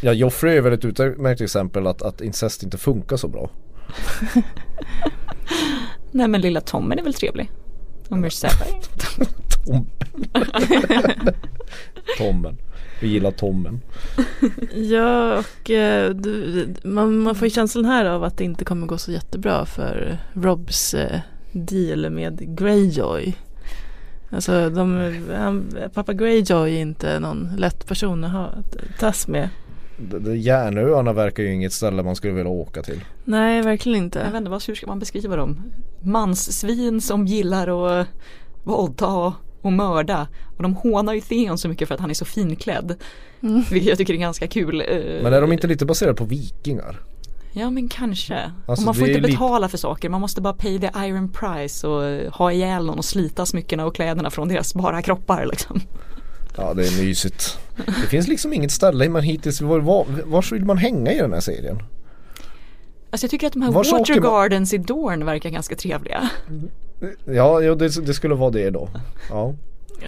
Ja, 0.00 0.12
Joffrey 0.12 0.56
är 0.56 0.60
väl 0.60 0.72
ett 0.72 0.84
utmärkt 0.84 1.40
exempel 1.40 1.86
att, 1.86 2.02
att 2.02 2.20
incest 2.20 2.62
inte 2.62 2.78
funkar 2.78 3.16
så 3.16 3.28
bra. 3.28 3.50
Nej 6.16 6.28
men 6.28 6.40
lilla 6.40 6.60
Tommen 6.60 6.98
är 6.98 7.02
väl 7.02 7.14
trevlig. 7.14 7.50
Och 8.08 8.18
Mercedes. 8.18 8.58
Tom. 9.66 9.86
Tommen. 12.18 12.58
Vi 13.00 13.08
gillar 13.08 13.30
Tommen. 13.30 13.80
Ja, 14.74 15.38
och 15.38 15.70
eh, 15.70 16.10
du, 16.10 16.68
man, 16.84 17.18
man 17.18 17.34
får 17.34 17.48
ju 17.48 17.54
känslan 17.54 17.84
här 17.84 18.04
av 18.04 18.24
att 18.24 18.38
det 18.38 18.44
inte 18.44 18.64
kommer 18.64 18.86
gå 18.86 18.98
så 18.98 19.12
jättebra 19.12 19.66
för 19.66 20.18
Robs 20.32 20.94
eh, 20.94 21.20
deal 21.52 22.10
med 22.10 22.56
Greyjoy. 22.58 23.36
Alltså 24.30 24.70
de, 24.70 25.14
han, 25.36 25.72
pappa 25.94 26.12
Greyjoy 26.12 26.76
är 26.76 26.80
inte 26.80 27.20
någon 27.20 27.50
lätt 27.56 27.86
person 27.86 28.24
att 28.24 28.32
ha 28.32 28.44
att 28.44 28.98
tas 28.98 29.28
med. 29.28 29.48
Järnöarna 30.36 31.12
verkar 31.12 31.42
ju 31.42 31.52
inget 31.54 31.72
ställe 31.72 32.02
man 32.02 32.16
skulle 32.16 32.32
vilja 32.32 32.50
åka 32.50 32.82
till. 32.82 33.00
Nej, 33.24 33.62
verkligen 33.62 33.98
Jag 33.98 34.04
inte. 34.06 34.18
vet 34.24 34.34
inte, 34.34 34.50
vad- 34.50 34.62
hur 34.64 34.74
ska 34.74 34.86
man 34.86 34.98
beskriva 34.98 35.36
dem? 35.36 35.62
Manssvin 36.02 37.00
som 37.00 37.26
gillar 37.26 37.98
att 38.00 38.06
våldta 38.64 39.32
och 39.62 39.72
mörda. 39.72 40.28
Och 40.56 40.62
de 40.62 40.74
hånar 40.76 41.12
ju 41.14 41.20
Theon 41.20 41.58
så 41.58 41.68
mycket 41.68 41.88
för 41.88 41.94
att 41.94 42.00
han 42.00 42.10
är 42.10 42.14
så 42.14 42.24
finklädd. 42.24 42.94
Mm. 43.42 43.62
Vilket 43.70 43.88
jag 43.88 43.98
tycker 43.98 44.14
är 44.14 44.18
ganska 44.18 44.46
kul. 44.46 44.80
eh, 44.80 45.22
Men 45.22 45.32
är 45.32 45.40
de 45.40 45.52
inte 45.52 45.66
lite 45.66 45.86
baserade 45.86 46.16
på 46.16 46.24
vikingar? 46.24 47.00
Ja 47.52 47.70
men 47.70 47.88
kanske. 47.88 48.38
Alltså, 48.66 48.82
och 48.82 48.86
man 48.86 48.94
får 48.94 49.08
inte 49.08 49.20
lite- 49.20 49.32
betala 49.32 49.68
för 49.68 49.78
saker, 49.78 50.08
man 50.08 50.20
måste 50.20 50.40
bara 50.40 50.52
pay 50.52 50.78
the 50.78 50.90
iron 50.96 51.28
price 51.32 51.86
och 51.86 52.32
ha 52.34 52.52
ihjäl 52.52 52.86
någon 52.86 52.98
och 52.98 53.04
slita 53.04 53.46
smyckena 53.46 53.86
och 53.86 53.94
kläderna 53.94 54.30
från 54.30 54.48
deras 54.48 54.74
bara 54.74 55.02
kroppar 55.02 55.46
liksom. 55.46 55.80
Ja 56.56 56.74
det 56.74 56.86
är 56.86 57.04
mysigt. 57.04 57.58
Det 57.76 58.06
finns 58.08 58.28
liksom 58.28 58.52
inget 58.52 58.72
ställe 58.72 59.08
man 59.08 59.22
hittills, 59.22 59.60
var, 59.60 59.78
var, 59.78 60.06
var 60.24 60.52
vill 60.52 60.64
man 60.64 60.78
hänga 60.78 61.12
i 61.12 61.18
den 61.18 61.32
här 61.32 61.40
serien? 61.40 61.82
Alltså 63.10 63.24
jag 63.24 63.30
tycker 63.30 63.46
att 63.46 63.52
de 63.52 63.62
här 63.62 63.72
Vars 63.72 63.92
water 63.92 64.20
gardens 64.20 64.72
i 64.72 64.78
Dorn 64.78 65.24
verkar 65.24 65.50
ganska 65.50 65.76
trevliga. 65.76 66.30
Ja, 67.24 67.62
ja 67.62 67.74
det, 67.74 68.06
det 68.06 68.14
skulle 68.14 68.34
vara 68.34 68.50
det 68.50 68.70
då. 68.70 68.88
Ja. 69.30 69.54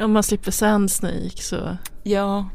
Om 0.00 0.12
man 0.12 0.22
slipper 0.22 0.50
Sand 0.50 0.90
Snake 0.90 1.42
så. 1.42 1.76
Ja. 2.02 2.48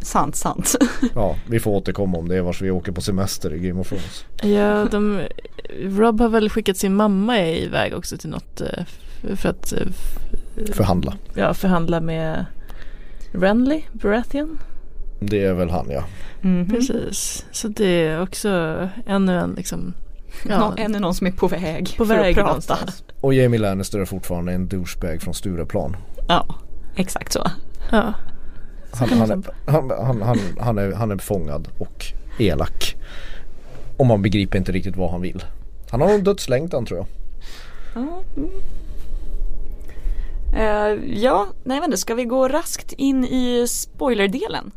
Sant, 0.00 0.36
sant. 0.36 0.74
ja, 1.14 1.36
vi 1.46 1.60
får 1.60 1.70
återkomma 1.70 2.18
om 2.18 2.28
det 2.28 2.42
vars 2.42 2.62
vi 2.62 2.70
åker 2.70 2.92
på 2.92 3.00
semester 3.00 3.54
i 3.54 3.58
Game 3.58 3.80
of 3.80 3.88
Thrones. 3.88 4.24
Ja, 4.42 4.84
de, 4.84 5.20
Rob 5.80 6.20
har 6.20 6.28
väl 6.28 6.50
skickat 6.50 6.76
sin 6.76 6.94
mamma 6.94 7.40
iväg 7.40 7.94
också 7.94 8.16
till 8.16 8.30
något 8.30 8.60
eh, 8.60 8.84
för 9.36 9.48
att 9.48 9.72
eh, 9.72 9.86
Förhandla. 10.72 11.16
ja, 11.34 11.54
förhandla 11.54 12.00
med 12.00 12.46
Renly, 13.32 13.82
Baratheon. 13.92 14.58
Det 15.20 15.44
är 15.44 15.54
väl 15.54 15.70
han 15.70 15.86
ja. 15.90 16.04
Mhm. 16.40 16.68
Precis, 16.70 17.46
så 17.52 17.68
det 17.68 18.06
är 18.06 18.22
också 18.22 18.48
ännu 19.06 19.38
en 19.38 19.50
liksom 19.50 19.94
Ja. 20.44 20.50
ja, 20.76 20.82
ännu 20.84 20.98
någon 20.98 21.14
som 21.14 21.26
är 21.26 21.30
på 21.30 21.48
väg 21.48 21.94
på 21.98 22.06
för 22.06 22.14
väg 22.14 22.30
att 22.30 22.34
prata. 22.34 22.46
någonstans. 22.46 23.04
Och 23.20 23.34
Jamie 23.34 23.60
Lannister 23.60 23.98
är 23.98 24.04
fortfarande 24.04 24.52
en 24.52 24.68
douchebag 24.68 25.22
från 25.22 25.34
Stureplan. 25.34 25.96
Ja, 26.28 26.46
exakt 26.96 27.32
så. 27.32 27.46
Ja, 27.90 28.12
Han, 28.92 29.08
han, 29.08 29.30
är, 29.30 29.42
han, 29.66 29.90
han, 29.90 30.22
han, 30.22 30.38
han, 30.60 30.78
är, 30.78 30.92
han 30.92 31.10
är 31.10 31.16
fångad 31.18 31.68
och 31.78 32.04
elak. 32.38 32.96
Och 33.96 34.06
man 34.06 34.22
begriper 34.22 34.58
inte 34.58 34.72
riktigt 34.72 34.96
vad 34.96 35.10
han 35.10 35.20
vill. 35.20 35.44
Han 35.90 36.00
har 36.00 36.10
en 36.10 36.24
dödslängtan 36.24 36.86
tror 36.86 36.98
jag. 36.98 37.06
Ja, 37.94 38.22
mm. 38.36 38.50
Eh, 40.56 41.14
ja, 41.22 41.46
nej 41.64 41.80
inte, 41.84 41.96
ska 41.96 42.14
vi 42.14 42.24
gå 42.24 42.48
raskt 42.48 42.92
in 42.92 43.24
i 43.24 43.66
spoilerdelen? 43.68 44.70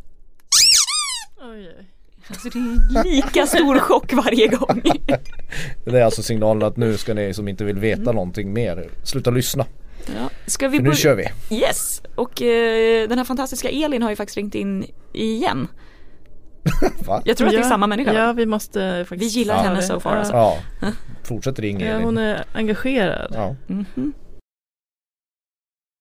Oj, 1.41 1.67
oj. 1.77 1.85
Alltså 2.27 2.49
det 2.49 2.59
är 2.59 3.03
lika 3.03 3.45
stor 3.47 3.79
chock 3.79 4.13
varje 4.13 4.47
gång. 4.47 4.81
Det 5.85 5.99
är 5.99 6.03
alltså 6.05 6.23
signalen 6.23 6.63
att 6.67 6.77
nu 6.77 6.97
ska 6.97 7.13
ni 7.13 7.33
som 7.33 7.47
inte 7.47 7.63
vill 7.63 7.79
veta 7.79 8.11
någonting 8.11 8.53
mer 8.53 8.89
sluta 9.03 9.31
lyssna. 9.31 9.65
Ja, 10.05 10.29
ska 10.45 10.67
vi 10.67 10.77
För 10.77 10.83
nu 10.83 10.95
kör 10.95 11.15
vi. 11.15 11.55
Yes, 11.55 12.01
och 12.15 12.41
eh, 12.41 13.07
den 13.09 13.17
här 13.17 13.25
fantastiska 13.25 13.69
Elin 13.69 14.01
har 14.03 14.09
ju 14.09 14.15
faktiskt 14.15 14.37
ringt 14.37 14.55
in 14.55 14.85
igen. 15.13 15.67
Va? 17.07 17.21
Jag 17.25 17.37
tror 17.37 17.47
att 17.47 17.53
det 17.53 17.57
är 17.59 17.63
Ja, 17.63 17.69
samma 17.69 17.87
människa. 17.87 18.13
Ja, 18.13 18.33
vi 18.33 18.45
måste 18.45 19.05
faktiskt 19.09 19.35
Vi 19.35 19.39
gillar 19.39 19.55
ta 19.55 19.61
henne 19.63 19.75
det. 19.75 19.81
so 19.81 19.99
far, 19.99 20.11
Ja. 20.11 20.17
alltså. 20.17 20.33
Ja. 20.33 20.57
Fortsätt 21.23 21.59
ring 21.59 21.79
Ja, 21.81 21.87
Elin. 21.87 22.03
hon 22.03 22.17
är 22.17 22.45
engagerad. 22.53 23.31
Ja. 23.35 23.55
Mhm. 23.67 24.13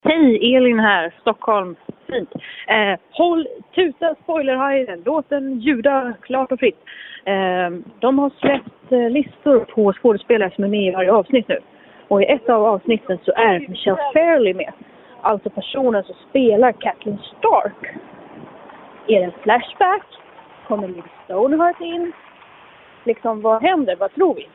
Hej, 0.03 0.57
Elin 0.57 0.79
här, 0.79 1.15
Stockholm. 1.21 1.77
Fint. 2.07 2.33
Eh, 2.67 2.99
håll 3.11 3.49
tuta 3.75 4.15
spoilerhajen, 4.23 5.03
låt 5.05 5.29
den 5.29 5.61
ljuda 5.61 6.15
klart 6.23 6.53
och 6.53 6.59
fritt. 6.59 6.79
Eh, 7.25 7.71
de 7.99 8.19
har 8.19 8.31
släppt 8.41 8.93
eh, 8.93 9.11
listor 9.11 9.59
på 9.59 9.93
skådespelare 9.93 10.51
som 10.55 10.65
är 10.65 10.69
med 10.69 10.87
i 10.87 10.91
varje 10.91 11.13
avsnitt 11.13 11.49
nu. 11.49 11.59
Och 12.09 12.23
i 12.23 12.27
ett 12.27 12.49
av 12.49 12.65
avsnitten 12.65 13.19
så 13.25 13.33
är 13.33 13.69
Michelle 13.69 14.13
Fairley 14.13 14.55
med. 14.55 14.73
Alltså 15.21 15.51
personen 15.51 16.05
som 16.05 16.15
spelar 16.31 16.73
Kathleen 16.73 17.19
Stark. 17.19 17.97
Är 19.07 19.21
det 19.21 19.25
en 19.25 19.43
flashback? 19.43 20.07
Kommer 20.69 20.89
Liv 20.89 21.05
Stoneheart 21.25 21.81
in? 21.81 22.13
Liksom, 23.05 23.41
vad 23.41 23.63
händer? 23.63 23.97
Vad 23.97 24.15
tror 24.15 24.35
vi? 24.35 24.49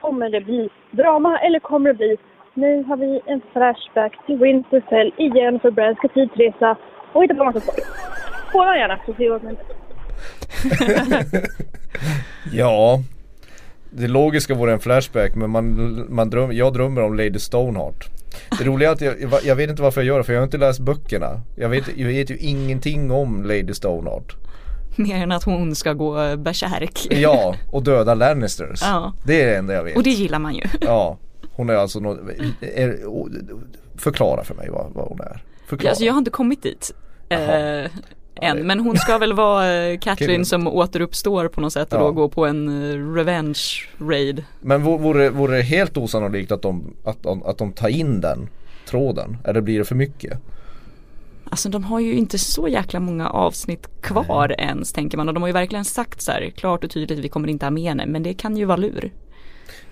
Kommer 0.00 0.30
det 0.30 0.40
bli 0.40 0.70
drama 0.90 1.38
eller 1.38 1.58
kommer 1.58 1.92
det 1.92 1.98
bli 1.98 2.16
nu 2.54 2.82
har 2.84 2.96
vi 2.96 3.20
en 3.26 3.40
flashback 3.52 4.26
till 4.26 4.38
Winterfell 4.38 5.12
igen 5.18 5.58
för 5.62 5.70
Bran 5.70 5.94
ska 5.94 6.08
tidsresa 6.08 6.76
och 7.12 7.22
hitta 7.22 7.34
på 7.34 7.44
massa 7.44 7.60
saker. 7.60 7.84
Kolla 8.52 8.76
gärna 8.76 8.96
så 9.06 9.12
ser 9.12 9.18
vi 9.18 9.28
vad 9.28 9.40
som 9.40 9.46
händer. 9.48 9.64
Ja. 12.52 13.02
Det 13.90 14.08
logiska 14.08 14.54
vore 14.54 14.72
en 14.72 14.80
flashback 14.80 15.34
men 15.34 15.50
man, 15.50 16.06
man 16.08 16.30
dröm, 16.30 16.52
jag 16.52 16.72
drömmer 16.72 17.02
om 17.02 17.14
Lady 17.16 17.38
Stoneheart. 17.38 18.08
Det 18.58 18.64
roliga 18.64 18.88
är 18.88 18.92
att 18.92 19.00
jag, 19.00 19.14
jag- 19.22 19.44
jag 19.44 19.56
vet 19.56 19.70
inte 19.70 19.82
varför 19.82 20.00
jag 20.00 20.06
gör 20.06 20.18
det 20.18 20.24
för 20.24 20.32
jag 20.32 20.40
har 20.40 20.44
inte 20.44 20.58
läst 20.58 20.80
böckerna. 20.80 21.40
Jag 21.56 21.68
vet, 21.68 21.96
jag 21.96 22.06
vet 22.08 22.30
ju 22.30 22.36
ingenting 22.36 23.10
om 23.10 23.42
Lady 23.42 23.74
Stoneheart. 23.74 24.36
Mer 24.96 25.16
än 25.16 25.32
att 25.32 25.44
hon 25.44 25.74
ska 25.74 25.92
gå 25.92 26.36
bärsärk. 26.36 27.06
Ja, 27.10 27.54
och 27.72 27.82
döda 27.82 28.14
Lannisters. 28.14 28.80
Ja. 28.82 29.12
Det 29.26 29.42
är 29.42 29.46
det 29.46 29.56
enda 29.56 29.74
jag 29.74 29.84
vet. 29.84 29.96
Och 29.96 30.02
det 30.02 30.10
gillar 30.10 30.38
man 30.38 30.54
ju. 30.54 30.62
Ja, 30.80 31.18
hon 31.52 31.70
är 31.70 31.74
alltså 31.74 32.00
något, 32.00 32.18
är, 32.60 32.98
förklara 33.98 34.44
för 34.44 34.54
mig 34.54 34.68
vad, 34.70 34.92
vad 34.92 35.08
hon 35.08 35.20
är. 35.20 35.42
Förklara. 35.66 35.84
Ja, 35.86 35.90
alltså 35.90 36.04
jag 36.04 36.12
har 36.12 36.18
inte 36.18 36.30
kommit 36.30 36.62
dit. 36.62 36.94
Eh, 37.28 37.84
än, 38.34 38.66
men 38.66 38.80
hon 38.80 38.96
ska 38.96 39.18
väl 39.18 39.32
vara 39.32 39.74
eh, 39.84 39.98
Killen. 40.16 40.44
som 40.44 40.66
återuppstår 40.68 41.48
på 41.48 41.60
något 41.60 41.72
sätt 41.72 41.92
och 41.92 41.98
Ja. 42.00 42.04
då 42.04 42.12
går 42.12 42.28
på 42.28 42.46
en 42.46 42.68
eh, 42.90 43.14
revenge 43.14 43.62
raid. 43.98 44.44
Men 44.60 44.82
vo- 44.84 44.98
vore, 44.98 45.30
vore 45.30 45.56
det 45.56 45.62
helt 45.62 45.96
osannolikt 45.96 46.52
att 46.52 46.62
de, 46.62 46.94
att, 47.04 47.22
de, 47.22 47.42
att 47.42 47.58
de 47.58 47.72
tar 47.72 47.88
in 47.88 48.20
den 48.20 48.48
tråden? 48.86 49.36
Eller 49.44 49.60
blir 49.60 49.78
det 49.78 49.84
för 49.84 49.94
mycket? 49.94 50.38
Alltså 51.44 51.68
de 51.68 51.84
har 51.84 52.00
ju 52.00 52.14
inte 52.14 52.38
så 52.38 52.68
jäkla 52.68 53.00
många 53.00 53.28
avsnitt 53.28 53.88
kvar 54.00 54.54
ens 54.60 54.92
tänker 54.92 55.16
man 55.16 55.28
och 55.28 55.34
de 55.34 55.42
har 55.42 55.48
ju 55.48 55.52
verkligen 55.52 55.84
sagt 55.84 56.20
så 56.22 56.32
här 56.32 56.50
klart 56.56 56.84
och 56.84 56.90
tydligt 56.90 57.18
vi 57.18 57.28
kommer 57.28 57.48
inte 57.48 57.66
ha 57.66 57.70
med 57.70 57.82
henne 57.82 58.06
men 58.06 58.22
det 58.22 58.34
kan 58.34 58.56
ju 58.56 58.64
vara 58.64 58.76
lur. 58.76 59.10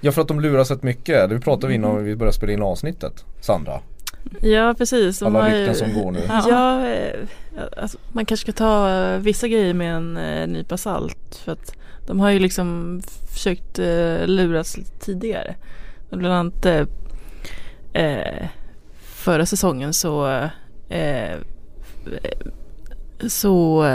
Ja 0.00 0.12
för 0.12 0.22
att 0.22 0.28
de 0.28 0.40
luras 0.40 0.70
rätt 0.70 0.82
mycket. 0.82 1.30
Det 1.30 1.40
pratade 1.40 1.66
vi 1.66 1.74
Mm. 1.74 1.90
innan 1.90 2.04
vi 2.04 2.16
började 2.16 2.36
spela 2.36 2.52
in 2.52 2.62
avsnittet. 2.62 3.24
Sandra. 3.40 3.80
Ja 4.40 4.74
precis. 4.78 5.22
Alla 5.22 5.48
rykten 5.48 5.74
som 5.74 5.94
går 6.02 6.10
nu. 6.12 6.20
Ja. 6.28 6.44
Ja, 6.48 6.88
eh, 6.88 7.20
alltså, 7.76 7.98
man 8.12 8.26
kanske 8.26 8.44
ska 8.44 8.58
ta 8.58 8.90
eh, 8.90 9.18
vissa 9.18 9.48
grejer 9.48 9.74
med 9.74 9.94
en 9.96 10.16
eh, 10.16 10.46
nypa 10.46 10.76
salt. 10.76 11.36
För 11.44 11.52
att 11.52 11.72
de 12.06 12.20
har 12.20 12.30
ju 12.30 12.38
liksom 12.38 13.00
försökt 13.32 13.78
eh, 13.78 14.26
luras 14.26 14.76
tidigare. 15.00 15.54
Bland 16.10 16.34
annat 16.34 16.66
eh, 17.92 18.46
förra 19.02 19.46
säsongen 19.46 19.94
så 19.94 20.28
eh, 20.88 21.36
så 23.28 23.86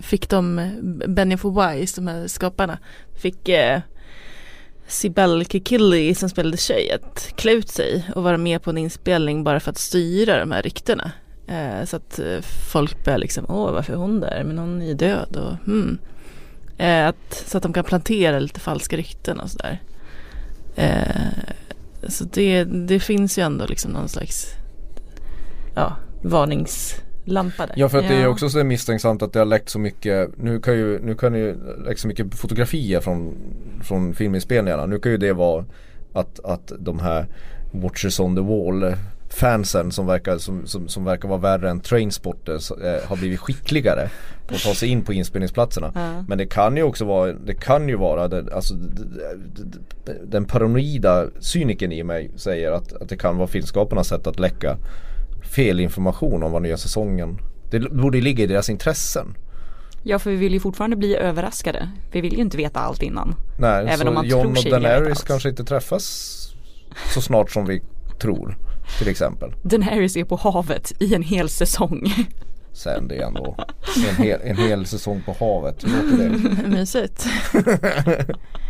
fick 0.00 0.28
de 0.30 0.70
Benioff 1.08 1.44
och 1.44 1.56
Wise, 1.62 2.00
de 2.00 2.08
här 2.08 2.26
skaparna, 2.26 2.78
fick 3.16 3.48
Sibel 4.90 5.44
Kikili 5.44 6.14
som 6.14 6.28
spelade 6.28 6.56
tjej 6.56 6.90
att 6.90 7.32
klä 7.36 7.52
ut 7.52 7.68
sig 7.68 8.04
och 8.14 8.22
vara 8.22 8.38
med 8.38 8.62
på 8.62 8.70
en 8.70 8.78
inspelning 8.78 9.44
bara 9.44 9.60
för 9.60 9.70
att 9.70 9.78
styra 9.78 10.40
de 10.40 10.52
här 10.52 10.62
ryktena. 10.62 11.12
Eh, 11.46 11.84
så 11.84 11.96
att 11.96 12.18
eh, 12.18 12.40
folk 12.72 13.04
börjar 13.04 13.18
liksom, 13.18 13.44
åh 13.48 13.72
varför 13.72 13.92
är 13.92 13.96
hon 13.96 14.20
där? 14.20 14.44
Men 14.44 14.58
hon 14.58 14.82
är 14.82 14.86
ju 14.86 14.94
död 14.94 15.36
och 15.36 15.66
hmm. 15.66 15.98
Eh, 16.78 17.08
att, 17.08 17.44
så 17.46 17.56
att 17.56 17.62
de 17.62 17.72
kan 17.72 17.84
plantera 17.84 18.38
lite 18.38 18.60
falska 18.60 18.96
rykten 18.96 19.40
och 19.40 19.50
sådär. 19.50 19.82
Eh, 20.76 21.26
så 22.08 22.24
det, 22.24 22.64
det 22.64 23.00
finns 23.00 23.38
ju 23.38 23.42
ändå 23.42 23.66
liksom 23.66 23.90
någon 23.92 24.08
slags 24.08 24.46
ja, 25.74 25.96
varningslampa 27.24 27.66
där. 27.66 27.74
Ja 27.76 27.88
för 27.88 27.98
att 27.98 28.08
det 28.08 28.14
är 28.14 28.22
Ja. 28.22 28.28
också 28.28 28.48
så 28.48 28.64
misstänksamt 28.64 29.22
att 29.22 29.32
det 29.32 29.38
har 29.38 29.46
läckt 29.46 29.68
så 29.68 29.78
mycket 29.78 30.30
Nu 30.36 30.60
kan 30.60 30.74
ju, 30.74 30.98
nu 31.02 31.14
kan 31.14 31.34
ju 31.34 31.56
läckt 31.86 32.00
så 32.00 32.08
mycket 32.08 32.34
fotografier 32.34 33.00
från, 33.00 33.34
från 33.82 34.14
filminspelningarna 34.14 34.86
Nu 34.86 34.98
kan 34.98 35.12
ju 35.12 35.18
det 35.18 35.32
vara 35.32 35.64
att, 36.12 36.40
att 36.44 36.72
de 36.78 36.98
här 36.98 37.26
Watchers 37.72 38.20
on 38.20 38.36
the 38.36 38.42
wall 38.42 38.94
fansen 39.30 39.92
som 39.92 40.06
verkar, 40.06 40.38
som, 40.38 40.66
som, 40.66 40.88
som 40.88 41.04
verkar 41.04 41.28
vara 41.28 41.38
värre 41.38 41.70
än 41.70 41.80
trainspotters 41.80 42.70
eh, 42.70 43.08
har 43.08 43.16
blivit 43.16 43.40
skickligare 43.40 44.10
på 44.48 44.54
att 44.54 44.62
ta 44.62 44.74
sig 44.74 44.88
in 44.88 45.02
på 45.02 45.12
inspelningsplatserna. 45.12 45.92
Ja. 45.94 46.24
Men 46.28 46.38
det 46.38 46.46
kan 46.46 46.76
ju 46.76 46.82
också 46.82 47.04
vara, 47.04 47.32
det 47.32 47.54
kan 47.54 47.88
ju 47.88 47.96
vara 47.96 48.28
det, 48.28 48.54
alltså, 48.54 48.74
den 50.24 50.44
paranoida 50.44 51.26
cyniken 51.40 51.92
i 51.92 52.02
mig 52.02 52.30
säger 52.36 52.72
att, 52.72 52.92
att 52.92 53.08
det 53.08 53.16
kan 53.16 53.36
vara 53.36 53.48
filmskaparnas 53.48 54.08
sätt 54.08 54.26
att 54.26 54.38
läcka 54.38 54.76
fel 55.42 55.80
information 55.80 56.42
om 56.42 56.52
vad 56.52 56.62
nya 56.62 56.76
säsongen 56.76 57.38
Det 57.70 57.80
borde 57.80 58.20
ligga 58.20 58.44
i 58.44 58.46
deras 58.46 58.70
intressen. 58.70 59.36
Ja 60.02 60.18
för 60.18 60.30
vi 60.30 60.36
vill 60.36 60.52
ju 60.52 60.60
fortfarande 60.60 60.96
bli 60.96 61.16
överraskade. 61.16 61.90
Vi 62.12 62.20
vill 62.20 62.32
ju 62.32 62.40
inte 62.40 62.56
veta 62.56 62.80
allt 62.80 63.02
innan. 63.02 63.34
Nej, 63.58 63.84
Även 63.86 63.98
så 63.98 64.08
om 64.08 64.14
man 64.14 64.26
John 64.26 64.54
tror 64.54 64.74
och 64.74 64.80
Daenerys 64.82 65.22
kanske 65.22 65.48
inte 65.48 65.64
träffas 65.64 66.36
så 67.14 67.20
snart 67.20 67.50
som 67.50 67.66
vi 67.66 67.82
tror. 68.20 68.58
Till 68.98 69.08
exempel. 69.08 69.52
Daenerys 69.62 70.16
är 70.16 70.24
på 70.24 70.36
havet 70.36 70.92
i 70.98 71.14
en 71.14 71.22
hel 71.22 71.48
säsong. 71.48 72.14
Sen 72.72 73.08
det 73.08 73.22
ändå. 73.22 73.56
En 74.08 74.24
hel, 74.24 74.40
en 74.44 74.56
hel 74.56 74.86
säsong 74.86 75.22
på 75.26 75.36
havet. 75.40 75.84
Mysigt. 76.66 77.26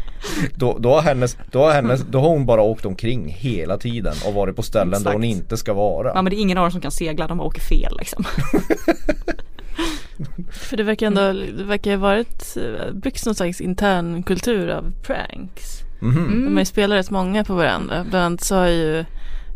Då, 0.55 0.79
då, 0.79 0.95
har 0.95 1.03
hennes, 1.03 1.37
då, 1.51 1.63
har 1.65 1.73
hennes, 1.73 2.01
då 2.11 2.21
har 2.21 2.29
hon 2.29 2.47
bara 2.47 2.63
åkt 2.63 2.87
omkring 2.87 3.29
hela 3.29 3.79
tiden 3.79 4.15
och 4.27 4.35
varit 4.35 4.57
på 4.57 4.63
ställen 4.63 4.91
där 4.91 4.99
Exakt. 4.99 5.15
hon 5.15 5.25
inte 5.25 5.57
ska 5.57 5.73
vara. 5.75 6.09
Ja 6.15 6.23
men 6.23 6.31
det 6.31 6.37
är 6.37 6.41
ingen 6.41 6.59
av 6.59 6.65
dem 6.65 6.71
som 6.73 6.81
kan 6.81 6.91
segla, 6.91 7.27
de 7.29 7.41
åker 7.41 7.61
fel 7.61 7.97
liksom. 7.99 8.25
För 10.51 10.77
det 10.77 10.83
verkar 10.83 11.07
ändå, 11.07 11.33
det 11.33 11.65
verkar 11.65 11.91
ha 11.91 11.99
varit, 11.99 12.57
eh, 12.57 12.93
byggts 12.95 13.27
någon 13.27 13.35
slags 13.35 13.61
intern 13.61 14.23
kultur 14.23 14.69
av 14.69 14.93
pranks. 15.03 15.81
Mhm. 16.01 16.45
De 16.45 16.53
har 16.53 16.61
ju 16.61 16.65
spelat 16.65 16.99
rätt 16.99 17.11
många 17.11 17.45
på 17.45 17.55
varandra. 17.55 18.05
Bland 18.11 18.25
annat 18.25 18.45
så 18.45 18.55
har 18.55 18.67
ju, 18.69 19.05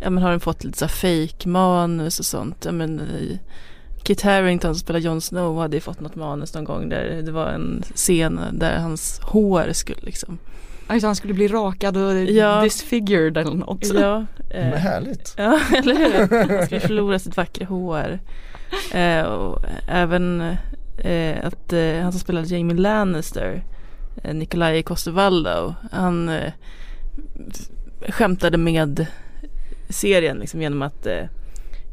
ja 0.00 0.10
men 0.10 0.22
har 0.22 0.30
de 0.30 0.40
fått 0.40 0.64
lite 0.64 0.78
så 0.78 0.84
här 0.84 1.26
fake 1.26 1.48
manus 1.48 2.18
och 2.18 2.24
sånt. 2.26 2.64
Ja 2.64 2.72
men 2.72 3.00
i- 3.00 3.40
Kit 4.05 4.22
Harington 4.22 4.74
som 4.74 4.80
spelar 4.80 5.00
Jon 5.00 5.20
Snow 5.20 5.59
hade 5.59 5.76
ju 5.76 5.80
fått 5.80 6.00
något 6.00 6.14
manus 6.14 6.55
någon 6.55 6.64
gång 6.64 6.88
där 6.88 7.22
det 7.22 7.32
var 7.32 7.46
en 7.48 7.82
scen 7.94 8.40
där 8.52 8.76
hans 8.78 9.20
hår 9.22 9.72
skulle 9.72 9.98
liksom. 10.02 10.38
Alltså 10.86 11.07
han 11.09 11.16
skulle 11.16 11.34
bli 11.34 11.48
rakad 11.48 11.96
och 11.96 12.14
Ja. 12.24 12.61
disfigured 12.62 13.36
eller 13.36 13.55
något. 13.55 13.86
Ja, 13.94 14.26
Men 14.50 14.72
eh, 14.72 14.78
härligt. 14.78 15.34
ja 15.36 15.61
eller 15.76 15.94
hur? 15.94 16.57
Han 16.57 16.66
skulle 16.66 16.80
förlora 16.80 17.18
sitt 17.18 17.36
vackra 17.36 17.66
hår. 17.66 18.18
Eh, 18.94 19.22
och 19.22 19.62
även 19.88 20.40
eh, 20.98 21.46
att 21.46 21.72
eh, 21.72 22.02
han 22.02 22.12
som 22.12 22.20
spelade 22.20 22.46
Jamie 22.46 22.76
Lannister, 22.76 23.64
eh, 24.24 24.34
Nikolaj 24.34 24.82
Coster-Waldau, 24.82 25.74
han 25.92 26.28
eh, 26.28 26.52
skämtade 28.09 28.59
med 28.59 29.07
serien 29.88 30.36
liksom 30.38 30.62
genom 30.62 30.82
att 30.82 31.07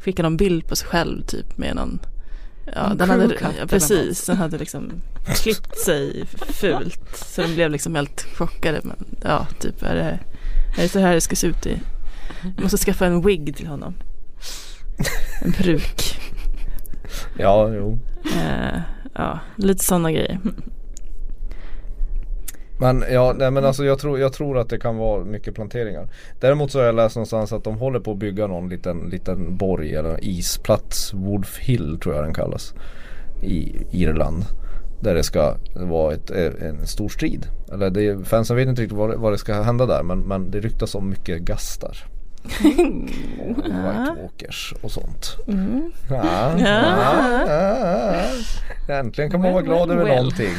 eh, 0.02 0.04
skicka 0.04 0.24
någon 0.24 0.38
bild 0.38 0.68
på 0.68 0.76
sig 0.76 0.88
själv 0.88 1.24
typ 1.24 1.58
med 1.58 1.76
någon 1.76 2.00
Ja, 2.76 2.92
En 2.92 2.98
den 2.98 3.10
hade, 3.10 3.36
ja 3.60 3.66
precis, 3.68 4.26
den 4.26 4.38
hade 4.38 4.58
liksom 4.58 4.92
klippt 5.44 5.78
sig 5.78 6.26
fult 6.50 7.18
Så 7.18 7.42
de 7.42 7.54
blev 7.54 7.72
liksom 7.72 7.96
helt 7.96 8.22
chockade 8.36 8.82
men 8.84 9.06
ja, 9.24 9.48
typ 9.60 9.84
är 9.84 9.96
det, 9.96 10.20
är 10.78 10.82
det 10.84 10.90
så 10.90 11.00
här 11.00 11.14
det 11.14 11.22
ska 11.22 11.36
se 11.36 11.48
ut 11.48 11.66
i 11.66 11.82
Jag 12.42 12.64
måste 12.64 12.78
skaffa 12.78 13.06
en 13.06 13.22
wig 13.22 13.56
till 13.56 13.68
honom. 13.68 13.94
En 15.42 15.52
peruk. 15.54 16.20
Ja, 17.38 17.70
jo. 17.74 18.00
eh, 18.36 18.82
Ja, 19.14 19.40
lite 19.56 19.84
sådana 19.84 20.12
grejer 20.12 20.40
Men 22.82 23.04
ja, 23.12 23.36
nej 23.38 23.52
men 23.52 23.66
alltså 23.66 23.86
jag 23.86 24.00
tror, 24.00 24.20
jag 24.20 24.34
tror 24.34 24.58
att 24.58 24.70
det 24.70 24.80
kan 24.80 24.98
vara 24.98 25.26
mycket 25.26 25.56
planteringar. 25.56 26.08
Däremot 26.40 26.72
så 26.72 26.80
har 26.80 26.86
jag 26.86 26.96
läst 26.96 27.16
någonstans 27.16 27.54
att 27.54 27.64
de 27.64 27.78
håller 27.78 28.00
på 28.00 28.12
att 28.12 28.18
bygga 28.18 28.48
någon 28.48 28.70
liten, 28.70 29.10
liten 29.10 29.58
borg 29.58 29.96
eller 29.96 30.24
isplats. 30.26 31.14
Wolf 31.14 31.60
Hill 31.60 32.00
tror 32.04 32.16
jag 32.16 32.24
den 32.24 32.34
kallas. 32.34 32.74
I 33.42 33.86
Irland. 33.92 34.46
Där 35.00 35.16
det 35.16 35.24
ska 35.24 35.56
vara 35.76 36.14
ett, 36.14 36.32
eh, 36.32 36.68
en 36.68 36.88
stor 36.88 37.10
strid. 37.10 37.46
Eller 37.74 37.90
det, 37.90 38.28
fansen 38.28 38.56
vet 38.56 38.68
inte 38.68 38.82
riktigt 38.82 38.98
vad 38.98 39.10
det, 39.10 39.16
vad 39.16 39.34
det 39.34 39.38
ska 39.38 39.62
hända 39.62 39.86
där 39.86 40.04
men, 40.04 40.20
men 40.20 40.52
det 40.52 40.60
ryktas 40.60 40.96
om 40.96 41.10
mycket 41.10 41.42
gastar. 41.42 41.98
Och 43.40 43.58
White 43.58 44.16
Walkers 44.22 44.74
och 44.82 44.92
sånt. 44.92 45.38
mm. 45.48 45.92
Ja, 46.10 46.60
ja, 46.60 47.44
ja. 48.88 48.94
Äntligen 49.00 49.32
kan 49.32 49.42
man 49.42 49.54
vara 49.54 49.64
glad 49.64 49.90
well, 49.90 49.98
över 49.98 50.10
well. 50.10 50.16
någonting. 50.16 50.54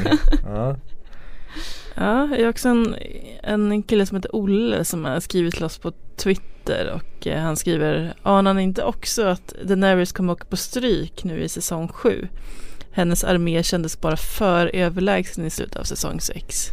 Ja. 1.95 2.29
Ja, 2.31 2.37
jag 2.37 2.45
har 2.45 2.51
också 2.51 2.69
en, 2.69 2.97
en 3.43 3.83
kille 3.83 4.07
som 4.07 4.17
heter 4.17 4.37
Olle 4.37 4.85
som 4.85 5.05
har 5.05 5.21
skrivit 5.21 5.55
till 5.55 5.65
oss 5.65 5.79
på 5.79 5.93
Twitter 6.17 6.93
och 6.95 7.27
eh, 7.27 7.41
han 7.41 7.57
skriver 7.57 8.15
Anar 8.23 8.55
ni 8.55 8.63
inte 8.63 8.85
också 8.85 9.23
att 9.23 9.55
Daenerys 9.65 10.13
kommer 10.13 10.33
åka 10.33 10.45
på 10.45 10.57
stryk 10.57 11.25
nu 11.25 11.43
i 11.43 11.49
säsong 11.49 11.89
7? 11.89 12.29
Hennes 12.93 13.25
armé 13.25 13.63
kändes 13.63 14.01
bara 14.01 14.17
för 14.17 14.67
överlägsen 14.75 15.47
i 15.47 15.51
slutet 15.51 15.77
av 15.77 15.85
säsong 15.85 16.21
6. 16.21 16.69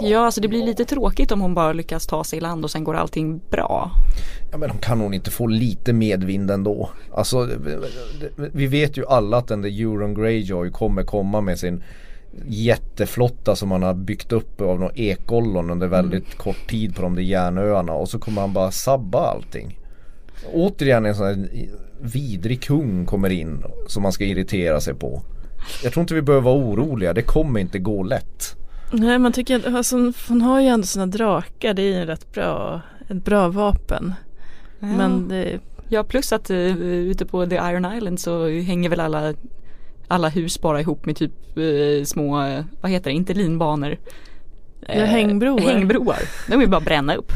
Ja 0.00 0.24
alltså 0.24 0.40
det 0.40 0.48
blir 0.48 0.66
lite 0.66 0.84
tråkigt 0.84 1.32
om 1.32 1.40
hon 1.40 1.54
bara 1.54 1.72
lyckas 1.72 2.06
ta 2.06 2.24
sig 2.24 2.36
i 2.36 2.40
land 2.40 2.64
och 2.64 2.70
sen 2.70 2.84
går 2.84 2.94
allting 2.94 3.40
bra. 3.50 3.90
Ja 4.52 4.58
men 4.58 4.78
kan 4.78 5.00
hon 5.00 5.14
inte 5.14 5.30
få 5.30 5.46
lite 5.46 5.92
medvind 5.92 6.50
ändå? 6.50 6.90
Alltså 7.14 7.48
vi 8.36 8.66
vet 8.66 8.96
ju 8.96 9.06
alla 9.06 9.36
att 9.36 9.48
den 9.48 9.62
där 9.62 9.80
Euron 9.80 10.14
Greyjoy 10.14 10.70
kommer 10.70 11.02
komma 11.02 11.40
med 11.40 11.58
sin 11.58 11.82
jätteflotta 12.46 13.56
som 13.56 13.70
han 13.70 13.82
har 13.82 13.94
byggt 13.94 14.32
upp 14.32 14.60
av 14.60 14.80
någon 14.80 14.90
ekollon 14.94 15.70
under 15.70 15.86
väldigt 15.86 16.38
kort 16.38 16.68
tid 16.68 16.96
på 16.96 17.02
de 17.02 17.14
där 17.14 17.22
järnöarna 17.22 17.92
och 17.92 18.08
så 18.08 18.18
kommer 18.18 18.40
han 18.40 18.52
bara 18.52 18.70
sabba 18.70 19.18
allting. 19.18 19.78
Återigen 20.52 21.06
en 21.06 21.14
sån 21.14 21.26
här 21.26 21.48
vidrig 22.00 22.62
kung 22.62 23.06
kommer 23.06 23.30
in 23.30 23.64
som 23.86 24.02
man 24.02 24.12
ska 24.12 24.24
irritera 24.24 24.80
sig 24.80 24.94
på. 24.94 25.22
Jag 25.82 25.92
tror 25.92 26.00
inte 26.00 26.14
vi 26.14 26.22
behöver 26.22 26.44
vara 26.44 26.58
oroliga, 26.58 27.12
det 27.12 27.22
kommer 27.22 27.60
inte 27.60 27.78
gå 27.78 28.02
lätt. 28.02 28.56
Nej 28.92 29.18
man 29.18 29.32
tycker 29.32 29.56
att 29.56 29.74
alltså, 29.74 30.12
hon 30.28 30.42
har 30.42 30.60
ju 30.60 30.66
ändå 30.66 30.86
sina 30.86 31.06
drakar, 31.06 31.74
det 31.74 31.82
är 31.82 31.86
ju 31.86 31.94
en 31.94 32.06
rätt 32.06 32.32
bra, 32.32 32.80
ett 33.08 33.24
bra 33.24 33.48
vapen. 33.48 34.14
Men 34.80 35.28
det, 35.28 35.60
Ja 35.88 36.04
plus 36.04 36.32
att 36.32 36.50
uh, 36.50 36.56
ute 36.82 37.26
på 37.26 37.46
The 37.46 37.54
Iron 37.54 37.96
Island 37.96 38.20
så 38.20 38.48
hänger 38.48 38.88
väl 38.88 39.00
alla 39.00 39.34
alla 40.08 40.28
hus 40.28 40.60
bara 40.60 40.80
ihop 40.80 41.06
med 41.06 41.16
typ 41.16 41.32
eh, 41.56 42.04
små, 42.04 42.42
eh, 42.42 42.64
vad 42.80 42.90
heter 42.90 43.10
det, 43.10 43.16
inte 43.16 43.34
linbanor. 43.34 43.96
Ja, 44.80 45.04
hängbroar. 45.04 45.60
Hängbroar. 45.60 46.18
De 46.48 46.58
vill 46.58 46.68
bara 46.68 46.80
bränna 46.80 47.14
upp. 47.14 47.32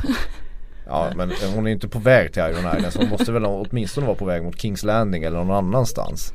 Ja 0.87 1.13
men 1.17 1.33
hon 1.55 1.67
är 1.67 1.71
inte 1.71 1.89
på 1.89 1.99
väg 1.99 2.33
till 2.33 2.43
Iron 2.43 2.77
Island 2.77 2.93
så 2.93 2.99
hon 2.99 3.09
måste 3.09 3.33
väl 3.33 3.45
åtminstone 3.45 4.07
vara 4.07 4.17
på 4.17 4.25
väg 4.25 4.43
mot 4.43 4.61
Kings 4.61 4.83
Landing 4.83 5.23
eller 5.23 5.39
någon 5.39 5.51
annanstans. 5.51 6.33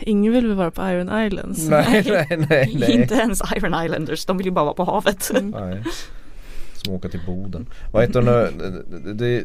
Ingen 0.00 0.32
vill 0.32 0.46
väl 0.46 0.56
vara 0.56 0.70
på 0.70 0.82
Iron 0.82 1.26
Islands? 1.26 1.68
Nej 1.68 2.04
nej 2.06 2.26
nej. 2.48 2.76
nej. 2.78 2.90
Inte 3.00 3.14
ens 3.14 3.42
Iron 3.56 3.84
Islanders, 3.84 4.24
de 4.24 4.38
vill 4.38 4.46
ju 4.46 4.52
bara 4.52 4.64
vara 4.64 4.74
på 4.74 4.84
havet. 4.84 5.30
nej. 5.42 5.82
Som 6.86 6.94
åka 6.94 7.08
till 7.08 7.20
Boden. 7.26 7.66
Vad 7.92 8.02
heter 8.02 8.22
nu? 8.22 8.50
Det, 9.04 9.12
det, 9.12 9.44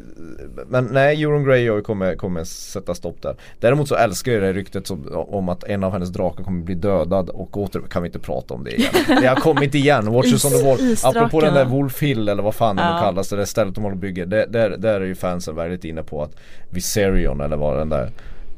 men 0.68 0.86
nej, 0.86 1.24
Euron 1.24 1.44
Greyjoy 1.44 1.82
kommer, 1.82 2.16
kommer 2.16 2.44
sätta 2.44 2.96
stopp 2.96 3.22
där. 3.22 3.36
Däremot 3.60 3.88
så 3.88 3.96
älskar 3.96 4.32
jag 4.32 4.42
det 4.42 4.54
ryktet 4.54 4.88
som, 4.88 5.08
om 5.14 5.50
att 5.50 5.64
en 5.64 5.84
av 5.84 5.92
hennes 5.92 6.10
drakar 6.10 6.44
kommer 6.44 6.64
bli 6.64 6.76
dödad 6.76 7.30
och 7.30 7.58
åter 7.58 7.82
kan 7.90 8.02
vi 8.02 8.08
inte 8.08 8.20
prata 8.20 8.54
om 8.54 8.64
det 8.64 8.72
igen. 8.72 8.94
Det 9.08 9.28
har 9.28 9.36
kommit 9.36 9.76
igen, 9.76 10.12
Watchers 10.12 10.46
on 10.46 10.52
the 10.52 10.64
Wall. 10.64 10.96
Apropå 11.04 11.42
den 11.42 11.54
där 11.54 11.66
Wolf 11.66 12.02
Hill 12.02 12.30
eller 12.30 12.44
vad 12.44 12.56
fan 12.56 12.78
ja. 12.78 12.94
det 12.94 13.00
kallas, 13.00 13.30
det 13.30 13.36
där 13.36 13.46
stället 13.46 13.76
de 13.76 13.84
håller 13.84 13.96
och 13.96 14.02
bygger. 14.02 14.26
Där, 14.26 14.48
där, 14.48 14.70
där 14.70 15.02
är 15.02 15.06
ju 15.06 15.16
fansen 15.16 15.56
väldigt 15.56 15.84
inne 15.84 16.04
på 16.04 16.24
att 16.24 16.36
Viserion 16.70 17.42
eller 17.42 17.58
vad 17.58 17.78
den 17.78 17.90
där 17.90 18.12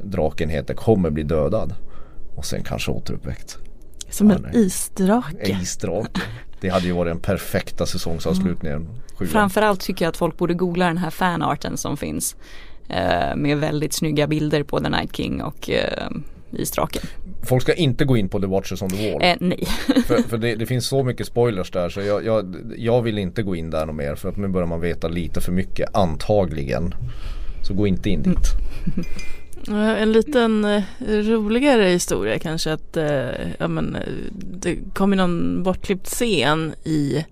draken 0.03 0.49
heter 0.49 0.73
kommer 0.73 1.09
bli 1.09 1.23
dödad. 1.23 1.73
Och 2.35 2.45
sen 2.45 2.63
kanske 2.63 2.91
återuppväckt. 2.91 3.57
Som 4.09 4.31
en 4.31 4.47
isdrake. 4.53 5.57
Isdrake. 5.61 6.21
Det 6.63 6.69
hade 6.69 6.85
ju 6.85 6.91
varit 6.91 7.11
den 7.11 7.19
perfekta 7.19 7.85
säsongsavslutningen. 7.85 8.77
Mm. 9.19 9.31
Framförallt 9.31 9.79
tycker 9.79 10.05
jag 10.05 10.09
att 10.09 10.17
folk 10.17 10.37
borde 10.37 10.53
googla 10.53 10.85
den 10.85 10.97
här 10.97 11.09
fanarten 11.09 11.77
som 11.77 11.97
finns. 11.97 12.35
Eh, 12.89 13.35
med 13.35 13.57
väldigt 13.57 13.93
snygga 13.93 14.27
bilder 14.27 14.63
på 14.63 14.79
The 14.79 14.89
Night 14.89 15.15
King 15.15 15.41
och 15.41 15.69
eh, 15.69 16.09
isdraken. 16.51 17.03
Folk 17.41 17.63
ska 17.63 17.73
inte 17.73 18.05
gå 18.05 18.17
in 18.17 18.29
på 18.29 18.39
The 18.39 18.47
Watchers 18.47 18.81
on 18.81 18.89
the 18.89 19.11
Wall. 19.11 19.21
Eh, 19.23 19.35
nej. 19.39 19.67
för, 20.07 20.29
för 20.29 20.37
det, 20.37 20.55
det, 20.55 20.65
finns 20.65 20.87
så 20.87 21.03
mycket 21.03 21.27
spoilers 21.27 21.71
där 21.71 21.89
så 21.89 22.01
jag, 22.01 22.25
jag, 22.25 22.55
jag 22.77 23.01
vill 23.01 23.17
inte 23.17 23.43
gå 23.43 23.55
in 23.55 23.69
där 23.69 23.85
något 23.85 23.95
mer 23.95 24.15
för 24.15 24.29
att 24.29 24.37
nu 24.37 24.47
börjar 24.47 24.67
man 24.67 24.81
veta 24.81 25.07
lite 25.07 25.41
för 25.41 25.51
mycket 25.51 25.95
antagligen. 25.95 26.95
Så 27.61 27.73
gå 27.73 27.87
inte 27.87 28.09
in 28.09 28.21
dit. 28.21 28.47
En 29.67 30.11
liten 30.11 30.65
eh, 30.65 30.83
roligare 31.07 31.83
historia 31.83 32.39
kanske 32.39 32.73
att 32.73 32.97
eh, 32.97 33.51
ja, 33.57 33.67
men, 33.67 33.95
eh, 33.95 34.01
det 34.31 34.77
kom 34.93 35.11
någon 35.11 35.63
bortklippt 35.63 36.07
scen 36.07 36.73
i 36.83 37.25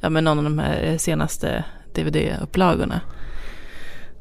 ja, 0.00 0.10
men 0.10 0.24
någon 0.24 0.38
av 0.38 0.44
de 0.44 0.58
här 0.58 0.98
senaste 0.98 1.64
DVD-upplagorna 1.94 3.00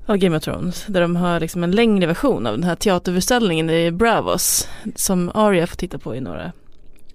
av 0.05 0.18
Game 0.18 0.38
of 0.38 0.43
Thrones. 0.43 0.86
Där 0.88 1.01
de 1.01 1.16
har 1.16 1.39
liksom 1.39 1.64
en 1.64 1.72
längre 1.72 2.07
version 2.07 2.47
av 2.47 2.53
den 2.53 2.64
här 2.64 2.76
teaterföreställningen 2.76 3.70
i 3.70 3.91
Bravos 3.91 4.68
som 4.95 5.32
Arya 5.34 5.68
får 5.68 5.76
titta 5.76 5.97
på 5.97 6.16
i 6.16 6.22
några 6.22 6.51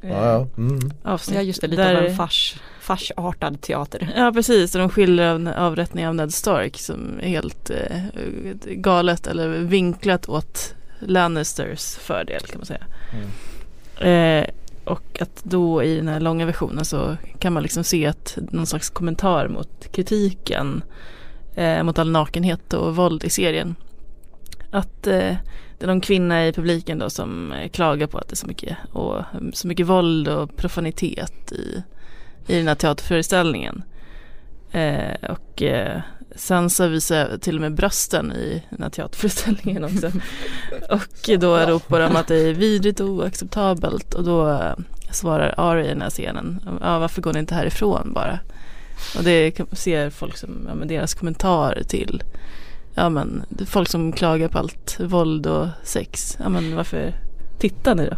ja, 0.01 0.09
ja. 0.09 0.49
Mm. 0.57 0.91
avsnitt. 1.03 1.37
Ja 1.37 1.43
just 1.43 1.61
det, 1.61 1.67
lite 1.67 1.83
där, 1.83 1.95
av 1.95 2.05
en 2.05 2.17
fars, 2.17 2.57
farsartad 2.85 3.61
teater. 3.61 4.13
Ja 4.17 4.33
precis, 4.33 4.73
de 4.73 4.89
skildrar 4.89 5.55
avrättningen 5.57 6.09
av 6.09 6.15
Ned 6.15 6.35
Stark 6.35 6.79
som 6.79 7.21
är 7.23 7.29
helt 7.29 7.71
eh, 7.71 8.01
galet 8.65 9.27
eller 9.27 9.49
vinklat 9.49 10.29
åt 10.29 10.75
Lannisters 10.99 11.97
fördel 11.97 12.41
kan 12.41 12.59
man 12.59 12.67
säga. 12.67 12.85
Mm. 13.13 14.43
Eh, 14.43 14.49
och 14.85 15.21
att 15.21 15.45
då 15.45 15.83
i 15.83 15.97
den 15.97 16.09
här 16.09 16.21
långa 16.21 16.47
versionen 16.47 16.85
så 16.85 17.17
kan 17.39 17.53
man 17.53 17.63
liksom 17.63 17.85
se 17.85 18.07
att 18.07 18.39
någon 18.51 18.67
slags 18.67 18.91
kommentar 18.91 19.49
mot 19.49 19.93
kritiken 19.93 20.83
eh, 21.55 21.83
mot 21.83 21.99
all 21.99 22.11
nakenhet 22.11 22.73
och 22.73 22.97
våld 22.97 23.25
i 23.25 23.31
serien. 23.31 23.75
Att 24.71 25.07
eh, 25.07 25.37
det 25.79 25.85
är 25.85 25.87
någon 25.87 26.01
kvinna 26.01 26.47
i 26.47 26.53
publiken 26.53 26.99
då 26.99 27.11
som 27.11 27.53
eh, 27.53 27.69
klagar 27.69 28.07
på 28.07 28.19
att 28.19 28.29
det 28.29 28.35
är 28.35 28.37
så 28.37 28.47
mycket, 28.47 28.77
och, 28.93 29.23
så 29.53 29.69
mycket 29.69 29.87
våld 29.87 30.29
och 30.29 30.57
profanitet 30.57 31.53
i, 31.53 31.83
i 32.47 32.57
den 32.57 32.69
här 32.69 32.75
teaterföreställningen. 32.75 33.83
Eh, 34.71 35.31
och 35.31 35.63
eh, 35.63 36.01
Sansa 36.37 36.89
visar 36.89 37.39
till 37.39 37.55
och 37.55 37.61
med 37.61 37.75
brösten 37.75 38.33
i 38.33 38.63
den 38.71 38.83
här 38.83 38.91
teaterföreställningen 38.91 39.85
också. 39.85 40.07
och 40.91 41.41
då 41.41 41.57
ropar 41.57 42.01
de 42.01 42.17
att 42.17 42.29
det 42.29 42.37
är 42.37 42.53
vidrigt 42.53 43.01
och 43.01 43.09
oacceptabelt 43.09 44.15
och 44.15 44.25
då 44.25 44.51
eh, 44.51 44.75
svarar 45.11 45.55
Ari 45.57 45.85
i 45.85 45.89
den 45.89 46.03
här 46.03 46.11
scenen, 46.11 46.61
ja 46.81 46.99
varför 46.99 47.23
går 47.23 47.33
ni 47.33 47.39
inte 47.39 47.55
härifrån 47.55 48.13
bara? 48.15 48.39
Och 49.17 49.25
det 49.25 49.61
ser 49.73 50.11
folk 50.11 50.37
som, 50.37 50.65
ja, 50.69 50.75
men 50.75 50.89
deras 50.89 51.15
kommentar 51.15 51.83
till 51.89 52.23
ja 52.95 53.09
men 53.09 53.45
folk 53.67 53.89
som 53.89 54.13
klagar 54.13 54.49
på 54.49 54.59
allt 54.59 55.01
våld 55.01 55.47
och 55.47 55.69
sex. 55.83 56.37
Ja 56.43 56.49
men 56.49 56.77
varför 56.77 57.15
tittar 57.59 57.95
ni 57.95 58.07
då? 58.07 58.17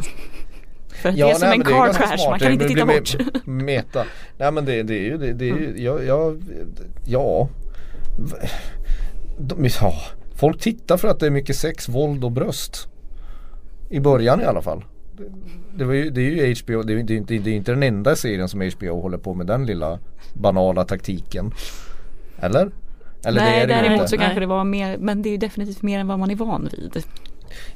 För 1.03 1.09
att 1.09 1.17
ja, 1.17 1.27
det 1.27 1.33
är 1.33 1.35
som 1.35 1.49
nej, 1.49 1.59
en 1.59 1.65
car 1.65 1.93
crash, 1.93 2.31
man 2.31 2.39
kan 2.39 2.53
inte 2.53 2.69
titta 2.69 2.87
bort. 2.87 3.17
Meta. 3.45 4.05
Nej 4.39 4.53
men 4.53 4.65
det, 4.65 4.83
det 4.83 4.95
är 4.95 5.03
ju, 5.03 5.19
det, 5.19 5.33
det 5.33 5.45
är 5.45 5.57
ju, 5.57 5.65
mm. 5.65 5.85
ja, 5.85 6.03
ja, 6.03 6.35
ja. 7.07 7.49
De, 9.39 9.69
ja. 9.81 9.95
Folk 10.35 10.61
tittar 10.61 10.97
för 10.97 11.09
att 11.09 11.21
det 11.21 11.27
är 11.27 11.31
mycket 11.31 11.57
sex, 11.57 11.89
våld 11.89 12.25
och 12.25 12.33
bröst. 12.33 12.89
I 13.91 14.01
början 14.01 14.41
i 14.41 14.45
alla 14.45 14.63
fall. 14.63 14.85
Det, 15.17 15.25
det, 15.77 15.85
var 15.85 15.95
ju, 15.95 16.11
det 16.11 16.21
är 16.21 16.47
ju 16.47 16.55
HBO, 16.55 16.83
det 16.83 16.93
är, 16.93 17.03
det, 17.03 17.15
är 17.15 17.17
inte, 17.17 17.39
det 17.39 17.51
är 17.51 17.55
inte 17.55 17.73
den 17.73 17.83
enda 17.83 18.17
serien 18.17 18.49
som 18.49 18.61
HBO 18.61 19.01
håller 19.01 19.19
på 19.19 19.35
med 19.35 19.47
den 19.47 19.67
lilla 19.67 19.99
banala 20.35 20.85
taktiken. 20.85 21.53
Eller? 22.41 22.71
Eller 23.25 23.41
Nej 23.41 23.67
det 23.67 23.75
är 23.75 23.83
däremot 23.83 24.09
så 24.09 24.19
kanske 24.19 24.41
det 24.41 24.47
var 24.47 24.65
mer 24.65 24.99
men 24.99 25.23
det 25.23 25.29
är 25.29 25.39
definitivt 25.39 25.83
mer 25.83 25.99
än 25.99 26.07
vad 26.07 26.19
man 26.19 26.31
är 26.31 26.35
van 26.35 26.69
vid. 26.73 27.05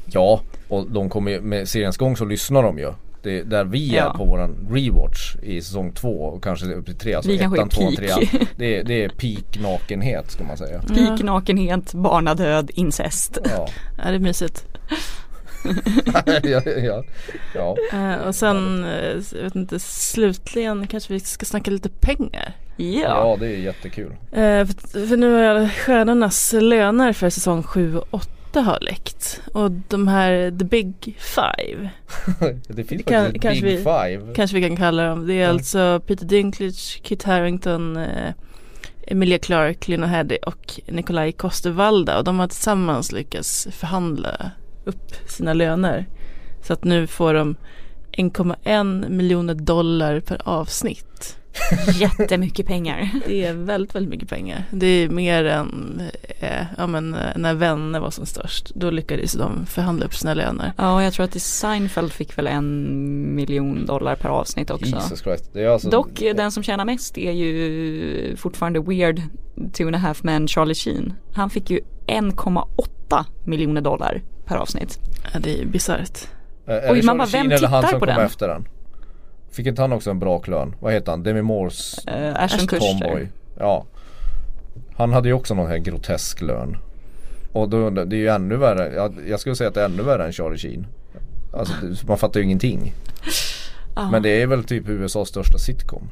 Ja 0.07 0.41
och 0.69 0.91
de 0.91 1.09
kommer 1.09 1.31
ju 1.31 1.41
med 1.41 1.69
seriens 1.69 1.97
gång 1.97 2.17
så 2.17 2.25
lyssnar 2.25 2.63
de 2.63 2.79
ju. 2.79 2.93
Det, 3.23 3.43
där 3.43 3.65
vi 3.65 3.97
ja. 3.97 4.11
är 4.11 4.11
på 4.11 4.25
våran 4.25 4.69
rewatch 4.71 5.37
i 5.43 5.63
säsong 5.63 5.93
två 5.93 6.23
och 6.23 6.45
kanske 6.45 6.67
upp 6.67 6.87
till 6.87 6.99
tre. 6.99 7.15
Alltså 7.15 7.31
vi 7.31 7.37
ettan, 7.37 7.69
tvåan, 7.69 7.97
trean. 7.97 8.21
Det, 8.57 8.83
det 8.83 9.05
är 9.05 9.09
peak 9.09 9.59
nakenhet 9.63 10.31
ska 10.31 10.45
man 10.45 10.57
säga. 10.57 10.83
Peak 10.83 11.23
nakenhet, 11.23 11.95
barnadöd, 11.95 12.71
incest. 12.75 13.39
Ja, 13.45 13.69
ja 13.99 14.11
det 14.11 14.15
är 14.15 14.19
mysigt. 14.19 14.67
ja, 16.43 16.63
ja, 16.67 17.05
ja. 17.55 17.77
Uh, 17.93 18.27
och 18.27 18.35
sen, 18.35 18.85
uh, 18.85 19.23
jag 19.35 19.43
vet 19.43 19.55
inte, 19.55 19.81
slutligen 19.81 20.87
kanske 20.87 21.13
vi 21.13 21.21
ska 21.21 21.47
snacka 21.47 21.71
lite 21.71 21.89
pengar. 21.89 22.53
Ja, 22.77 22.87
ja 23.01 23.37
det 23.41 23.47
är 23.47 23.59
jättekul. 23.59 24.11
Uh, 24.11 24.17
för, 24.33 25.07
för, 25.07 25.17
nu 25.17 25.33
har 25.33 25.69
stjärnornas 25.69 26.53
löner 26.53 27.13
för 27.13 27.31
säsong 27.31 27.63
7 27.63 27.99
och 27.99 28.07
8 28.11 28.40
har 28.59 28.79
läckt. 28.81 29.41
Och 29.53 29.71
de 29.71 30.09
här 30.09 30.59
The 30.59 30.65
Big 30.65 31.19
Five. 31.19 31.91
det 32.69 32.85
finns 32.85 33.05
kan, 33.05 33.25
faktiskt 33.25 33.63
Big 33.63 33.63
vi, 33.63 33.77
Five. 33.77 34.35
Kanske 34.35 34.57
vi 34.57 34.69
kan 34.69 34.77
kalla 34.77 35.05
dem. 35.05 35.27
Det 35.27 35.35
är 35.35 35.45
mm. 35.45 35.57
alltså 35.57 36.01
Peter 36.07 36.27
Dinklage, 36.27 37.01
Kit 37.03 37.23
Harington, 37.23 37.99
Emilia 39.07 39.39
Clarke, 39.39 39.91
Lena 39.91 40.07
Headey 40.07 40.39
och 40.39 40.81
Nikolaj 40.87 41.33
Kostervalda. 41.33 42.19
Och 42.19 42.25
de 42.25 42.39
har 42.39 42.49
tillsammans 42.49 43.13
lyckats 43.13 43.69
förhandla 43.71 44.51
upp 44.85 45.13
sina 45.27 45.53
löner. 45.53 46.07
Så 46.63 46.73
att 46.73 46.85
nu 46.85 47.07
får 47.07 47.35
de 47.35 47.57
1,1 48.13 49.09
miljoner 49.09 49.55
dollar 49.55 50.21
per 50.21 50.49
avsnitt. 50.49 51.40
Jättemycket 51.95 52.67
pengar. 52.67 53.11
Det 53.27 53.45
är 53.45 53.53
väldigt, 53.53 53.95
väldigt 53.95 54.11
mycket 54.11 54.29
pengar. 54.29 54.65
Det 54.71 54.87
är 54.87 55.09
mer 55.09 55.45
än 55.45 56.03
eh, 56.41 56.65
ja, 56.79 56.87
men, 56.87 57.15
eh, 57.15 57.37
när 57.37 57.55
Vänner 57.55 58.01
var 58.01 58.11
som 58.11 58.27
störst. 58.27 58.71
Då 58.75 58.91
lyckades 58.91 59.33
de 59.33 59.67
förhandla 59.67 60.07
upp 60.07 60.15
sina 60.15 60.35
löner. 60.35 60.73
Ja, 60.77 61.03
jag 61.03 61.13
tror 61.13 61.25
att 61.25 61.43
Seinfeld 61.43 62.13
fick 62.13 62.39
väl 62.39 62.47
en 62.47 63.35
miljon 63.35 63.87
dollar 63.87 64.17
per 64.17 64.29
avsnitt 64.29 64.71
också. 64.71 64.87
Jesus 64.87 65.23
Christ. 65.23 65.51
Det 65.53 65.63
är 65.65 65.69
alltså... 65.69 65.91
Dock, 65.91 66.21
den 66.37 66.53
som 66.53 66.63
tjänar 66.63 66.85
mest 66.85 67.19
är 67.19 67.33
ju 67.33 68.37
fortfarande 68.37 68.81
Weird 68.81 69.23
Two 69.73 69.83
and 69.83 69.95
a 69.95 69.99
Half 69.99 70.23
Men 70.23 70.49
Charlie 70.49 70.75
Sheen. 70.75 71.13
Han 71.33 71.51
fick 71.51 71.71
ju 71.71 71.81
1,8 72.07 73.25
miljoner 73.45 73.81
dollar 73.81 74.23
per 74.45 74.57
avsnitt. 74.57 74.99
Ja, 75.33 75.41
det 75.41 75.61
är 75.61 75.67
bisarrt. 75.67 76.19
Oj, 76.67 77.03
man 77.03 77.19
bara, 77.19 77.29
vem 77.29 77.51
tittar 77.51 77.99
på 77.99 78.07
den? 78.07 78.21
Efter 78.21 78.49
den? 78.49 78.65
Fick 79.51 79.67
inte 79.67 79.83
han 79.83 79.93
också 79.93 80.11
en 80.11 80.19
bra 80.19 80.39
klön? 80.39 80.75
Vad 80.81 80.93
heter 80.93 81.13
han? 81.13 81.23
Demi 81.23 81.43
Moores 81.43 82.07
uh, 82.09 82.43
Ashton 82.43 82.67
Tomboy. 82.67 83.29
Ja. 83.59 83.85
Han 84.97 85.13
hade 85.13 85.29
ju 85.29 85.35
också 85.35 85.55
någon 85.55 85.67
här 85.71 85.79
grotesk 85.79 86.41
lön. 86.41 86.77
Och 87.53 87.69
då, 87.69 87.91
det 87.91 88.17
är 88.17 88.21
ju 88.21 88.29
ännu 88.29 88.57
värre. 88.57 88.95
Jag, 88.95 89.15
jag 89.29 89.41
skulle 89.41 89.57
säga 89.57 89.69
att 89.69 89.75
det 89.75 89.81
är 89.81 89.85
ännu 89.85 90.03
värre 90.03 90.27
än 90.27 90.33
Charlie 90.33 90.59
Sheen. 90.59 90.87
Alltså 91.53 91.75
man 92.07 92.19
fattar 92.19 92.41
ju 92.41 92.45
ingenting. 92.45 92.95
Men 94.13 94.23
det 94.23 94.43
är 94.43 94.47
väl 94.47 94.65
typ 94.65 94.89
USAs 94.89 95.29
största 95.29 95.59
sitcom. 95.59 96.09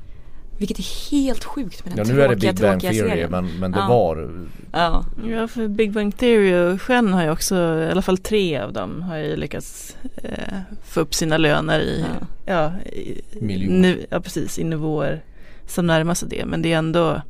Vilket 0.59 0.79
är 0.79 1.11
helt 1.11 1.45
sjukt 1.45 1.85
med 1.85 1.97
den 1.97 2.07
Ja 2.07 2.15
nu 2.15 2.23
är 2.23 2.29
det 2.29 2.37
Big 2.37 2.61
Bang 2.61 2.81
Theory 2.81 3.27
men, 3.29 3.59
men 3.61 3.73
det 3.73 3.79
ja. 3.79 3.89
var 3.89 4.31
Ja. 4.73 5.05
ja 5.27 5.49
för 5.49 5.69
Big 5.69 5.93
Bang 5.93 6.17
Theory 6.17 6.55
och 6.55 6.83
Shen 6.83 7.13
har 7.13 7.23
ju 7.23 7.31
också, 7.31 7.57
i 7.57 7.91
alla 7.91 8.03
fall 8.03 8.19
tre 8.19 8.59
av 8.59 8.73
dem 8.73 9.03
har 9.03 9.17
ju 9.17 9.37
lyckats 9.37 9.97
eh, 10.23 10.59
få 10.85 11.01
upp 11.01 11.15
sina 11.15 11.39
löner 11.39 11.81
i, 11.81 12.05
ja, 12.45 12.73
ja, 12.85 12.91
i, 12.93 13.23
nu, 13.69 14.07
ja 14.11 14.21
precis 14.21 14.59
i 14.59 14.65
nivåer 14.65 15.23
som 15.67 15.87
närmar 15.87 16.15
sig 16.15 16.29
det 16.29 16.45
men 16.45 16.63
det 16.63 16.73
är 16.73 16.79
ändå 16.79 17.23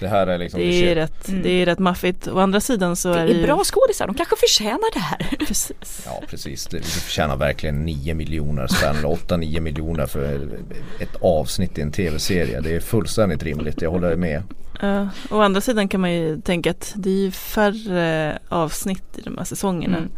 Det 0.00 0.08
här 0.08 0.26
är 0.26 0.38
liksom 0.38 0.60
Det 0.60 0.90
är, 0.90 0.94
rätt, 0.94 1.28
Mm. 1.28 1.42
det 1.42 1.50
är 1.50 1.66
rätt 1.66 1.78
maffigt. 1.78 2.28
Å 2.28 2.38
andra 2.38 2.60
sidan 2.60 2.96
så 2.96 3.08
Det 3.08 3.18
är 3.20 3.22
är 3.22 3.26
det 3.26 3.32
ju 3.32 3.42
bra 3.46 3.64
skådisar, 3.64 4.06
de 4.06 4.14
kanske 4.16 4.36
förtjänar 4.36 4.94
det 4.94 5.00
här. 5.00 5.36
Precis. 5.46 6.02
Ja 6.06 6.22
precis, 6.30 6.66
det, 6.66 6.76
det 6.78 6.84
förtjänar 6.84 7.36
verkligen 7.36 7.84
9 7.84 8.14
miljoner 8.14 8.66
spänn, 8.66 8.96
8-9 8.96 9.60
miljoner 9.60 10.06
för 10.06 10.48
ett 11.00 11.16
avsnitt 11.20 11.78
i 11.78 11.80
en 11.80 11.92
tv-serie. 11.92 12.60
Det 12.60 12.76
är 12.76 12.80
fullständigt 12.80 13.42
rimligt, 13.42 13.82
jag 13.82 13.90
håller 13.90 14.16
med. 14.16 14.42
Ja, 14.80 15.08
å 15.30 15.40
andra 15.40 15.60
sidan 15.60 15.88
kan 15.88 16.00
man 16.00 16.12
ju 16.12 16.40
tänka 16.40 16.70
att 16.70 16.92
det 16.96 17.10
är 17.10 17.14
ju 17.24 17.30
färre 17.30 18.38
avsnitt 18.48 19.02
i 19.18 19.20
de 19.22 19.38
här 19.38 19.44
säsongerna. 19.44 19.96
Mm. 19.96 20.10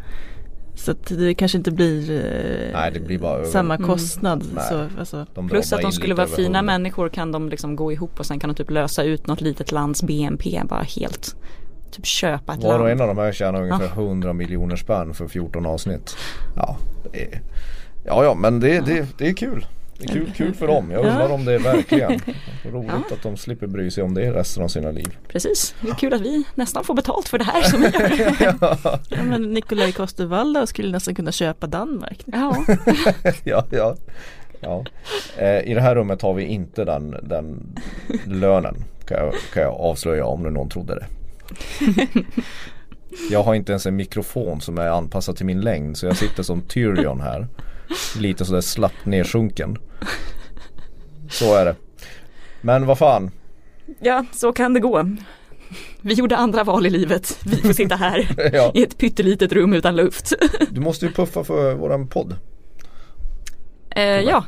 Så 0.78 0.90
att 0.90 1.06
det 1.06 1.34
kanske 1.34 1.58
inte 1.58 1.70
blir 1.70 2.10
eh, 2.10 2.72
Nej, 2.72 2.90
det 2.94 3.00
blir 3.00 3.18
bara 3.18 3.44
samma 3.44 3.74
Mm. 3.74 3.86
kostnad. 3.86 4.44
Nej. 4.54 4.64
Så, 4.68 4.86
alltså, 4.98 5.26
Plus 5.48 5.72
att 5.72 5.80
de 5.82 5.92
skulle 5.92 6.14
vara 6.14 6.26
fina 6.26 6.58
100. 6.58 6.62
människor 6.62 7.08
kan 7.08 7.32
de 7.32 7.48
liksom 7.48 7.76
gå 7.76 7.92
ihop 7.92 8.18
och 8.20 8.26
sen 8.26 8.38
kan 8.40 8.48
de 8.50 8.54
typ 8.56 8.70
lösa 8.70 9.02
ut 9.02 9.26
något 9.26 9.40
litet 9.40 9.72
lands 9.72 10.02
BNP 10.02 10.62
bara 10.64 10.82
helt 10.82 11.36
Typ 11.90 12.06
köpa 12.06 12.52
ett 12.54 12.62
Var 12.64 12.72
och 12.74 12.78
land. 12.78 12.90
en 12.90 13.00
av 13.00 13.08
de 13.16 13.18
här 13.22 13.32
tjänar 13.32 13.62
ungefär 13.62 13.84
Ja. 13.96 14.02
100 14.02 14.32
miljoner 14.32 14.76
spänn 14.76 15.14
för 15.14 15.28
14 15.28 15.66
avsnitt. 15.66 16.16
Ja, 16.56 16.76
det 17.12 17.22
är, 17.22 17.40
ja, 18.04 18.24
ja 18.24 18.34
men 18.34 18.60
det, 18.60 18.80
det, 18.80 19.06
det 19.18 19.28
är 19.28 19.32
kul. 19.34 19.66
Kul, 20.06 20.32
kul 20.36 20.54
för 20.54 20.66
dem. 20.66 20.90
Jag 20.90 20.98
undrar 21.04 21.28
Ja. 21.28 21.34
om 21.34 21.44
det 21.44 21.54
är 21.54 21.58
verkligen. 21.58 22.10
Roligt 22.72 22.90
Ja. 23.10 23.14
att 23.16 23.22
de 23.22 23.36
slipper 23.36 23.66
bry 23.66 23.90
sig 23.90 24.02
om 24.04 24.14
det 24.14 24.32
resten 24.32 24.62
av 24.62 24.68
sina 24.68 24.90
liv. 24.90 25.16
Precis, 25.28 25.74
det 25.80 25.88
är 25.90 25.94
kul 25.94 26.14
att 26.14 26.20
vi 26.20 26.44
nästan 26.54 26.84
får 26.84 26.94
betalt 26.94 27.28
för 27.28 27.38
det 27.38 27.44
här 27.44 27.62
som 27.62 27.80
vi 27.80 27.86
gör. 27.86 28.98
ja, 29.10 29.22
men 29.22 29.42
Nikolaj 29.52 29.90
Coster-Waldau 29.92 30.66
skulle 30.66 30.92
nästan 30.92 31.14
kunna 31.14 31.32
köpa 31.32 31.66
Danmark. 31.66 32.22
Ja, 32.26 32.64
ja, 33.44 33.64
ja. 33.70 33.96
ja. 34.60 34.84
Eh, 35.38 35.70
I 35.70 35.74
det 35.74 35.80
här 35.80 35.94
rummet 35.94 36.22
har 36.22 36.34
vi 36.34 36.44
inte 36.44 36.84
den, 36.84 37.16
den 37.22 37.76
lönen 38.26 38.76
kan 39.06 39.16
jag, 39.18 39.34
kan 39.54 39.62
jag 39.62 39.74
avslöja 39.74 40.24
om 40.26 40.42
nu 40.42 40.50
någon 40.50 40.68
trodde 40.68 40.94
det. 40.94 41.06
Jag 43.30 43.42
har 43.42 43.54
inte 43.54 43.72
ens 43.72 43.86
en 43.86 43.96
mikrofon 43.96 44.60
som 44.60 44.78
är 44.78 44.88
anpassad 44.88 45.36
till 45.36 45.46
min 45.46 45.60
längd 45.60 45.96
så 45.96 46.06
jag 46.06 46.16
sitter 46.16 46.42
som 46.42 46.60
Tyrion 46.60 47.20
här. 47.20 47.46
Lite 48.18 48.44
sådär 48.44 48.60
slappt 48.60 49.06
nedsjunken. 49.06 49.78
Så 51.30 51.54
är 51.54 51.64
det. 51.64 51.76
Men 52.60 52.86
vad 52.86 52.98
fan. 52.98 53.30
ja, 54.00 54.24
så 54.32 54.52
kan 54.52 54.74
det 54.74 54.80
gå. 54.80 55.10
Vi 56.00 56.14
gjorde 56.14 56.36
andra 56.36 56.64
val 56.64 56.86
i 56.86 56.90
livet. 56.90 57.38
Vi 57.44 57.56
får 57.56 57.72
sitta 57.72 57.96
här 57.96 58.50
Ja, 58.52 58.70
i 58.74 58.82
ett 58.82 58.98
pyttelitet 58.98 59.52
rum 59.52 59.72
utan 59.72 59.96
luft. 59.96 60.32
du 60.70 60.80
måste 60.80 61.06
ju 61.06 61.12
puffa 61.12 61.44
för 61.44 61.74
våran 61.74 62.08
podd. 62.08 62.36
Eh, 63.90 64.02
ja, 64.02 64.44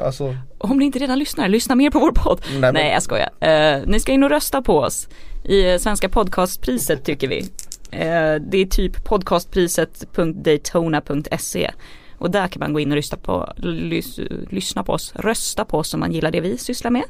Alltså, 0.00 0.36
om 0.58 0.78
ni 0.78 0.84
inte 0.84 0.98
redan 0.98 1.18
lyssnar, 1.18 1.48
lyssna 1.48 1.74
mer 1.74 1.90
på 1.90 1.98
vår 1.98 2.12
podd. 2.12 2.40
nej, 2.50 2.60
men, 2.60 2.74
Nej 2.74 2.92
jag 2.92 3.02
skojar. 3.02 3.30
Eh, 3.40 3.80
ni 3.86 4.00
ska 4.00 4.12
in 4.12 4.22
och 4.22 4.30
rösta 4.30 4.62
på 4.62 4.78
oss 4.78 5.08
i 5.44 5.78
Svenska 5.78 6.08
podcastpriset 6.08 7.04
tycker 7.04 7.28
vi. 7.28 7.38
Eh, 7.90 8.34
det 8.34 8.58
är 8.58 8.66
typ 8.66 9.04
podcastpriset.daytona.se 9.04 11.70
och 12.22 12.30
där 12.30 12.48
kan 12.48 12.60
man 12.60 12.72
gå 12.72 12.80
in 12.80 12.90
och 12.90 12.96
lyssna 12.96 13.18
på, 13.18 13.52
lys, 13.56 14.20
lyssna 14.50 14.84
på 14.84 14.92
oss, 14.92 15.12
rösta 15.16 15.64
på 15.64 15.78
oss 15.78 15.94
om 15.94 16.00
man 16.00 16.12
gillar 16.12 16.30
det 16.30 16.40
vi 16.40 16.58
sysslar 16.58 16.90
med. 16.90 17.04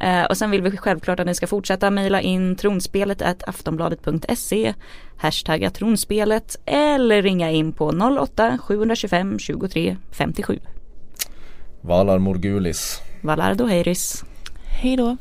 Eh, 0.00 0.24
och 0.24 0.36
sen 0.36 0.50
vill 0.50 0.62
vi 0.62 0.76
självklart 0.76 1.20
att 1.20 1.26
ni 1.26 1.34
ska 1.34 1.46
fortsätta 1.46 1.90
mejla 1.90 2.20
in 2.20 2.56
tronspelet 2.56 3.22
aftonbladet.se 3.48 4.74
hashtagga 5.16 5.70
tronspelet 5.70 6.56
eller 6.64 7.22
ringa 7.22 7.50
in 7.50 7.72
på 7.72 7.88
08 8.20 8.58
725 8.62 9.38
23 9.38 9.96
57. 10.10 10.60
Valar 11.80 12.18
Morgulis. 12.18 13.00
Valardo 13.20 13.66
Heiris. 13.66 14.24
Hej 14.64 14.96
då. 14.96 15.16